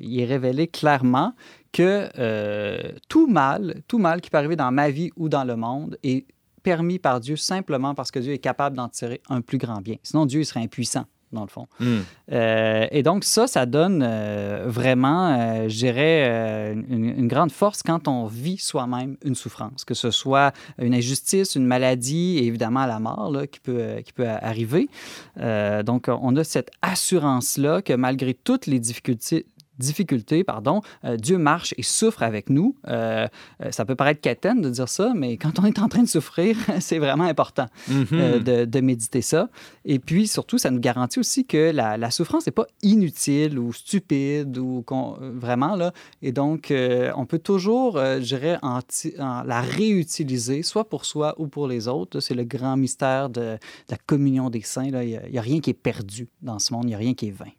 il 0.00 0.20
est 0.20 0.26
révélé 0.26 0.68
clairement 0.68 1.34
que 1.74 2.08
euh, 2.20 2.92
tout 3.08 3.26
mal, 3.26 3.82
tout 3.88 3.98
mal 3.98 4.20
qui 4.20 4.30
peut 4.30 4.38
arriver 4.38 4.54
dans 4.54 4.70
ma 4.70 4.90
vie 4.90 5.10
ou 5.16 5.28
dans 5.28 5.42
le 5.42 5.56
monde 5.56 5.98
est 6.04 6.24
permis 6.62 7.00
par 7.00 7.18
Dieu 7.18 7.34
simplement 7.36 7.94
parce 7.96 8.12
que 8.12 8.20
Dieu 8.20 8.32
est 8.32 8.38
capable 8.38 8.76
d'en 8.76 8.88
tirer 8.88 9.20
un 9.28 9.40
plus 9.40 9.58
grand 9.58 9.82
bien. 9.82 9.96
Sinon, 10.04 10.24
Dieu 10.24 10.40
il 10.40 10.46
serait 10.46 10.60
impuissant, 10.60 11.04
dans 11.32 11.42
le 11.42 11.48
fond. 11.48 11.66
Hmm. 11.80 11.98
Euh, 12.30 12.86
et 12.92 13.02
donc, 13.02 13.24
ça, 13.24 13.48
ça 13.48 13.66
donne 13.66 14.04
euh, 14.06 14.66
vraiment, 14.68 15.36
euh, 15.36 15.68
je 15.68 15.76
dirais, 15.76 16.74
une, 16.88 17.06
une 17.06 17.26
grande 17.26 17.50
force 17.50 17.82
quand 17.82 18.06
on 18.06 18.26
vit 18.26 18.56
soi-même 18.56 19.16
une 19.24 19.34
souffrance, 19.34 19.84
que 19.84 19.94
ce 19.94 20.12
soit 20.12 20.52
une 20.78 20.94
injustice, 20.94 21.56
une 21.56 21.66
maladie 21.66 22.38
et 22.38 22.46
évidemment 22.46 22.86
la 22.86 23.00
mort 23.00 23.32
là, 23.32 23.48
qui, 23.48 23.58
peut, 23.58 23.96
qui 24.04 24.12
peut 24.12 24.28
arriver. 24.28 24.88
Donc, 25.36 26.08
on 26.08 26.36
a 26.36 26.44
cette 26.44 26.70
assurance-là 26.82 27.82
que 27.82 27.94
malgré 27.94 28.32
toutes 28.32 28.66
les 28.66 28.78
difficultés, 28.78 29.46
difficultés, 29.78 30.44
pardon, 30.44 30.80
euh, 31.04 31.16
Dieu 31.16 31.38
marche 31.38 31.74
et 31.76 31.82
souffre 31.82 32.22
avec 32.22 32.50
nous. 32.50 32.76
Euh, 32.88 33.26
euh, 33.62 33.70
ça 33.70 33.84
peut 33.84 33.94
paraître 33.94 34.20
quétaine 34.20 34.60
de 34.60 34.70
dire 34.70 34.88
ça, 34.88 35.12
mais 35.16 35.36
quand 35.36 35.58
on 35.58 35.64
est 35.64 35.78
en 35.78 35.88
train 35.88 36.02
de 36.02 36.08
souffrir, 36.08 36.56
c'est 36.80 36.98
vraiment 36.98 37.24
important 37.24 37.66
Mhm. 37.88 38.06
euh, 38.12 38.38
de, 38.38 38.64
de 38.64 38.80
méditer 38.80 39.22
ça. 39.22 39.48
Et 39.84 39.98
puis, 39.98 40.26
surtout, 40.28 40.58
ça 40.58 40.70
nous 40.70 40.80
garantit 40.80 41.18
aussi 41.18 41.44
que 41.44 41.70
la, 41.72 41.96
la 41.96 42.10
souffrance 42.10 42.46
n'est 42.46 42.52
pas 42.52 42.66
inutile 42.82 43.58
ou 43.58 43.72
stupide 43.72 44.56
ou 44.58 44.84
vraiment, 45.20 45.76
là. 45.76 45.92
Et 46.22 46.32
donc, 46.32 46.72
on 47.16 47.26
peut 47.26 47.38
toujours, 47.38 47.98
je 47.98 48.18
dirais, 48.20 48.58
en 48.62 48.80
la 49.18 49.60
réutiliser, 49.60 50.62
soit 50.62 50.88
pour 50.88 51.04
soi 51.04 51.34
ou 51.38 51.46
pour 51.48 51.66
les 51.68 51.88
autres. 51.88 52.20
C'est 52.20 52.34
le 52.34 52.44
grand 52.44 52.76
mystère 52.76 53.28
de, 53.30 53.40
de 53.40 53.58
la 53.90 53.96
communion 54.06 54.50
des 54.50 54.62
saints. 54.62 54.90
là. 54.90 55.04
Il 55.04 55.20
n'y 55.30 55.38
a, 55.38 55.42
rien 55.42 55.60
qui 55.60 55.70
est 55.70 55.74
perdu 55.74 56.28
dans 56.42 56.58
ce 56.58 56.72
monde, 56.72 56.84
il 56.84 56.88
n'y 56.88 56.94
a 56.94 56.98
rien 56.98 57.14
qui 57.14 57.28
est 57.28 57.36
vain. 57.36 57.50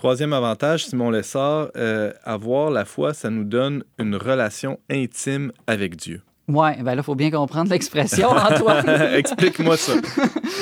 Troisième 0.00 0.32
avantage, 0.32 0.86
Simon 0.86 1.10
Lessard, 1.10 1.68
euh, 1.76 2.10
avoir 2.24 2.70
la 2.70 2.86
foi, 2.86 3.12
ça 3.12 3.28
nous 3.28 3.44
donne 3.44 3.84
une 3.98 4.16
relation 4.16 4.78
intime 4.90 5.52
avec 5.66 5.94
Dieu. 5.94 6.22
Ouais, 6.48 6.74
ben 6.78 6.94
là, 6.94 6.94
il 6.96 7.02
faut 7.02 7.14
bien 7.14 7.30
comprendre 7.30 7.70
l'expression, 7.70 8.30
Antoine. 8.30 8.88
Explique-moi 9.14 9.76
ça. 9.76 9.92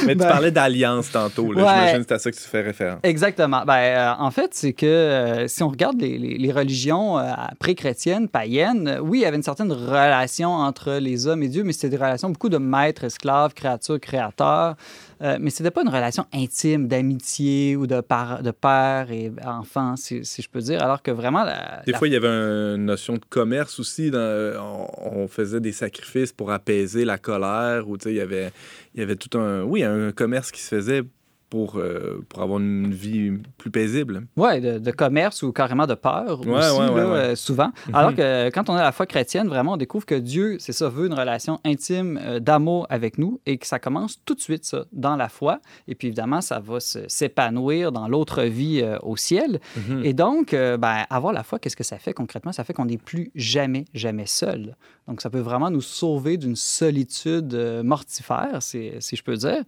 Mais 0.07 0.15
tu 0.15 0.19
Ben- 0.19 0.29
parlais 0.29 0.51
d'alliance 0.51 1.13
tantôt. 1.13 1.53
Là. 1.53 1.63
Ouais. 1.63 1.69
J'imagine 1.69 1.99
que 2.01 2.05
c'est 2.09 2.15
à 2.15 2.19
ça 2.19 2.31
que 2.33 2.37
tu 2.37 2.43
fais 2.43 2.63
référence. 2.63 2.99
Exactement. 3.05 3.63
Ben, 3.65 3.75
euh, 3.77 4.13
en 4.19 4.33
fait, 4.33 4.51
c'est 4.55 4.73
que 4.73 4.85
euh, 4.87 5.47
si 5.47 5.63
on 5.63 5.69
regarde 5.69 6.01
les, 6.01 6.19
les- 6.19 6.37
les 6.37 6.53
religions 6.53 7.17
euh, 7.21 7.31
pré-chrétiennes, 7.61 8.29
païennes, 8.29 8.89
euh, 8.89 8.99
oui, 8.99 9.19
il 9.21 9.23
y 9.23 9.25
avait 9.25 9.37
une 9.37 9.43
certaine 9.45 9.71
relation 9.73 10.51
entre 10.51 10.95
les 10.95 11.29
hommes 11.29 11.45
et 11.45 11.49
Dieu, 11.49 11.63
mais 11.63 11.73
c'était 11.73 11.91
des 11.91 11.97
relations 11.97 12.29
beaucoup 12.31 12.49
de 12.51 12.59
maître, 12.59 13.05
esclave, 13.05 13.55
créature, 13.55 14.01
créateur. 14.01 14.75
Euh, 15.21 15.37
mais 15.41 15.51
c'était 15.51 15.71
pas 15.71 15.83
une 15.83 15.89
relation 15.89 16.27
intime 16.33 16.87
d'amitié 16.87 17.75
ou 17.77 17.87
de, 17.87 18.01
par- 18.01 18.43
de 18.43 18.51
père 18.53 19.11
et 19.11 19.33
enfant, 19.45 19.97
si, 19.97 20.25
si 20.25 20.43
je 20.43 20.49
peux 20.49 20.61
dire. 20.61 20.83
Alors 20.83 21.03
que 21.03 21.11
vraiment, 21.11 21.43
la, 21.45 21.83
Des 21.87 21.93
la- 21.93 21.99
fois, 21.99 22.07
il 22.09 22.13
y 22.15 22.17
avait 22.17 22.29
une 22.29 22.85
notion 22.85 23.15
de 23.15 23.25
commerce 23.29 23.81
aussi. 23.81 24.11
dans- 24.11 24.19
on, 24.61 25.23
on 25.23 25.29
faisait 25.29 25.61
des 25.61 25.73
sacrifices 25.73 26.33
pour 26.33 26.51
apaiser 26.53 27.05
la 27.05 27.19
colère. 27.19 27.89
Ou, 27.89 27.97
tu 27.99 28.05
sais, 28.05 28.11
il, 28.13 28.17
y 28.17 28.21
avait, 28.21 28.51
il 28.95 29.01
y 29.01 29.03
avait 29.03 29.17
tout 29.17 29.37
un... 29.39 29.63
Oui, 29.63 29.83
un 29.83 30.13
commerce 30.13 30.51
qui 30.53 30.61
se 30.61 30.69
faisait 30.77 31.03
pour, 31.51 31.77
euh, 31.79 32.25
pour 32.29 32.43
avoir 32.43 32.59
une 32.61 32.93
vie 32.93 33.33
plus 33.57 33.71
paisible. 33.71 34.27
Ouais, 34.37 34.61
de, 34.61 34.79
de 34.79 34.91
commerce 34.91 35.43
ou 35.43 35.53
carrément 35.53 35.87
de 35.87 35.95
peur 35.95 36.41
Ouais, 36.47 36.59
aussi, 36.59 36.79
ouais, 36.81 36.89
ouais, 36.91 37.01
là, 37.01 37.07
ouais. 37.11 37.19
euh, 37.19 37.35
souvent. 37.37 37.71
Alors 37.93 38.15
que 38.15 38.21
euh, 38.21 38.51
quand 38.51 38.69
on 38.69 38.75
a 38.75 38.83
la 38.83 38.93
foi 38.93 39.07
chrétienne, 39.07 39.49
vraiment, 39.49 39.73
on 39.73 39.77
découvre 39.77 40.05
que 40.07 40.15
Dieu, 40.15 40.57
c'est 40.59 40.73
ça, 40.73 40.89
veut 40.89 41.07
une 41.07 41.15
relation 41.15 41.59
intime 41.65 42.19
euh, 42.23 42.39
d'amour 42.41 42.87
avec 42.91 43.19
nous 43.19 43.41
et 43.47 43.57
que 43.59 43.67
ça 43.67 43.79
commence 43.79 44.23
tout 44.25 44.35
de 44.35 44.41
suite, 44.41 44.65
ça, 44.65 44.85
dans 44.93 45.17
la 45.17 45.29
foi. 45.29 45.61
Et 45.87 45.95
puis, 45.95 46.09
évidemment, 46.09 46.41
ça 46.41 46.61
va 46.61 46.79
s'épanouir 46.81 47.93
dans 47.93 48.09
l'autre 48.09 48.43
vie 48.43 48.85
au 49.03 49.17
ciel. 49.17 49.61
Mhm. 49.77 50.03
Et 50.05 50.13
donc, 50.13 50.53
ben, 50.53 51.05
avoir 51.11 51.33
la 51.33 51.43
foi, 51.43 51.59
qu'est-ce 51.59 51.77
que 51.77 51.85
ça 51.85 51.99
fait 51.99 52.13
concrètement? 52.13 52.53
Ça 52.53 52.65
fait 52.65 52.73
qu'on 52.73 52.85
n'est 52.87 52.99
plus 52.99 53.31
jamais, 53.35 53.85
jamais 53.95 54.27
seul. 54.27 54.77
Donc, 55.09 55.23
ça 55.23 55.31
peut 55.31 55.41
vraiment 55.41 55.71
nous 55.71 55.81
sauver 55.81 56.37
d'une 56.37 56.55
solitude 56.55 57.55
euh, 57.55 57.83
mortifère, 57.83 58.59
si, 58.61 58.91
si 59.01 59.17
je 59.17 59.23
peux 59.23 59.37
dire. 59.37 59.63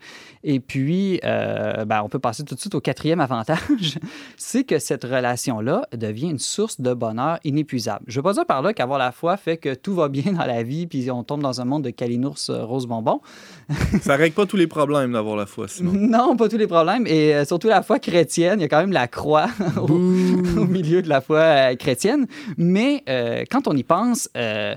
Et 0.45 0.61
puis, 0.61 1.18
euh, 1.24 1.86
ben, 1.86 2.03
on 2.05 2.09
peut 2.11 2.18
passer 2.18 2.45
tout 2.45 2.55
de 2.55 2.61
suite 2.61 2.74
au 2.74 2.80
quatrième 2.80 3.20
avantage, 3.20 3.99
c'est 4.36 4.64
que 4.64 4.78
cette 4.78 5.05
relation-là 5.05 5.88
devient 5.97 6.28
une 6.28 6.38
source 6.38 6.80
de 6.80 6.93
bonheur 6.93 7.38
inépuisable. 7.45 8.05
Je 8.07 8.12
ne 8.12 8.16
veux 8.18 8.22
pas 8.22 8.34
dire 8.34 8.45
par 8.45 8.61
là 8.61 8.74
qu'avoir 8.74 8.99
la 8.99 9.12
foi 9.12 9.38
fait 9.38 9.57
que 9.57 9.74
tout 9.74 9.95
va 9.95 10.09
bien 10.09 10.32
dans 10.32 10.47
la 10.47 10.62
vie, 10.62 10.86
puis 10.86 11.11
on 11.11 11.24
tombe 11.24 11.43
dans 11.43 11.61
un 11.61 11.64
monde 11.64 11.84
de 11.84 11.91
calinours 11.91 12.51
euh, 12.51 12.64
rose 12.64 12.86
bonbon. 12.86 13.20
ça 14.03 14.16
règle 14.16 14.34
pas 14.34 14.47
tous 14.47 14.57
les 14.59 14.66
problèmes 14.66 15.12
d'avoir 15.12 15.36
la 15.36 15.47
foi, 15.47 15.68
sinon. 15.68 15.93
Non, 15.93 16.36
pas 16.36 16.49
tous 16.49 16.59
les 16.59 16.66
problèmes. 16.66 17.07
Et 17.07 17.45
surtout 17.47 17.68
la 17.68 17.82
foi 17.82 17.99
chrétienne, 17.99 18.61
il 18.61 18.62
y 18.62 18.66
a 18.66 18.68
quand 18.68 18.80
même 18.80 18.93
la 18.93 19.09
croix 19.09 19.49
au, 19.76 19.84
au 19.84 20.66
milieu 20.66 21.01
de 21.01 21.09
la 21.09 21.20
foi 21.20 21.74
chrétienne. 21.76 22.26
Mais 22.59 23.03
euh, 23.09 23.45
quand 23.51 23.68
on 23.68 23.76
y 23.76 23.82
pense, 23.82 24.28
euh, 24.36 24.74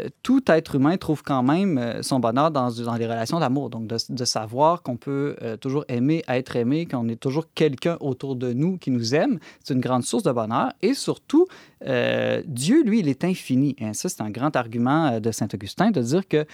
euh, 0.00 0.08
tout 0.22 0.42
être 0.50 0.74
humain 0.74 0.96
trouve 0.96 1.22
quand 1.22 1.42
même 1.42 1.78
euh, 1.78 2.02
son 2.02 2.20
bonheur 2.20 2.50
dans, 2.50 2.70
dans 2.70 2.94
les 2.96 3.06
relations 3.06 3.40
d'amour. 3.40 3.70
Donc, 3.70 3.86
de, 3.86 4.24
savoir 4.24 4.82
qu'on 4.82 4.96
peut 4.96 5.36
euh, 5.42 5.56
toujours 5.56 5.84
aimer, 5.88 6.22
être 6.28 6.56
aimé, 6.56 6.86
qu'on 6.86 7.08
est 7.08 7.16
toujours 7.16 7.46
quelqu'un 7.54 7.96
autour 8.00 8.36
de 8.36 8.52
nous 8.52 8.78
qui 8.78 8.90
nous 8.90 9.14
aime, 9.14 9.38
c'est 9.64 9.74
une 9.74 9.80
grande 9.80 10.04
source 10.04 10.22
de 10.22 10.32
bonheur. 10.32 10.72
Et 10.82 10.94
surtout, 10.94 11.46
Dieu, 11.82 12.82
lui, 12.84 13.00
il 13.00 13.08
est 13.08 13.24
infini. 13.24 13.74
Et 13.78 13.94
ça, 13.94 14.08
c'est 14.08 14.20
un 14.20 14.30
grand 14.30 14.54
argument 14.54 15.18
de 15.18 15.30
Saint-Augustin 15.32 15.90
de 15.90 16.02
dire 16.02 16.28
que 16.28 16.44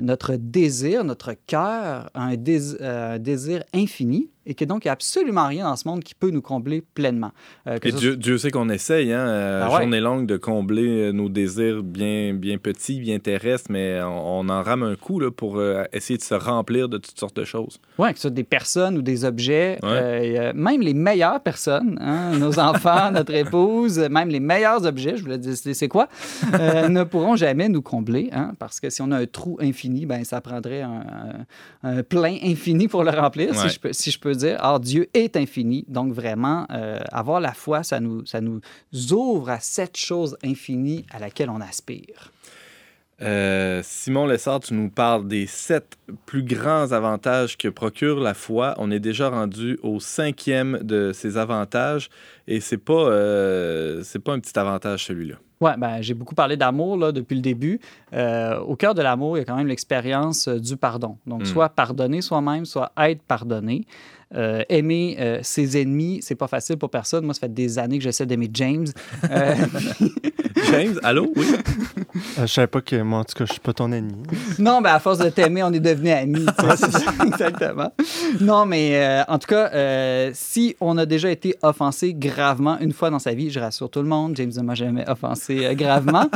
notre 0.00 0.34
désir, 0.36 1.02
notre 1.02 1.32
cœur 1.46 2.10
un, 2.14 2.34
un 2.34 3.18
désir 3.18 3.64
infini 3.72 4.28
et 4.46 4.54
que 4.54 4.64
donc 4.64 4.84
il 4.84 4.88
n'y 4.88 4.90
a 4.90 4.92
absolument 4.92 5.46
rien 5.46 5.64
dans 5.64 5.76
ce 5.76 5.86
monde 5.86 6.02
qui 6.02 6.14
peut 6.14 6.30
nous 6.30 6.40
combler 6.42 6.82
pleinement. 6.94 7.32
Euh, 7.66 7.78
Et 7.82 7.92
Dieu, 7.92 8.16
Dieu 8.16 8.38
sait 8.38 8.50
qu'on 8.50 8.68
essaye, 8.70 9.12
hein, 9.12 9.18
euh, 9.26 9.62
Ah 9.64 9.70
ouais. 9.74 9.80
journée 9.82 10.00
longue, 10.00 10.26
de 10.26 10.36
combler 10.36 10.86
euh, 11.08 11.12
nos 11.12 11.28
désirs 11.28 11.82
bien, 11.82 12.34
bien 12.34 12.58
petits, 12.58 13.00
bien 13.00 13.18
terrestres, 13.18 13.70
mais 13.70 14.00
on, 14.02 14.40
on 14.40 14.48
en 14.48 14.62
rame 14.62 14.82
un 14.82 14.96
coup 14.96 15.20
là, 15.20 15.30
pour 15.30 15.58
euh, 15.58 15.84
essayer 15.92 16.16
de 16.16 16.22
se 16.22 16.34
remplir 16.34 16.88
de 16.88 16.98
toutes 16.98 17.18
sortes 17.18 17.36
de 17.36 17.44
choses. 17.44 17.78
Oui, 17.98 18.08
que 18.10 18.16
ce 18.16 18.22
soit 18.22 18.30
des 18.30 18.44
personnes 18.44 18.96
ou 18.98 19.02
des 19.02 19.24
objets, 19.24 19.78
Ouais. 19.82 20.52
même 20.54 20.80
les 20.80 20.94
meilleures 20.94 21.40
personnes, 21.40 21.98
hein, 22.00 22.38
nos 22.38 22.58
enfants, 22.58 23.10
notre 23.12 23.34
épouse, 23.34 23.98
même 24.10 24.28
les 24.28 24.40
meilleurs 24.40 24.84
objets, 24.86 25.16
je 25.16 25.22
voulais 25.22 25.38
décider 25.38 25.74
c'est 25.74 25.88
quoi, 25.88 26.08
ne 26.52 27.04
pourront 27.04 27.36
jamais 27.36 27.68
nous 27.68 27.82
combler, 27.82 28.30
hein, 28.32 28.52
parce 28.58 28.80
que 28.80 28.90
si 28.90 29.02
on 29.02 29.10
a 29.10 29.18
un 29.18 29.26
trou 29.26 29.58
infini, 29.60 30.06
ben 30.06 30.24
ça 30.24 30.40
prendrait 30.40 30.82
un, 30.82 31.04
un- 31.82 31.98
un 31.98 32.02
plein 32.02 32.36
infini 32.42 32.88
pour 32.88 33.04
le 33.04 33.10
remplir, 33.10 33.50
Ouais. 33.50 33.56
si, 33.56 33.68
je 33.68 33.80
peux, 33.80 33.92
si 33.92 34.10
je 34.10 34.18
peux 34.18 34.29
dire. 34.34 34.58
Or, 34.62 34.80
Dieu 34.80 35.08
est 35.14 35.36
infini, 35.36 35.84
donc 35.88 36.12
vraiment, 36.12 36.66
euh, 36.70 36.98
avoir 37.12 37.40
la 37.40 37.52
foi, 37.52 37.82
ça 37.82 38.00
nous, 38.00 38.24
ça 38.26 38.40
nous 38.40 38.60
ouvre 39.10 39.50
à 39.50 39.60
cette 39.60 39.96
chose 39.96 40.36
infinie 40.44 41.06
à 41.10 41.18
laquelle 41.18 41.50
on 41.50 41.60
aspire. 41.60 42.32
Euh, 43.22 43.82
Simon 43.84 44.26
Lessard, 44.26 44.60
tu 44.60 44.72
nous 44.72 44.88
parles 44.88 45.28
des 45.28 45.46
sept 45.46 45.98
plus 46.24 46.42
grands 46.42 46.92
avantages 46.92 47.58
que 47.58 47.68
procure 47.68 48.18
la 48.18 48.32
foi. 48.32 48.74
On 48.78 48.90
est 48.90 49.00
déjà 49.00 49.28
rendu 49.28 49.78
au 49.82 50.00
cinquième 50.00 50.78
de 50.82 51.12
ces 51.12 51.36
avantages 51.36 52.08
et 52.46 52.60
c'est 52.60 52.78
pas, 52.78 53.10
euh, 53.10 54.02
pas 54.24 54.32
un 54.32 54.40
petit 54.40 54.58
avantage 54.58 55.04
celui-là. 55.04 55.36
Oui, 55.60 55.70
ben, 55.76 56.00
j'ai 56.00 56.14
beaucoup 56.14 56.34
parlé 56.34 56.56
d'amour 56.56 56.96
là, 56.96 57.12
depuis 57.12 57.34
le 57.34 57.42
début. 57.42 57.80
Euh, 58.14 58.58
au 58.60 58.76
cœur 58.76 58.94
de 58.94 59.02
l'amour, 59.02 59.36
il 59.36 59.40
y 59.40 59.42
a 59.42 59.44
quand 59.44 59.56
même 59.56 59.66
l'expérience 59.66 60.48
euh, 60.48 60.58
du 60.58 60.76
pardon. 60.76 61.18
Donc, 61.26 61.42
Mm. 61.42 61.46
soit 61.46 61.68
pardonner 61.68 62.22
soi-même, 62.22 62.64
soit 62.64 62.92
être 62.98 63.22
pardonné. 63.22 63.84
Euh, 64.32 64.62
aimer 64.68 65.16
euh, 65.18 65.40
ses 65.42 65.76
ennemis, 65.82 66.20
c'est 66.22 66.36
pas 66.36 66.46
facile 66.46 66.76
pour 66.76 66.88
personne. 66.88 67.24
Moi, 67.24 67.34
ça 67.34 67.40
fait 67.40 67.52
des 67.52 67.80
années 67.80 67.98
que 67.98 68.04
j'essaie 68.04 68.26
d'aimer 68.26 68.48
James. 68.54 68.86
Euh, 69.28 69.54
James, 70.70 71.00
allô? 71.02 71.32
Oui. 71.34 71.46
Euh, 72.38 72.42
je 72.42 72.46
savais 72.46 72.68
pas 72.68 72.80
que 72.80 73.02
moi, 73.02 73.18
en 73.20 73.24
tout 73.24 73.34
cas, 73.36 73.44
je 73.44 73.52
suis 73.52 73.60
pas 73.60 73.72
ton 73.72 73.90
ennemi. 73.90 74.22
non, 74.60 74.80
ben, 74.82 74.90
à 74.94 75.00
force 75.00 75.18
de 75.18 75.28
t'aimer, 75.30 75.64
on 75.64 75.72
est 75.72 75.80
devenus 75.80 76.12
amis. 76.12 76.46
exactement. 77.26 77.90
Non, 78.40 78.66
mais 78.66 78.92
euh, 78.94 79.24
en 79.26 79.38
tout 79.40 79.48
cas, 79.48 79.68
euh, 79.74 80.30
si 80.32 80.76
on 80.80 80.96
a 80.96 81.06
déjà 81.06 81.28
été 81.30 81.56
offensé 81.62 82.14
gravement 82.14 82.78
une 82.78 82.92
fois 82.92 83.10
dans 83.10 83.18
sa 83.18 83.34
vie, 83.34 83.50
je 83.50 83.58
rassure 83.58 83.90
tout 83.90 84.00
le 84.02 84.08
monde, 84.08 84.36
James 84.36 84.52
ne 84.56 84.62
m'a 84.62 84.74
jamais 84.76 85.08
offensé 85.10 85.49
euh, 85.50 85.74
gravement. 85.74 86.26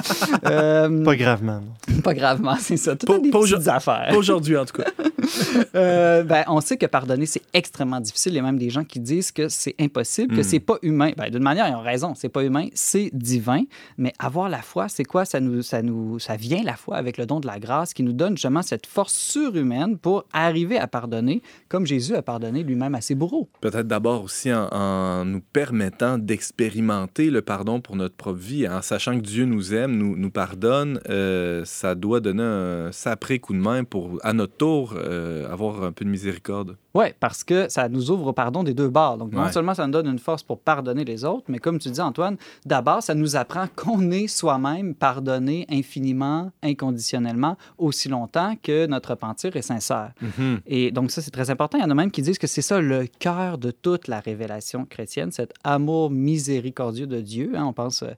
Euh, 0.46 1.04
Pas 1.04 1.16
gravement. 1.16 1.60
non. 1.88 2.00
pas 2.02 2.14
gravement, 2.14 2.56
c'est 2.58 2.76
ça. 2.76 2.96
Tout 2.96 3.06
Pas- 3.06 3.18
des 3.18 3.30
pas 3.30 3.40
petites 3.40 3.68
affaires. 3.68 4.06
Pas 4.10 4.16
aujourd'hui, 4.16 4.56
en 4.56 4.64
tout 4.64 4.82
cas. 4.82 4.90
Euh, 5.74 6.22
ben, 6.22 6.44
on 6.46 6.60
sait 6.60 6.76
que 6.76 6.86
pardonner, 6.86 7.26
c'est 7.26 7.42
extrêmement 7.52 8.00
difficile. 8.00 8.32
Il 8.32 8.36
y 8.36 8.38
a 8.38 8.42
même 8.42 8.58
des 8.58 8.70
gens 8.70 8.84
qui 8.84 9.00
disent 9.00 9.32
que 9.32 9.48
c'est 9.48 9.74
impossible, 9.80 10.34
que 10.36 10.40
Mm. 10.40 10.44
c'est 10.44 10.60
pas 10.60 10.76
humain. 10.82 11.10
Ben, 11.16 11.30
D'une 11.30 11.42
manière, 11.42 11.66
ils 11.68 11.74
ont 11.74 11.80
raison. 11.82 12.14
C'est 12.14 12.28
pas 12.28 12.44
humain, 12.44 12.68
c'est 12.74 13.10
divin. 13.12 13.62
Mais 13.98 14.12
avoir 14.18 14.48
la 14.48 14.62
foi, 14.62 14.88
c'est 14.88 15.04
quoi? 15.04 15.24
Ça, 15.24 15.40
nous, 15.40 15.62
ça, 15.62 15.82
nous, 15.82 16.18
ça 16.20 16.36
vient, 16.36 16.62
la 16.62 16.76
foi, 16.76 16.96
avec 16.96 17.18
le 17.18 17.26
don 17.26 17.40
de 17.40 17.46
la 17.46 17.58
grâce 17.58 17.92
qui 17.92 18.02
nous 18.02 18.12
donne 18.12 18.36
justement 18.36 18.62
cette 18.62 18.86
force 18.86 19.14
surhumaine 19.14 19.98
pour 19.98 20.24
arriver 20.32 20.78
à 20.78 20.86
pardonner, 20.86 21.42
comme 21.68 21.86
Jésus 21.86 22.14
a 22.14 22.22
pardonné 22.22 22.62
lui-même 22.62 22.94
à 22.94 23.00
ses 23.00 23.14
bourreaux. 23.14 23.48
Peut-être 23.60 23.88
d'abord 23.88 24.22
aussi 24.24 24.52
en, 24.52 24.68
en 24.72 25.24
nous 25.24 25.40
permettant 25.40 26.18
d'expérimenter 26.18 27.30
le 27.30 27.42
pardon 27.42 27.80
pour 27.80 27.96
notre 27.96 28.14
propre 28.14 28.38
vie, 28.38 28.68
en 28.68 28.82
sachant 28.82 29.16
que 29.16 29.24
Dieu 29.24 29.44
nous 29.44 29.74
aime, 29.74 29.96
nous, 29.96 30.16
nous 30.16 30.30
pardonne, 30.30 31.00
euh, 31.08 31.62
ça 31.64 31.94
doit 31.94 32.20
donner 32.20 32.42
un 32.42 32.92
sacré 32.92 33.38
coup 33.38 33.52
de 33.54 33.58
main 33.58 33.84
pour, 33.84 34.18
à 34.22 34.32
notre 34.32 34.56
tour, 34.56 34.94
euh, 34.96 35.13
avoir 35.50 35.82
un 35.82 35.92
peu 35.92 36.04
de 36.04 36.10
miséricorde. 36.10 36.76
Oui, 36.94 37.06
parce 37.20 37.42
que 37.44 37.68
ça 37.68 37.88
nous 37.88 38.10
ouvre 38.10 38.28
au 38.28 38.32
pardon 38.32 38.62
des 38.62 38.74
deux 38.74 38.88
bords. 38.88 39.18
Donc, 39.18 39.32
non 39.32 39.42
Ouais. 39.44 39.52
seulement 39.52 39.74
ça 39.74 39.84
nous 39.86 39.92
donne 39.92 40.06
une 40.06 40.18
force 40.18 40.42
pour 40.42 40.60
pardonner 40.60 41.04
les 41.04 41.24
autres, 41.24 41.44
mais 41.48 41.58
comme 41.58 41.78
tu 41.78 41.90
dis, 41.90 42.00
Antoine, 42.00 42.36
d'abord, 42.64 43.02
ça 43.02 43.14
nous 43.14 43.34
apprend 43.36 43.66
qu'on 43.74 44.10
est 44.10 44.26
soi-même 44.28 44.94
pardonné 44.94 45.66
infiniment, 45.70 46.50
inconditionnellement, 46.62 47.56
aussi 47.78 48.08
longtemps 48.08 48.54
que 48.62 48.86
notre 48.86 49.10
repentir 49.10 49.56
est 49.56 49.62
sincère. 49.62 50.12
Mhm. 50.20 50.60
Et 50.66 50.90
donc, 50.92 51.10
ça, 51.10 51.20
c'est 51.22 51.30
très 51.30 51.50
important. 51.50 51.78
Il 51.78 51.82
y 51.82 51.84
en 51.84 51.90
a 51.90 51.94
même 51.94 52.10
qui 52.10 52.22
disent 52.22 52.38
que 52.38 52.46
c'est 52.46 52.62
ça 52.62 52.80
le 52.80 53.06
cœur 53.18 53.58
de 53.58 53.70
toute 53.70 54.08
la 54.08 54.20
révélation 54.20 54.84
chrétienne, 54.84 55.32
cet 55.32 55.52
amour 55.64 56.10
miséricordieux 56.10 57.06
de 57.06 57.20
Dieu. 57.20 57.52
hein. 57.56 57.64
On 57.66 57.72
pense, 57.72 58.02
euh, 58.02 58.10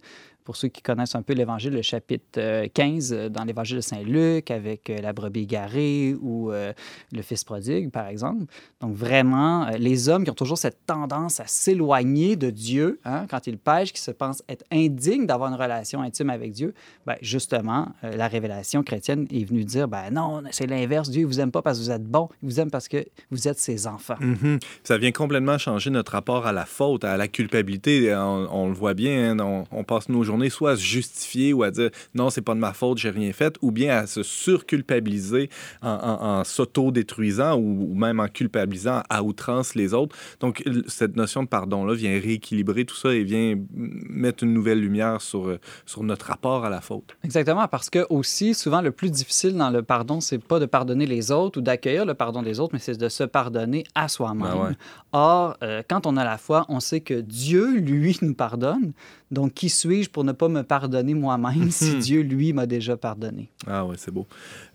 pour 0.47 0.55
ceux 0.55 0.69
qui 0.69 0.81
connaissent 0.81 1.17
un 1.17 1.23
peu 1.23 1.33
l'Évangile, 1.33 1.73
le 1.73 1.83
chapitre 1.83 2.39
euh, 2.39 2.69
15 2.73 3.13
euh, 3.13 3.29
dans 3.29 3.43
l'Évangile 3.43 3.79
de 3.79 3.83
Saint-Luc 3.83 4.53
avec 4.53 4.89
euh, 4.89 4.99
la 5.03 5.13
brebis 5.13 5.41
égarée 5.41 6.15
ou 6.21 6.53
euh, 6.53 6.73
le 7.13 7.23
fils 7.23 7.43
prodigue, 7.43 7.91
par 7.91 8.07
exemple. 8.07 8.45
Donc, 8.81 8.95
vraiment, 8.95 9.67
euh, 9.67 9.73
les 9.73 10.09
hommes 10.09 10.23
qui 10.23 10.31
ont 10.31 10.35
toujours 10.35 10.57
cette 10.57 10.87
tendance 10.87 11.41
à 11.41 11.47
s'éloigner 11.49 12.37
de 12.37 12.51
Dieu 12.51 13.01
hein, 13.05 13.27
quand 13.29 13.49
ils 13.49 13.59
pêchent, 13.59 13.93
qui 13.93 14.01
se 14.01 14.13
pensent 14.13 14.45
être 14.49 14.65
indignes 14.71 15.27
d'avoir 15.27 15.51
une 15.51 15.61
relation 15.61 16.01
intime 16.01 16.31
avec 16.31 16.53
Dieu, 16.53 16.75
ben, 17.07 17.17
justement, 17.23 17.89
euh, 18.05 18.17
la 18.17 18.29
révélation 18.29 18.85
chrétienne 18.85 19.27
est 19.33 19.45
venue 19.45 19.65
dire 19.65 19.89
ben 19.89 20.11
non, 20.13 20.45
c'est 20.53 20.69
l'inverse. 20.69 21.11
Dieu 21.11 21.23
ne 21.23 21.27
vous 21.27 21.41
aime 21.41 21.51
pas 21.51 21.63
parce 21.63 21.79
que 21.79 21.85
vous 21.85 21.91
êtes 21.91 22.05
bon, 22.05 22.29
il 22.41 22.49
vous 22.49 22.61
aime 22.61 22.71
parce 22.71 22.87
que 22.87 23.05
vous 23.33 23.49
êtes 23.49 23.59
ses 23.59 23.89
enfants. 23.89 24.17
Mhm. 24.21 24.61
Ça 24.85 24.97
vient 24.97 25.11
complètement 25.11 25.59
changer 25.59 25.91
notre 25.91 26.13
rapport 26.13 26.47
à 26.47 26.53
la 26.53 26.67
faute, 26.67 27.05
à 27.05 27.17
la 27.17 27.27
culpabilité. 27.27 28.15
On, 28.15 28.47
on 28.53 28.69
le 28.69 28.75
voit 28.75 28.95
bien, 28.95 29.33
hein, 29.33 29.41
on, 29.41 29.65
on 29.73 29.83
passe 29.83 30.09
nos 30.09 30.23
journées 30.23 30.36
soit 30.51 30.73
à 30.73 30.77
se 30.77 30.83
justifier 30.83 31.53
ou 31.53 31.63
à 31.63 31.71
dire 31.71 31.91
non, 32.15 32.31
c'est 32.31 32.43
pas 32.43 32.55
de 32.55 32.61
ma 32.61 32.73
faute, 32.73 32.99
j'ai 32.99 33.11
rien 33.11 33.33
fait, 33.33 33.57
ou 33.63 33.71
bien 33.71 33.97
à 33.99 34.07
se 34.07 34.23
surculpabiliser 34.23 35.49
en, 35.83 35.89
en- 35.91 36.39
en 36.41 36.45
s'auto-détruisant 36.45 37.57
ou, 37.57 37.89
ou 37.91 37.95
même 37.95 38.21
en 38.21 38.29
culpabilisant 38.29 39.03
à 39.09 39.23
outrance 39.23 39.75
les 39.75 39.95
autres. 39.95 40.17
Donc, 40.41 40.63
cette 40.87 41.17
notion 41.17 41.43
de 41.43 41.49
pardon-là 41.49 41.95
vient 41.95 42.13
rééquilibrer 42.21 42.85
tout 42.85 42.97
ça 42.97 43.15
et 43.15 43.25
vient 43.25 43.57
mettre 43.75 44.45
une 44.45 44.53
nouvelle 44.53 44.81
lumière 44.81 45.21
sur, 45.21 45.49
euh, 45.49 45.59
sur 45.87 46.03
notre 46.03 46.27
rapport 46.27 46.65
à 46.65 46.71
la 46.71 46.81
faute. 46.81 47.17
Exactement, 47.25 47.67
parce 47.69 47.91
que 47.91 48.07
aussi, 48.11 48.55
souvent, 48.55 48.81
le 48.81 48.93
plus 48.93 49.11
difficile 49.11 49.57
dans 49.57 49.71
le 49.71 49.83
pardon, 49.83 50.21
c'est 50.21 50.39
pas 50.43 50.59
de 50.59 50.67
pardonner 50.67 51.07
les 51.07 51.31
autres 51.31 51.59
ou 51.59 51.63
d'accueillir 51.63 52.05
le 52.07 52.15
pardon 52.15 52.43
des 52.43 52.61
autres, 52.61 52.71
mais 52.75 52.79
c'est 52.81 52.99
de 52.99 53.09
se 53.09 53.25
pardonner 53.25 53.85
à 53.95 54.09
soi-même. 54.09 54.43
Ben 54.47 54.57
ouais. 54.69 54.75
Or, 55.13 55.57
euh, 55.63 55.83
quand 55.89 56.07
on 56.07 56.17
a 56.17 56.25
la 56.25 56.39
foi, 56.39 56.67
on 56.69 56.81
sait 56.81 57.01
que 57.01 57.15
Dieu, 57.21 57.79
lui, 57.79 58.17
nous 58.23 58.35
pardonne. 58.35 58.93
Donc, 59.31 59.55
qui 59.55 59.69
suis-je 59.71 60.09
pour 60.11 60.25
ne 60.27 60.33
pas 60.33 60.49
me 60.49 60.63
pardonner 60.63 61.15
moi-même 61.15 61.71
si 61.71 61.97
Dieu, 62.01 62.21
lui, 62.21 62.53
m'a 62.53 62.67
déjà 62.67 62.97
pardonné? 62.97 63.49
Ah 63.67 63.87
oui, 63.87 63.97
c'est 63.99 64.11
beau. 64.13 64.27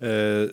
Euh, 0.03 0.49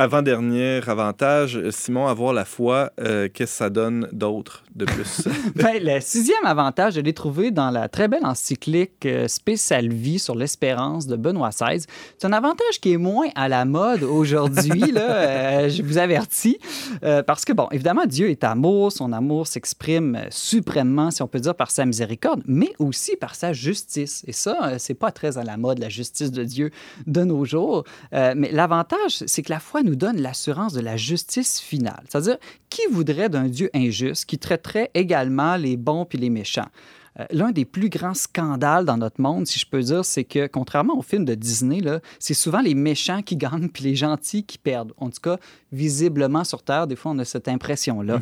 avant-dernier 0.00 0.80
avantage, 0.86 1.60
Simon, 1.70 2.06
avoir 2.06 2.32
la 2.32 2.44
foi, 2.44 2.92
euh, 3.00 3.28
qu'est-ce 3.34 3.50
que 3.50 3.58
ça 3.58 3.68
donne 3.68 4.08
d'autre 4.12 4.62
de 4.76 4.84
plus? 4.84 5.26
Ben, 5.56 5.82
le 5.82 5.98
sixième 6.00 6.44
avantage, 6.44 6.94
je 6.94 7.00
l'ai 7.00 7.12
trouvé 7.12 7.50
dans 7.50 7.70
la 7.70 7.88
très 7.88 8.06
belle 8.06 8.24
encyclique 8.24 9.06
euh, 9.06 9.26
Spécial 9.26 9.88
Vie 9.88 10.20
sur 10.20 10.36
l'espérance 10.36 11.08
de 11.08 11.16
Benoît 11.16 11.50
XVI. 11.50 11.84
C'est 12.16 12.26
un 12.28 12.32
avantage 12.32 12.80
qui 12.80 12.92
est 12.92 12.96
moins 12.96 13.26
à 13.34 13.48
la 13.48 13.64
mode 13.64 14.04
aujourd'hui, 14.04 14.92
là, 14.92 15.10
euh, 15.10 15.68
je 15.68 15.82
vous 15.82 15.98
avertis, 15.98 16.58
euh, 17.02 17.24
parce 17.24 17.44
que, 17.44 17.52
bon, 17.52 17.66
évidemment, 17.72 18.06
Dieu 18.06 18.30
est 18.30 18.44
amour, 18.44 18.92
son 18.92 19.12
amour 19.12 19.48
s'exprime 19.48 20.20
suprêmement, 20.30 21.10
si 21.10 21.22
on 21.22 21.26
peut 21.26 21.40
dire, 21.40 21.56
par 21.56 21.72
sa 21.72 21.84
miséricorde, 21.84 22.42
mais 22.46 22.70
aussi 22.78 23.16
par 23.16 23.34
sa 23.34 23.52
justice. 23.52 24.24
Et 24.28 24.32
ça, 24.32 24.78
c'est 24.78 24.94
pas 24.94 25.10
très 25.10 25.38
à 25.38 25.42
la 25.42 25.56
mode, 25.56 25.80
la 25.80 25.88
justice 25.88 26.30
de 26.30 26.44
Dieu 26.44 26.70
de 27.08 27.24
nos 27.24 27.44
jours. 27.44 27.82
Mais 28.12 28.52
l'avantage, 28.52 29.24
c'est 29.26 29.42
que 29.42 29.50
la 29.50 29.58
foi 29.58 29.82
nous 29.88 29.96
donne 29.96 30.20
l'assurance 30.20 30.72
de 30.72 30.80
la 30.80 30.96
justice 30.96 31.60
finale. 31.60 32.04
C'est-à-dire, 32.08 32.36
qui 32.68 32.82
voudrait 32.90 33.28
d'un 33.28 33.48
Dieu 33.48 33.70
injuste 33.74 34.26
qui 34.26 34.38
traiterait 34.38 34.90
également 34.94 35.56
les 35.56 35.76
bons 35.76 36.04
puis 36.04 36.18
les 36.18 36.30
méchants? 36.30 36.68
Euh, 37.18 37.24
L'un 37.30 37.50
des 37.50 37.64
plus 37.64 37.88
grands 37.88 38.14
scandales 38.14 38.84
dans 38.84 38.96
notre 38.96 39.20
monde, 39.20 39.46
si 39.46 39.58
je 39.58 39.66
peux 39.66 39.80
dire, 39.80 40.04
c'est 40.04 40.24
que 40.24 40.46
contrairement 40.46 40.96
aux 40.96 41.02
films 41.02 41.24
de 41.24 41.34
Disney, 41.34 41.80
c'est 42.18 42.34
souvent 42.34 42.60
les 42.60 42.74
méchants 42.74 43.22
qui 43.22 43.36
gagnent 43.36 43.68
puis 43.68 43.84
les 43.84 43.96
gentils 43.96 44.44
qui 44.44 44.58
perdent. 44.58 44.92
En 44.98 45.10
tout 45.10 45.20
cas, 45.22 45.38
visiblement 45.72 46.44
sur 46.44 46.62
Terre, 46.62 46.86
des 46.86 46.96
fois, 46.96 47.12
on 47.12 47.18
a 47.18 47.24
cette 47.24 47.48
impression-là. 47.48 48.20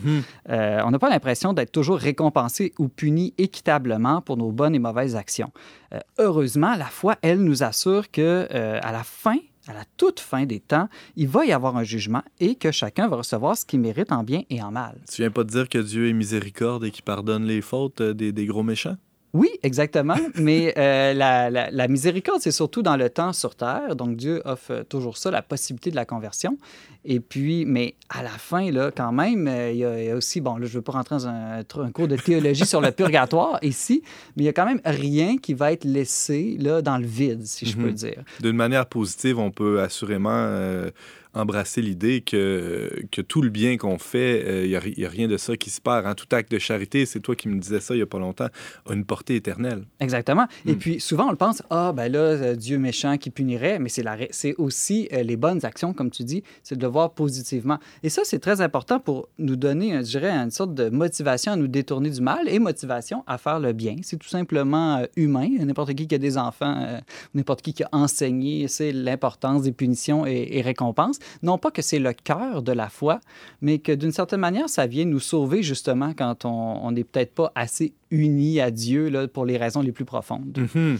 Euh, 0.49 0.81
on 0.85 0.91
n'a 0.91 0.99
pas 0.99 1.11
l'impression 1.11 1.53
d'être 1.53 1.73
toujours 1.73 1.99
récompensé 1.99 2.73
ou 2.79 2.89
puni 2.89 3.35
équitablement 3.39 4.21
pour 4.23 4.37
nos 4.37 4.53
bonnes 4.53 4.75
et 4.75 4.79
mauvaises 4.79 5.17
actions. 5.17 5.51
Euh, 5.93 5.99
heureusement, 6.19 6.75
la 6.77 6.87
foi, 6.87 7.17
elle, 7.23 7.41
nous 7.41 7.62
assure 7.62 8.11
que 8.11 8.49
euh, 8.53 8.79
à 8.83 8.93
la 8.93 9.03
fin, 9.03 9.37
à 9.69 9.73
la 9.73 9.85
toute 9.97 10.21
fin 10.21 10.47
des 10.47 10.61
temps, 10.61 10.89
il 11.17 11.29
va 11.29 11.45
y 11.45 11.53
avoir 11.53 11.77
un 11.77 11.85
jugement 11.85 12.23
et 12.41 12.55
que 12.55 12.71
chacun 12.71 13.09
va 13.09 13.17
recevoir 13.17 13.57
ce 13.57 13.64
qu'il 13.64 13.81
mérite 13.81 14.12
en 14.12 14.23
bien 14.23 14.43
et 14.51 14.62
en 14.62 14.71
mal. 14.71 14.97
tu 15.11 15.23
viens 15.23 15.31
pas 15.31 15.45
de 15.45 15.51
dire 15.51 15.69
que 15.69 15.79
Dieu 15.79 16.09
est 16.09 16.12
miséricorde 16.12 16.85
et 16.85 16.91
qu'il 16.91 17.05
pardonne 17.05 17.45
les 17.45 17.61
fautes 17.61 18.01
euh, 18.01 18.14
des, 18.14 18.33
des 18.33 18.47
gros 18.47 18.62
méchants? 18.62 18.97
Oui, 19.33 19.51
exactement. 19.62 20.16
Mais 20.37 20.72
euh, 20.79 21.12
la, 21.12 21.51
la- 21.51 21.70
la 21.70 21.89
miséricorde, 21.89 22.41
c'est 22.41 22.51
surtout 22.53 22.83
dans 22.83 22.97
le 22.97 23.11
temps 23.11 23.33
sur 23.33 23.55
terre. 23.55 23.95
Donc, 23.97 24.16
Dieu 24.16 24.41
offre 24.45 24.70
euh, 24.72 24.83
toujours 24.85 25.18
ça, 25.18 25.31
la 25.31 25.43
possibilité 25.43 25.91
de 25.91 25.97
la 25.97 26.05
conversion. 26.07 26.57
Et 27.05 27.20
puis, 27.20 27.64
mais 27.66 27.95
à 28.09 28.22
la 28.22 28.31
fin, 28.31 28.70
là, 28.70 28.91
quand 28.91 29.12
même, 29.12 29.47
euh, 29.47 29.70
il 29.72 29.79
y, 29.79 29.85
a- 29.85 30.01
il 30.03 30.07
y 30.07 30.11
a 30.11 30.16
aussi, 30.16 30.41
bon, 30.41 30.57
là, 30.57 30.66
je 30.66 30.70
ne 30.72 30.77
veux 30.79 30.83
pas 30.83 30.93
rentrer 30.93 31.16
dans 31.16 31.27
un, 31.29 31.59
un 31.61 31.91
cours 31.93 32.09
de 32.09 32.16
théologie 32.16 32.64
sur 32.66 32.81
le 32.81 32.91
purgatoire 32.93 33.59
ici, 33.62 34.03
mais 34.37 34.45
il 34.45 34.47
y 34.47 34.49
a 34.49 34.53
quand 34.53 34.66
même 34.66 34.81
rien 34.85 35.37
qui 35.39 35.55
va 35.55 35.72
être 35.72 35.85
laissé 35.85 36.57
là, 36.59 36.81
dans 36.83 36.97
le 36.99 37.07
vide, 37.07 37.45
si 37.47 37.66
je 37.66 37.77
peux 37.77 37.89
Mhm. 37.89 37.93
dire. 37.93 38.22
D'une 38.41 38.57
manière 38.57 38.87
positive, 38.87 39.39
on 39.39 39.51
peut 39.51 39.81
assurément 39.83 40.31
euh, 40.33 40.91
embrasser 41.37 41.82
l'idée 41.82 42.20
que, 42.22 43.03
que 43.11 43.20
tout 43.20 43.43
le 43.43 43.51
bien 43.51 43.76
qu'on 43.76 43.99
fait, 43.99 44.64
il 44.64 44.68
n'y 44.70 45.05
a, 45.05 45.09
rien 45.09 45.28
de 45.28 45.37
ça 45.37 45.57
qui 45.57 45.70
se 45.70 45.80
perd. 45.80 46.07
hein. 46.07 46.14
Tout 46.14 46.26
acte 46.32 46.51
de 46.51 46.59
charité, 46.59 47.07
c'est 47.07 47.20
toi 47.20 47.34
qui 47.37 47.49
me 47.49 47.59
disais 47.61 47.80
ça 47.80 47.95
il 47.95 47.99
n'y 47.99 48.03
a 48.03 48.07
pas 48.07 48.18
longtemps, 48.18 48.49
a 48.89 48.93
une 48.93 49.05
portée 49.05 49.37
éternelle. 49.37 49.84
Exactement. 50.01 50.47
Et 50.66 50.72
Hmm. 50.72 50.78
puis, 50.78 51.01
souvent, 51.01 51.28
on 51.28 51.30
le 51.30 51.37
pense, 51.37 51.62
ah, 51.70 51.93
ben 51.95 52.11
là, 52.11 52.18
euh, 52.18 52.55
Dieu 52.57 52.78
méchant 52.78 53.16
qui 53.18 53.30
punirait, 53.30 53.78
mais 53.78 53.89
c'est 53.89 54.03
la 54.03 54.16
c'est 54.30 54.55
aussi 54.57 55.09
euh, 55.12 55.22
les 55.22 55.37
bonnes 55.37 55.64
actions, 55.64 55.93
comme 55.93 56.11
tu 56.11 56.24
dis, 56.24 56.43
c'est 56.62 56.76
de 56.76 56.82
le 56.82 56.89
voir 56.89 57.12
positivement. 57.12 57.78
Et 58.03 58.09
ça, 58.09 58.22
c'est 58.24 58.39
très 58.39 58.61
important 58.61 58.99
pour 58.99 59.28
nous 59.39 59.57
donner, 59.57 59.95
euh, 59.95 59.99
je 59.99 60.11
dirais, 60.18 60.30
une 60.30 60.51
sorte 60.51 60.74
de 60.74 60.89
motivation 60.89 61.53
à 61.53 61.57
nous 61.57 61.68
détourner 61.68 62.11
du 62.11 62.20
mal 62.20 62.49
et 62.49 62.59
motivation 62.59 63.22
à 63.26 63.39
faire 63.39 63.61
le 63.61 63.72
bien. 63.72 63.97
C'est 64.03 64.16
tout 64.18 64.28
simplement 64.28 64.99
euh, 64.99 65.07
humain. 65.16 65.49
N'importe 65.61 65.95
qui 65.95 66.07
qui 66.09 66.14
a 66.14 66.18
des 66.18 66.39
enfants, 66.39 66.74
euh, 66.87 66.99
n'importe 67.34 67.62
qui 67.62 67.72
qui 67.74 67.82
a 67.84 67.89
enseigné, 67.93 68.68
c'est 68.68 68.93
l'importance 68.93 69.62
des 69.62 69.72
punitions 69.72 70.26
et, 70.26 70.49
et 70.53 70.62
récompenses. 70.62 71.18
Non 71.43 71.59
pas 71.59 71.70
que 71.70 71.83
c'est 71.83 71.99
le 71.99 72.12
cœur 72.12 72.62
de 72.62 72.72
la 72.72 72.89
foi, 72.89 73.20
mais 73.61 73.79
que 73.79 73.93
d'une 73.93 74.12
certaine 74.12 74.41
manière, 74.41 74.68
ça 74.68 74.87
vient 74.87 75.05
nous 75.05 75.20
sauver 75.20 75.62
justement 75.62 76.12
quand 76.16 76.45
on 76.45 76.91
n'est 76.93 77.05
peut-être 77.05 77.35
pas 77.35 77.53
assez 77.55 77.95
unis 78.11 78.61
à 78.61 78.70
Dieu 78.70 79.09
là, 79.09 79.29
pour 79.29 79.45
les 79.45 79.57
raisons 79.57 79.81
les 79.83 79.93
plus 79.93 80.05
profondes. 80.05 80.66
Mhm. 80.74 80.99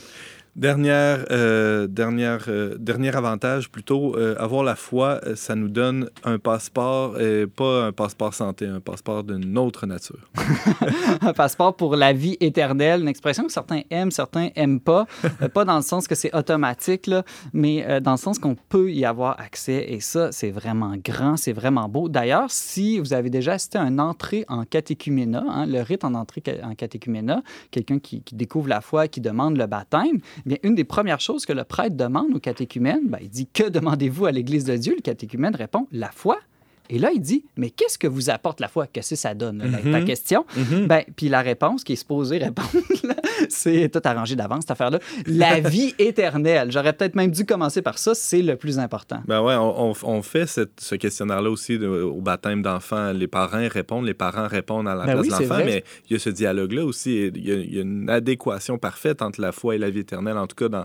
Dernière, 0.57 1.27
euh, 1.33 1.87
dernière, 1.87 2.47
euh, 2.49 2.79
dernier 2.79 3.15
avantage, 3.15 3.69
plutôt, 3.69 4.17
euh, 4.17 4.35
avoir 4.39 4.65
la 4.65 4.75
foi, 4.75 5.21
ça 5.35 5.55
nous 5.55 5.69
donne 5.69 6.09
un 6.25 6.39
passeport, 6.39 7.21
et 7.21 7.47
pas 7.47 7.85
un 7.89 7.93
passeport 7.93 8.33
santé, 8.33 8.67
un 8.67 8.81
passeport 8.81 9.23
d'une 9.23 9.59
autre 9.59 9.85
nature. 9.85 10.31
un 11.21 11.35
passeport 11.35 11.77
pour 11.77 11.95
la 11.95 12.15
vie 12.15 12.39
éternelle, 12.41 13.03
une 13.03 13.09
expression 13.09 13.45
que 13.45 13.53
certains 13.53 13.83
aiment, 13.91 14.11
certains 14.11 14.49
aiment 14.57 14.81
pas. 14.81 15.07
Pas 15.53 15.67
dans 15.67 15.77
le 15.77 15.83
sens 15.83 16.09
que 16.09 16.15
c'est 16.15 16.35
automatique, 16.35 17.11
mais 17.53 18.01
dans 18.01 18.13
le 18.13 18.17
sens 18.17 18.39
qu'on 18.39 18.55
peut 18.55 18.91
y 18.91 19.05
avoir 19.05 19.39
accès. 19.39 19.85
Et 19.89 20.01
ça, 20.01 20.33
c'est 20.33 20.51
vraiment 20.51 20.95
grand, 20.97 21.37
c'est 21.37 21.53
vraiment 21.53 21.87
beau. 21.87 22.09
D'ailleurs, 22.09 22.51
si 22.51 22.99
vous 22.99 23.13
avez 23.13 23.29
déjà 23.29 23.53
assisté 23.53 23.77
à 23.77 23.83
une 23.83 24.01
entrée 24.01 24.47
en 24.49 24.65
catéchuménat, 24.65 25.45
hein, 25.47 25.67
le 25.67 25.83
rite 25.83 26.03
en 26.03 26.15
entrée 26.15 26.43
en 26.63 26.75
catéchuménat, 26.75 27.43
quelqu'un 27.71 27.99
qui, 27.99 28.23
découvre 28.33 28.69
la 28.69 28.81
foi, 28.81 29.07
qui 29.07 29.21
demande 29.21 29.59
le 29.59 29.67
baptême, 29.67 30.21
bien, 30.47 30.59
une 30.63 30.75
des 30.75 30.85
premières 30.85 31.21
choses 31.21 31.45
que 31.45 31.53
le 31.53 31.65
prêtre 31.65 31.97
demande 31.97 32.35
au 32.35 32.41
catéchumène, 32.41 33.09
ben, 33.09 33.19
il 33.21 33.29
dit 33.29 33.47
Que 33.47 33.69
demandez-vous 33.69 34.27
à 34.27 34.33
l'Église 34.33 34.65
de 34.65 34.77
Dieu? 34.77 34.95
Le 34.97 35.03
catéchumène 35.03 35.55
répond 35.55 35.87
La 35.93 36.11
foi. 36.11 36.39
Et 36.91 36.99
là, 36.99 37.11
il 37.15 37.21
dit 37.21 37.45
Mais 37.57 37.71
qu'est-ce 37.71 37.99
que 37.99 38.07
vous 38.07 38.31
apporte 38.31 38.61
la 38.61 38.69
foi? 38.69 38.87
Qu'est-ce 38.87 39.11
que 39.11 39.17
ça 39.17 39.35
donne 39.35 39.59
là, 39.59 39.79
Ta 39.79 40.01
Mhm. 40.01 40.05
question? 40.05 40.45
Mhm. 40.57 40.87
Ben, 40.87 41.03
puis 41.17 41.29
la 41.29 41.41
réponse 41.43 41.85
qui 41.85 41.93
est 41.95 41.97
supposée 41.97 42.39
répondre, 42.39 42.69
c'est 43.49 43.89
tout 43.91 44.01
arrangé 44.05 44.37
d'avance, 44.37 44.61
cette 44.63 44.71
affaire-là. 44.73 44.99
La 45.27 45.61
vie 45.69 45.95
éternelle. 45.99 46.71
J'aurais 46.71 46.93
peut-être 46.93 47.15
même 47.15 47.31
dû 47.31 47.45
commencer 47.45 47.83
par 47.83 47.99
ça, 47.99 48.15
c'est 48.15 48.43
le 48.43 48.57
plus 48.57 48.79
important. 48.79 49.21
Ben 49.27 49.43
ouais, 49.43 49.55
on, 49.57 50.23
fait 50.23 50.47
cette- 50.47 50.81
ce 50.81 50.95
questionnaire-là 50.95 51.51
aussi 51.51 51.79
de- 51.79 51.87
au 51.87 52.21
baptême 52.21 52.63
d'enfants. 52.63 53.13
Les 53.13 53.27
parents 53.29 53.67
répondent, 53.69 54.05
les 54.07 54.15
parents 54.15 54.49
répondent 54.49 54.89
à 54.89 54.95
la 54.95 55.05
Ben 55.07 55.13
place 55.13 55.23
oui, 55.23 55.29
de 55.29 55.49
l'enfant, 55.51 55.63
mais 55.65 55.85
il 56.09 56.13
y 56.15 56.17
a 56.17 56.19
ce 56.19 56.31
dialogue-là 56.31 56.85
aussi. 56.85 57.31
Il 57.35 57.47
y, 57.47 57.53
a, 57.53 57.55
il 57.57 57.75
y 57.75 57.79
a 57.79 57.83
une 57.83 58.09
adéquation 58.11 58.79
parfaite 58.79 59.23
entre 59.23 59.41
la 59.41 59.53
foi 59.53 59.75
et 59.75 59.79
la 59.79 59.91
vie 59.91 60.01
éternelle, 60.01 60.37
en 60.39 60.47
tout 60.47 60.57
cas 60.57 60.69
dans, 60.69 60.85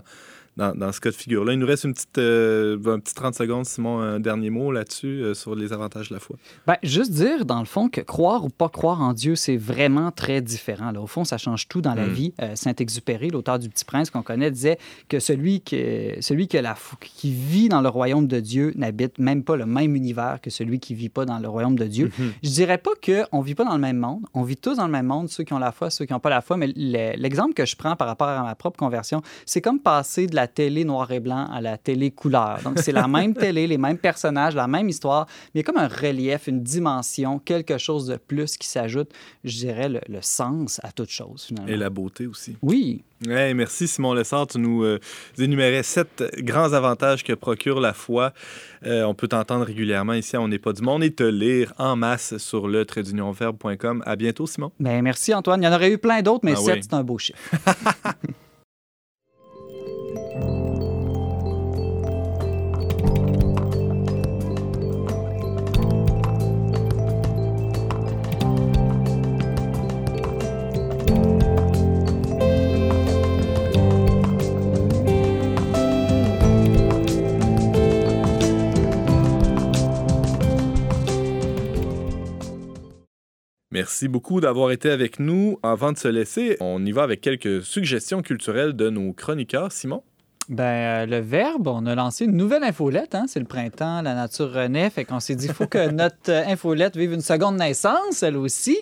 dans, 0.56 0.74
dans 0.74 0.92
ce 0.92 1.00
cas 1.00 1.10
de 1.10 1.14
figure-là. 1.14 1.52
Il 1.54 1.58
nous 1.58 1.66
reste 1.66 1.84
une 1.84 1.94
petite, 1.94 2.18
euh, 2.18 2.76
un 2.86 2.98
petit 2.98 3.14
30 3.14 3.34
secondes, 3.34 3.64
Simon, 3.64 4.00
un 4.00 4.20
dernier 4.20 4.50
mot 4.50 4.70
là-dessus, 4.72 5.22
euh, 5.22 5.34
sur 5.34 5.54
les 5.54 5.72
avantages 5.72 6.08
de 6.10 6.14
la 6.14 6.20
foi. 6.20 6.36
Ben, 6.66 6.76
juste 6.82 7.10
dire, 7.12 7.44
dans 7.46 7.58
le 7.60 7.64
fond, 7.64 7.88
que 7.88 8.00
croire 8.02 8.44
ou 8.44 8.48
pas 8.50 8.68
croire 8.68 9.00
en 9.00 9.12
Dieu, 9.14 9.34
c'est 9.34 9.56
vraiment 9.56 10.10
très 10.10 10.40
différent. 10.40 10.90
Là. 10.90 11.00
Au 11.00 11.06
fond, 11.06 11.24
ça 11.24 11.38
change 11.38 11.68
tout 11.68 11.80
dans 11.80 11.94
la 11.94 12.06
Mm. 12.06 12.10
vie. 12.12 12.34
Euh, 12.42 12.54
Saint-Exupéry, 12.54 13.30
l'auteur 13.30 13.58
du 13.58 13.68
Petit 13.68 13.84
Prince 13.84 14.10
qu'on 14.10 14.22
connaît, 14.22 14.50
disait 14.50 14.78
que 15.08 15.20
celui, 15.20 15.60
que, 15.62 16.16
celui 16.20 16.48
que 16.48 16.58
la, 16.58 16.74
fo- 16.74 16.96
qui 17.00 17.32
vit 17.32 17.68
dans 17.68 17.80
le 17.80 17.88
royaume 17.88 18.26
de 18.26 18.40
Dieu 18.40 18.72
n'habite 18.76 19.18
même 19.18 19.44
pas 19.44 19.56
le 19.56 19.66
même 19.66 19.96
univers 19.96 20.38
que 20.42 20.50
celui 20.50 20.80
qui 20.80 20.94
vit 20.94 21.08
pas 21.08 21.24
dans 21.24 21.38
le 21.38 21.48
royaume 21.48 21.76
de 21.76 21.86
Dieu. 21.86 22.10
Mhm. 22.18 22.32
Je 22.42 22.50
dirais 22.50 22.78
pas 22.78 22.90
qu'on 23.04 23.40
vit 23.40 23.54
pas 23.54 23.64
dans 23.64 23.74
le 23.74 23.80
même 23.80 23.96
monde. 23.98 24.22
On 24.34 24.42
vit 24.42 24.56
tous 24.56 24.76
dans 24.76 24.86
le 24.86 24.92
même 24.92 25.06
monde, 25.06 25.28
ceux 25.28 25.44
qui 25.44 25.52
ont 25.52 25.58
la 25.58 25.72
foi, 25.72 25.90
ceux 25.90 26.04
qui 26.04 26.12
n'ont 26.12 26.20
pas 26.20 26.30
la 26.30 26.40
foi. 26.42 26.56
Mais 26.56 26.66
le- 26.76 27.16
l'exemple 27.16 27.54
que 27.54 27.64
je 27.64 27.76
prends 27.76 27.96
par 27.96 28.06
rapport 28.08 28.28
à 28.28 28.42
ma 28.42 28.54
propre 28.54 28.76
conversion, 28.78 29.22
c'est 29.46 29.60
comme 29.60 29.80
passer 29.80 30.26
de 30.26 30.34
la 30.34 30.41
télé 30.46 30.84
noir 30.84 31.10
et 31.12 31.20
blanc 31.20 31.48
à 31.52 31.60
la 31.60 31.76
télé 31.78 32.10
couleur. 32.10 32.60
Donc, 32.64 32.78
c'est 32.78 32.92
la 32.92 33.08
même 33.08 33.34
télé, 33.46 33.66
les 33.66 33.78
mêmes 33.78 33.98
personnages, 33.98 34.54
la 34.54 34.66
même 34.68 34.88
histoire, 34.88 35.26
mais 35.54 35.60
il 35.60 35.64
y 35.66 35.68
a 35.68 35.72
comme 35.72 35.82
un 35.82 35.88
relief, 35.88 36.46
une 36.46 36.62
dimension, 36.62 37.38
quelque 37.38 37.78
chose 37.78 38.06
de 38.06 38.16
plus 38.16 38.56
qui 38.56 38.68
s'ajoute, 38.68 39.10
je 39.44 39.56
dirais, 39.58 39.88
le, 39.88 40.00
le 40.08 40.22
sens 40.22 40.80
à 40.82 40.92
toute 40.92 41.10
chose, 41.10 41.44
finalement. 41.44 41.68
Et 41.72 41.76
la 41.76 41.90
beauté 41.90 42.26
aussi. 42.26 42.56
Oui. 42.62 43.02
Ouais, 43.26 43.54
merci 43.54 43.86
Simon 43.86 44.14
Lessard. 44.14 44.48
Tu 44.48 44.58
nous 44.58 44.82
euh, 44.82 44.98
énumérais 45.38 45.84
sept 45.84 46.24
grands 46.38 46.72
avantages 46.72 47.22
que 47.22 47.32
procure 47.32 47.78
la 47.80 47.92
foi. 47.92 48.32
Euh, 48.84 49.04
on 49.04 49.14
peut 49.14 49.28
t'entendre 49.28 49.64
régulièrement 49.64 50.14
ici 50.14 50.34
à 50.34 50.40
On 50.40 50.48
n'est 50.48 50.58
pas 50.58 50.72
du 50.72 50.82
monde 50.82 51.04
et 51.04 51.12
te 51.12 51.22
lire 51.22 51.72
en 51.78 51.94
masse 51.94 52.36
sur 52.38 52.66
le 52.66 52.84
tradeunionverbe.com. 52.84 54.02
À 54.04 54.16
bientôt, 54.16 54.48
Simon. 54.48 54.72
Ben, 54.80 55.02
merci, 55.02 55.32
Antoine. 55.34 55.62
Il 55.62 55.66
y 55.66 55.68
en 55.68 55.72
aurait 55.72 55.92
eu 55.92 55.98
plein 55.98 56.20
d'autres, 56.22 56.44
mais 56.44 56.54
Ah 56.56 56.60
sept, 56.60 56.74
oui. 56.74 56.80
c'est 56.82 56.94
un 56.94 57.04
beau 57.04 57.18
chiffre. 57.18 57.38
Merci 83.72 84.06
beaucoup 84.06 84.42
d'avoir 84.42 84.70
été 84.70 84.90
avec 84.90 85.18
nous. 85.18 85.58
Avant 85.62 85.92
de 85.92 85.96
se 85.96 86.06
laisser, 86.06 86.58
on 86.60 86.84
y 86.84 86.92
va 86.92 87.04
avec 87.04 87.22
quelques 87.22 87.62
suggestions 87.62 88.20
culturelles 88.20 88.74
de 88.74 88.90
nos 88.90 89.14
chroniqueurs. 89.14 89.72
Simon? 89.72 90.02
Ben, 90.48 90.64
euh, 90.64 91.06
le 91.06 91.18
verbe, 91.18 91.68
on 91.68 91.86
a 91.86 91.94
lancé 91.94 92.24
une 92.24 92.36
nouvelle 92.36 92.64
infolette. 92.64 93.14
Hein? 93.14 93.24
C'est 93.28 93.38
le 93.38 93.46
printemps, 93.46 94.02
la 94.02 94.14
nature 94.14 94.52
renaît. 94.52 94.90
Fait 94.90 95.04
qu'on 95.04 95.20
s'est 95.20 95.36
dit, 95.36 95.46
il 95.46 95.52
faut 95.52 95.66
que 95.66 95.90
notre 95.90 96.30
euh, 96.30 96.44
infolette 96.46 96.96
vive 96.96 97.12
une 97.12 97.20
seconde 97.20 97.56
naissance, 97.56 98.22
elle 98.22 98.36
aussi. 98.36 98.78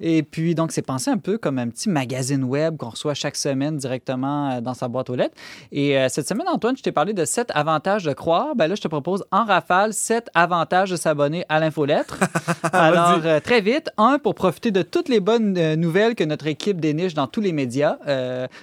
Et 0.00 0.22
puis, 0.22 0.54
donc, 0.54 0.72
c'est 0.72 0.82
pensé 0.82 1.10
un 1.10 1.18
peu 1.18 1.38
comme 1.38 1.58
un 1.58 1.68
petit 1.68 1.88
magazine 1.88 2.44
web 2.44 2.76
qu'on 2.76 2.90
reçoit 2.90 3.14
chaque 3.14 3.36
semaine 3.36 3.76
directement 3.76 4.50
euh, 4.50 4.60
dans 4.60 4.74
sa 4.74 4.88
boîte 4.88 5.10
aux 5.10 5.14
lettres. 5.14 5.34
Et 5.72 5.98
euh, 5.98 6.08
cette 6.08 6.28
semaine, 6.28 6.48
Antoine, 6.48 6.76
je 6.76 6.82
t'ai 6.82 6.92
parlé 6.92 7.12
de 7.12 7.24
sept 7.24 7.50
avantages 7.54 8.04
de 8.04 8.12
croire. 8.12 8.54
Ben 8.54 8.66
là, 8.66 8.74
je 8.74 8.82
te 8.82 8.88
propose 8.88 9.24
en 9.30 9.44
rafale 9.44 9.92
sept 9.92 10.30
avantages 10.34 10.90
de 10.90 10.96
s'abonner 10.96 11.44
à 11.48 11.60
l'infolettre. 11.60 12.18
Alors, 12.72 13.20
euh, 13.24 13.40
très 13.40 13.60
vite, 13.60 13.90
un, 13.96 14.18
pour 14.18 14.34
profiter 14.34 14.70
de 14.70 14.82
toutes 14.82 15.08
les 15.08 15.20
bonnes 15.20 15.74
nouvelles 15.74 16.14
que 16.14 16.24
notre 16.24 16.46
équipe 16.46 16.80
déniche 16.80 17.14
dans 17.14 17.26
tous 17.26 17.40
les 17.40 17.52
médias. 17.52 17.96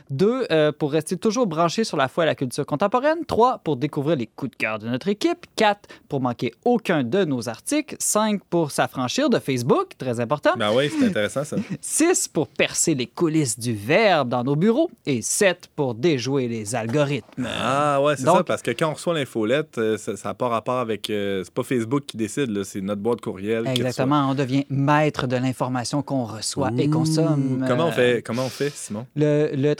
Deux, 0.09 0.47
pour 0.77 0.91
rester 0.91 1.17
toujours 1.17 1.47
branché 1.47 1.83
sur 1.83 1.97
la 1.97 2.07
foi 2.07 2.23
et 2.23 2.27
la 2.27 2.30
culture 2.35 2.65
contemporaine. 2.65 3.25
Trois, 3.27 3.59
pour 3.59 3.77
découvrir 3.77 4.15
les 4.15 4.27
coups 4.27 4.51
de 4.51 4.55
cœur 4.55 4.79
de 4.79 4.87
notre 4.87 5.07
équipe. 5.07 5.45
Quatre, 5.55 5.89
pour 6.09 6.21
manquer 6.21 6.53
aucun 6.65 7.03
de 7.03 7.25
nos 7.25 7.49
articles. 7.49 7.95
Cinq, 7.99 8.41
pour 8.49 8.71
s'affranchir 8.71 9.29
de 9.29 9.39
Facebook, 9.39 9.89
très 9.97 10.19
important. 10.19 10.51
Ben 10.57 10.71
oui, 10.75 10.89
c'est 10.89 11.05
intéressant 11.05 11.43
ça. 11.43 11.57
6 11.81 12.27
pour 12.29 12.47
percer 12.47 12.95
les 12.95 13.07
coulisses 13.07 13.59
du 13.59 13.73
verbe 13.73 14.29
dans 14.29 14.43
nos 14.43 14.55
bureaux 14.55 14.89
et 15.05 15.21
7 15.21 15.69
pour 15.75 15.95
déjouer 15.95 16.47
les 16.47 16.75
algorithmes. 16.75 17.47
Ah 17.61 18.01
ouais, 18.01 18.15
c'est 18.15 18.23
ça, 18.23 18.43
parce 18.43 18.61
que 18.61 18.71
quand 18.71 18.89
on 18.89 18.93
reçoit 18.93 19.13
l'infolette, 19.13 19.77
euh, 19.77 19.97
ça 19.97 20.13
n'a 20.23 20.33
pas 20.33 20.47
rapport 20.47 20.79
avec... 20.79 21.09
euh, 21.09 21.43
c'est 21.43 21.53
pas 21.53 21.63
Facebook 21.63 22.03
qui 22.05 22.17
décide, 22.17 22.63
c'est 22.63 22.81
notre 22.81 23.01
boîte 23.01 23.21
courriel. 23.21 23.67
Exactement, 23.67 24.29
on 24.29 24.35
devient 24.35 24.65
maître 24.69 25.27
de 25.27 25.35
l'information 25.35 26.01
qu'on 26.01 26.23
reçoit 26.25 26.71
et 26.77 26.89
consomme. 26.89 27.65
Comment 27.67 27.85
on 27.85 27.89
Euh, 27.89 27.91
fait, 27.91 28.21
comment 28.21 28.45
on 28.45 28.49
fait 28.49 28.69
Simon? 28.73 29.05
Le, 29.15 29.49
le 29.53 29.75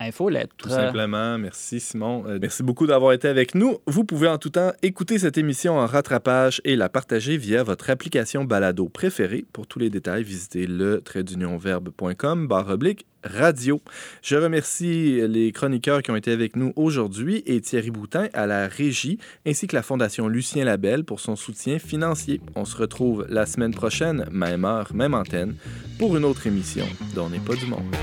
infolettre. 0.00 0.54
Tout 0.56 0.68
simplement. 0.68 1.07
Merci 1.08 1.80
Simon. 1.80 2.24
Euh, 2.26 2.38
merci 2.40 2.62
beaucoup 2.62 2.86
d'avoir 2.86 3.12
été 3.12 3.28
avec 3.28 3.54
nous. 3.54 3.78
Vous 3.86 4.04
pouvez 4.04 4.28
en 4.28 4.38
tout 4.38 4.50
temps 4.50 4.72
écouter 4.82 5.18
cette 5.18 5.38
émission 5.38 5.78
en 5.78 5.86
rattrapage 5.86 6.60
et 6.64 6.76
la 6.76 6.88
partager 6.88 7.36
via 7.36 7.62
votre 7.62 7.90
application 7.90 8.44
balado 8.44 8.88
préférée. 8.88 9.44
Pour 9.52 9.66
tous 9.66 9.78
les 9.78 9.90
détails, 9.90 10.22
visitez 10.22 10.66
le 10.66 11.00
traitdunionverbe.com 11.00 12.46
barre 12.46 12.68
oblique 12.68 13.06
radio. 13.24 13.80
Je 14.22 14.36
remercie 14.36 15.20
les 15.26 15.52
chroniqueurs 15.52 16.02
qui 16.02 16.10
ont 16.10 16.16
été 16.16 16.30
avec 16.30 16.56
nous 16.56 16.72
aujourd'hui 16.76 17.42
et 17.46 17.60
Thierry 17.60 17.90
Boutin 17.90 18.28
à 18.32 18.46
la 18.46 18.68
régie, 18.68 19.18
ainsi 19.46 19.66
que 19.66 19.74
la 19.74 19.82
Fondation 19.82 20.28
Lucien 20.28 20.64
Labelle 20.64 21.04
pour 21.04 21.20
son 21.20 21.36
soutien 21.36 21.78
financier. 21.78 22.40
On 22.54 22.64
se 22.64 22.76
retrouve 22.76 23.26
la 23.28 23.46
semaine 23.46 23.74
prochaine, 23.74 24.26
même 24.30 24.64
heure, 24.64 24.94
même 24.94 25.14
antenne, 25.14 25.56
pour 25.98 26.16
une 26.16 26.24
autre 26.24 26.46
émission 26.46 26.86
dont 27.14 27.28
n'est 27.28 27.40
pas 27.40 27.54
du 27.54 27.66
monde. 27.66 27.94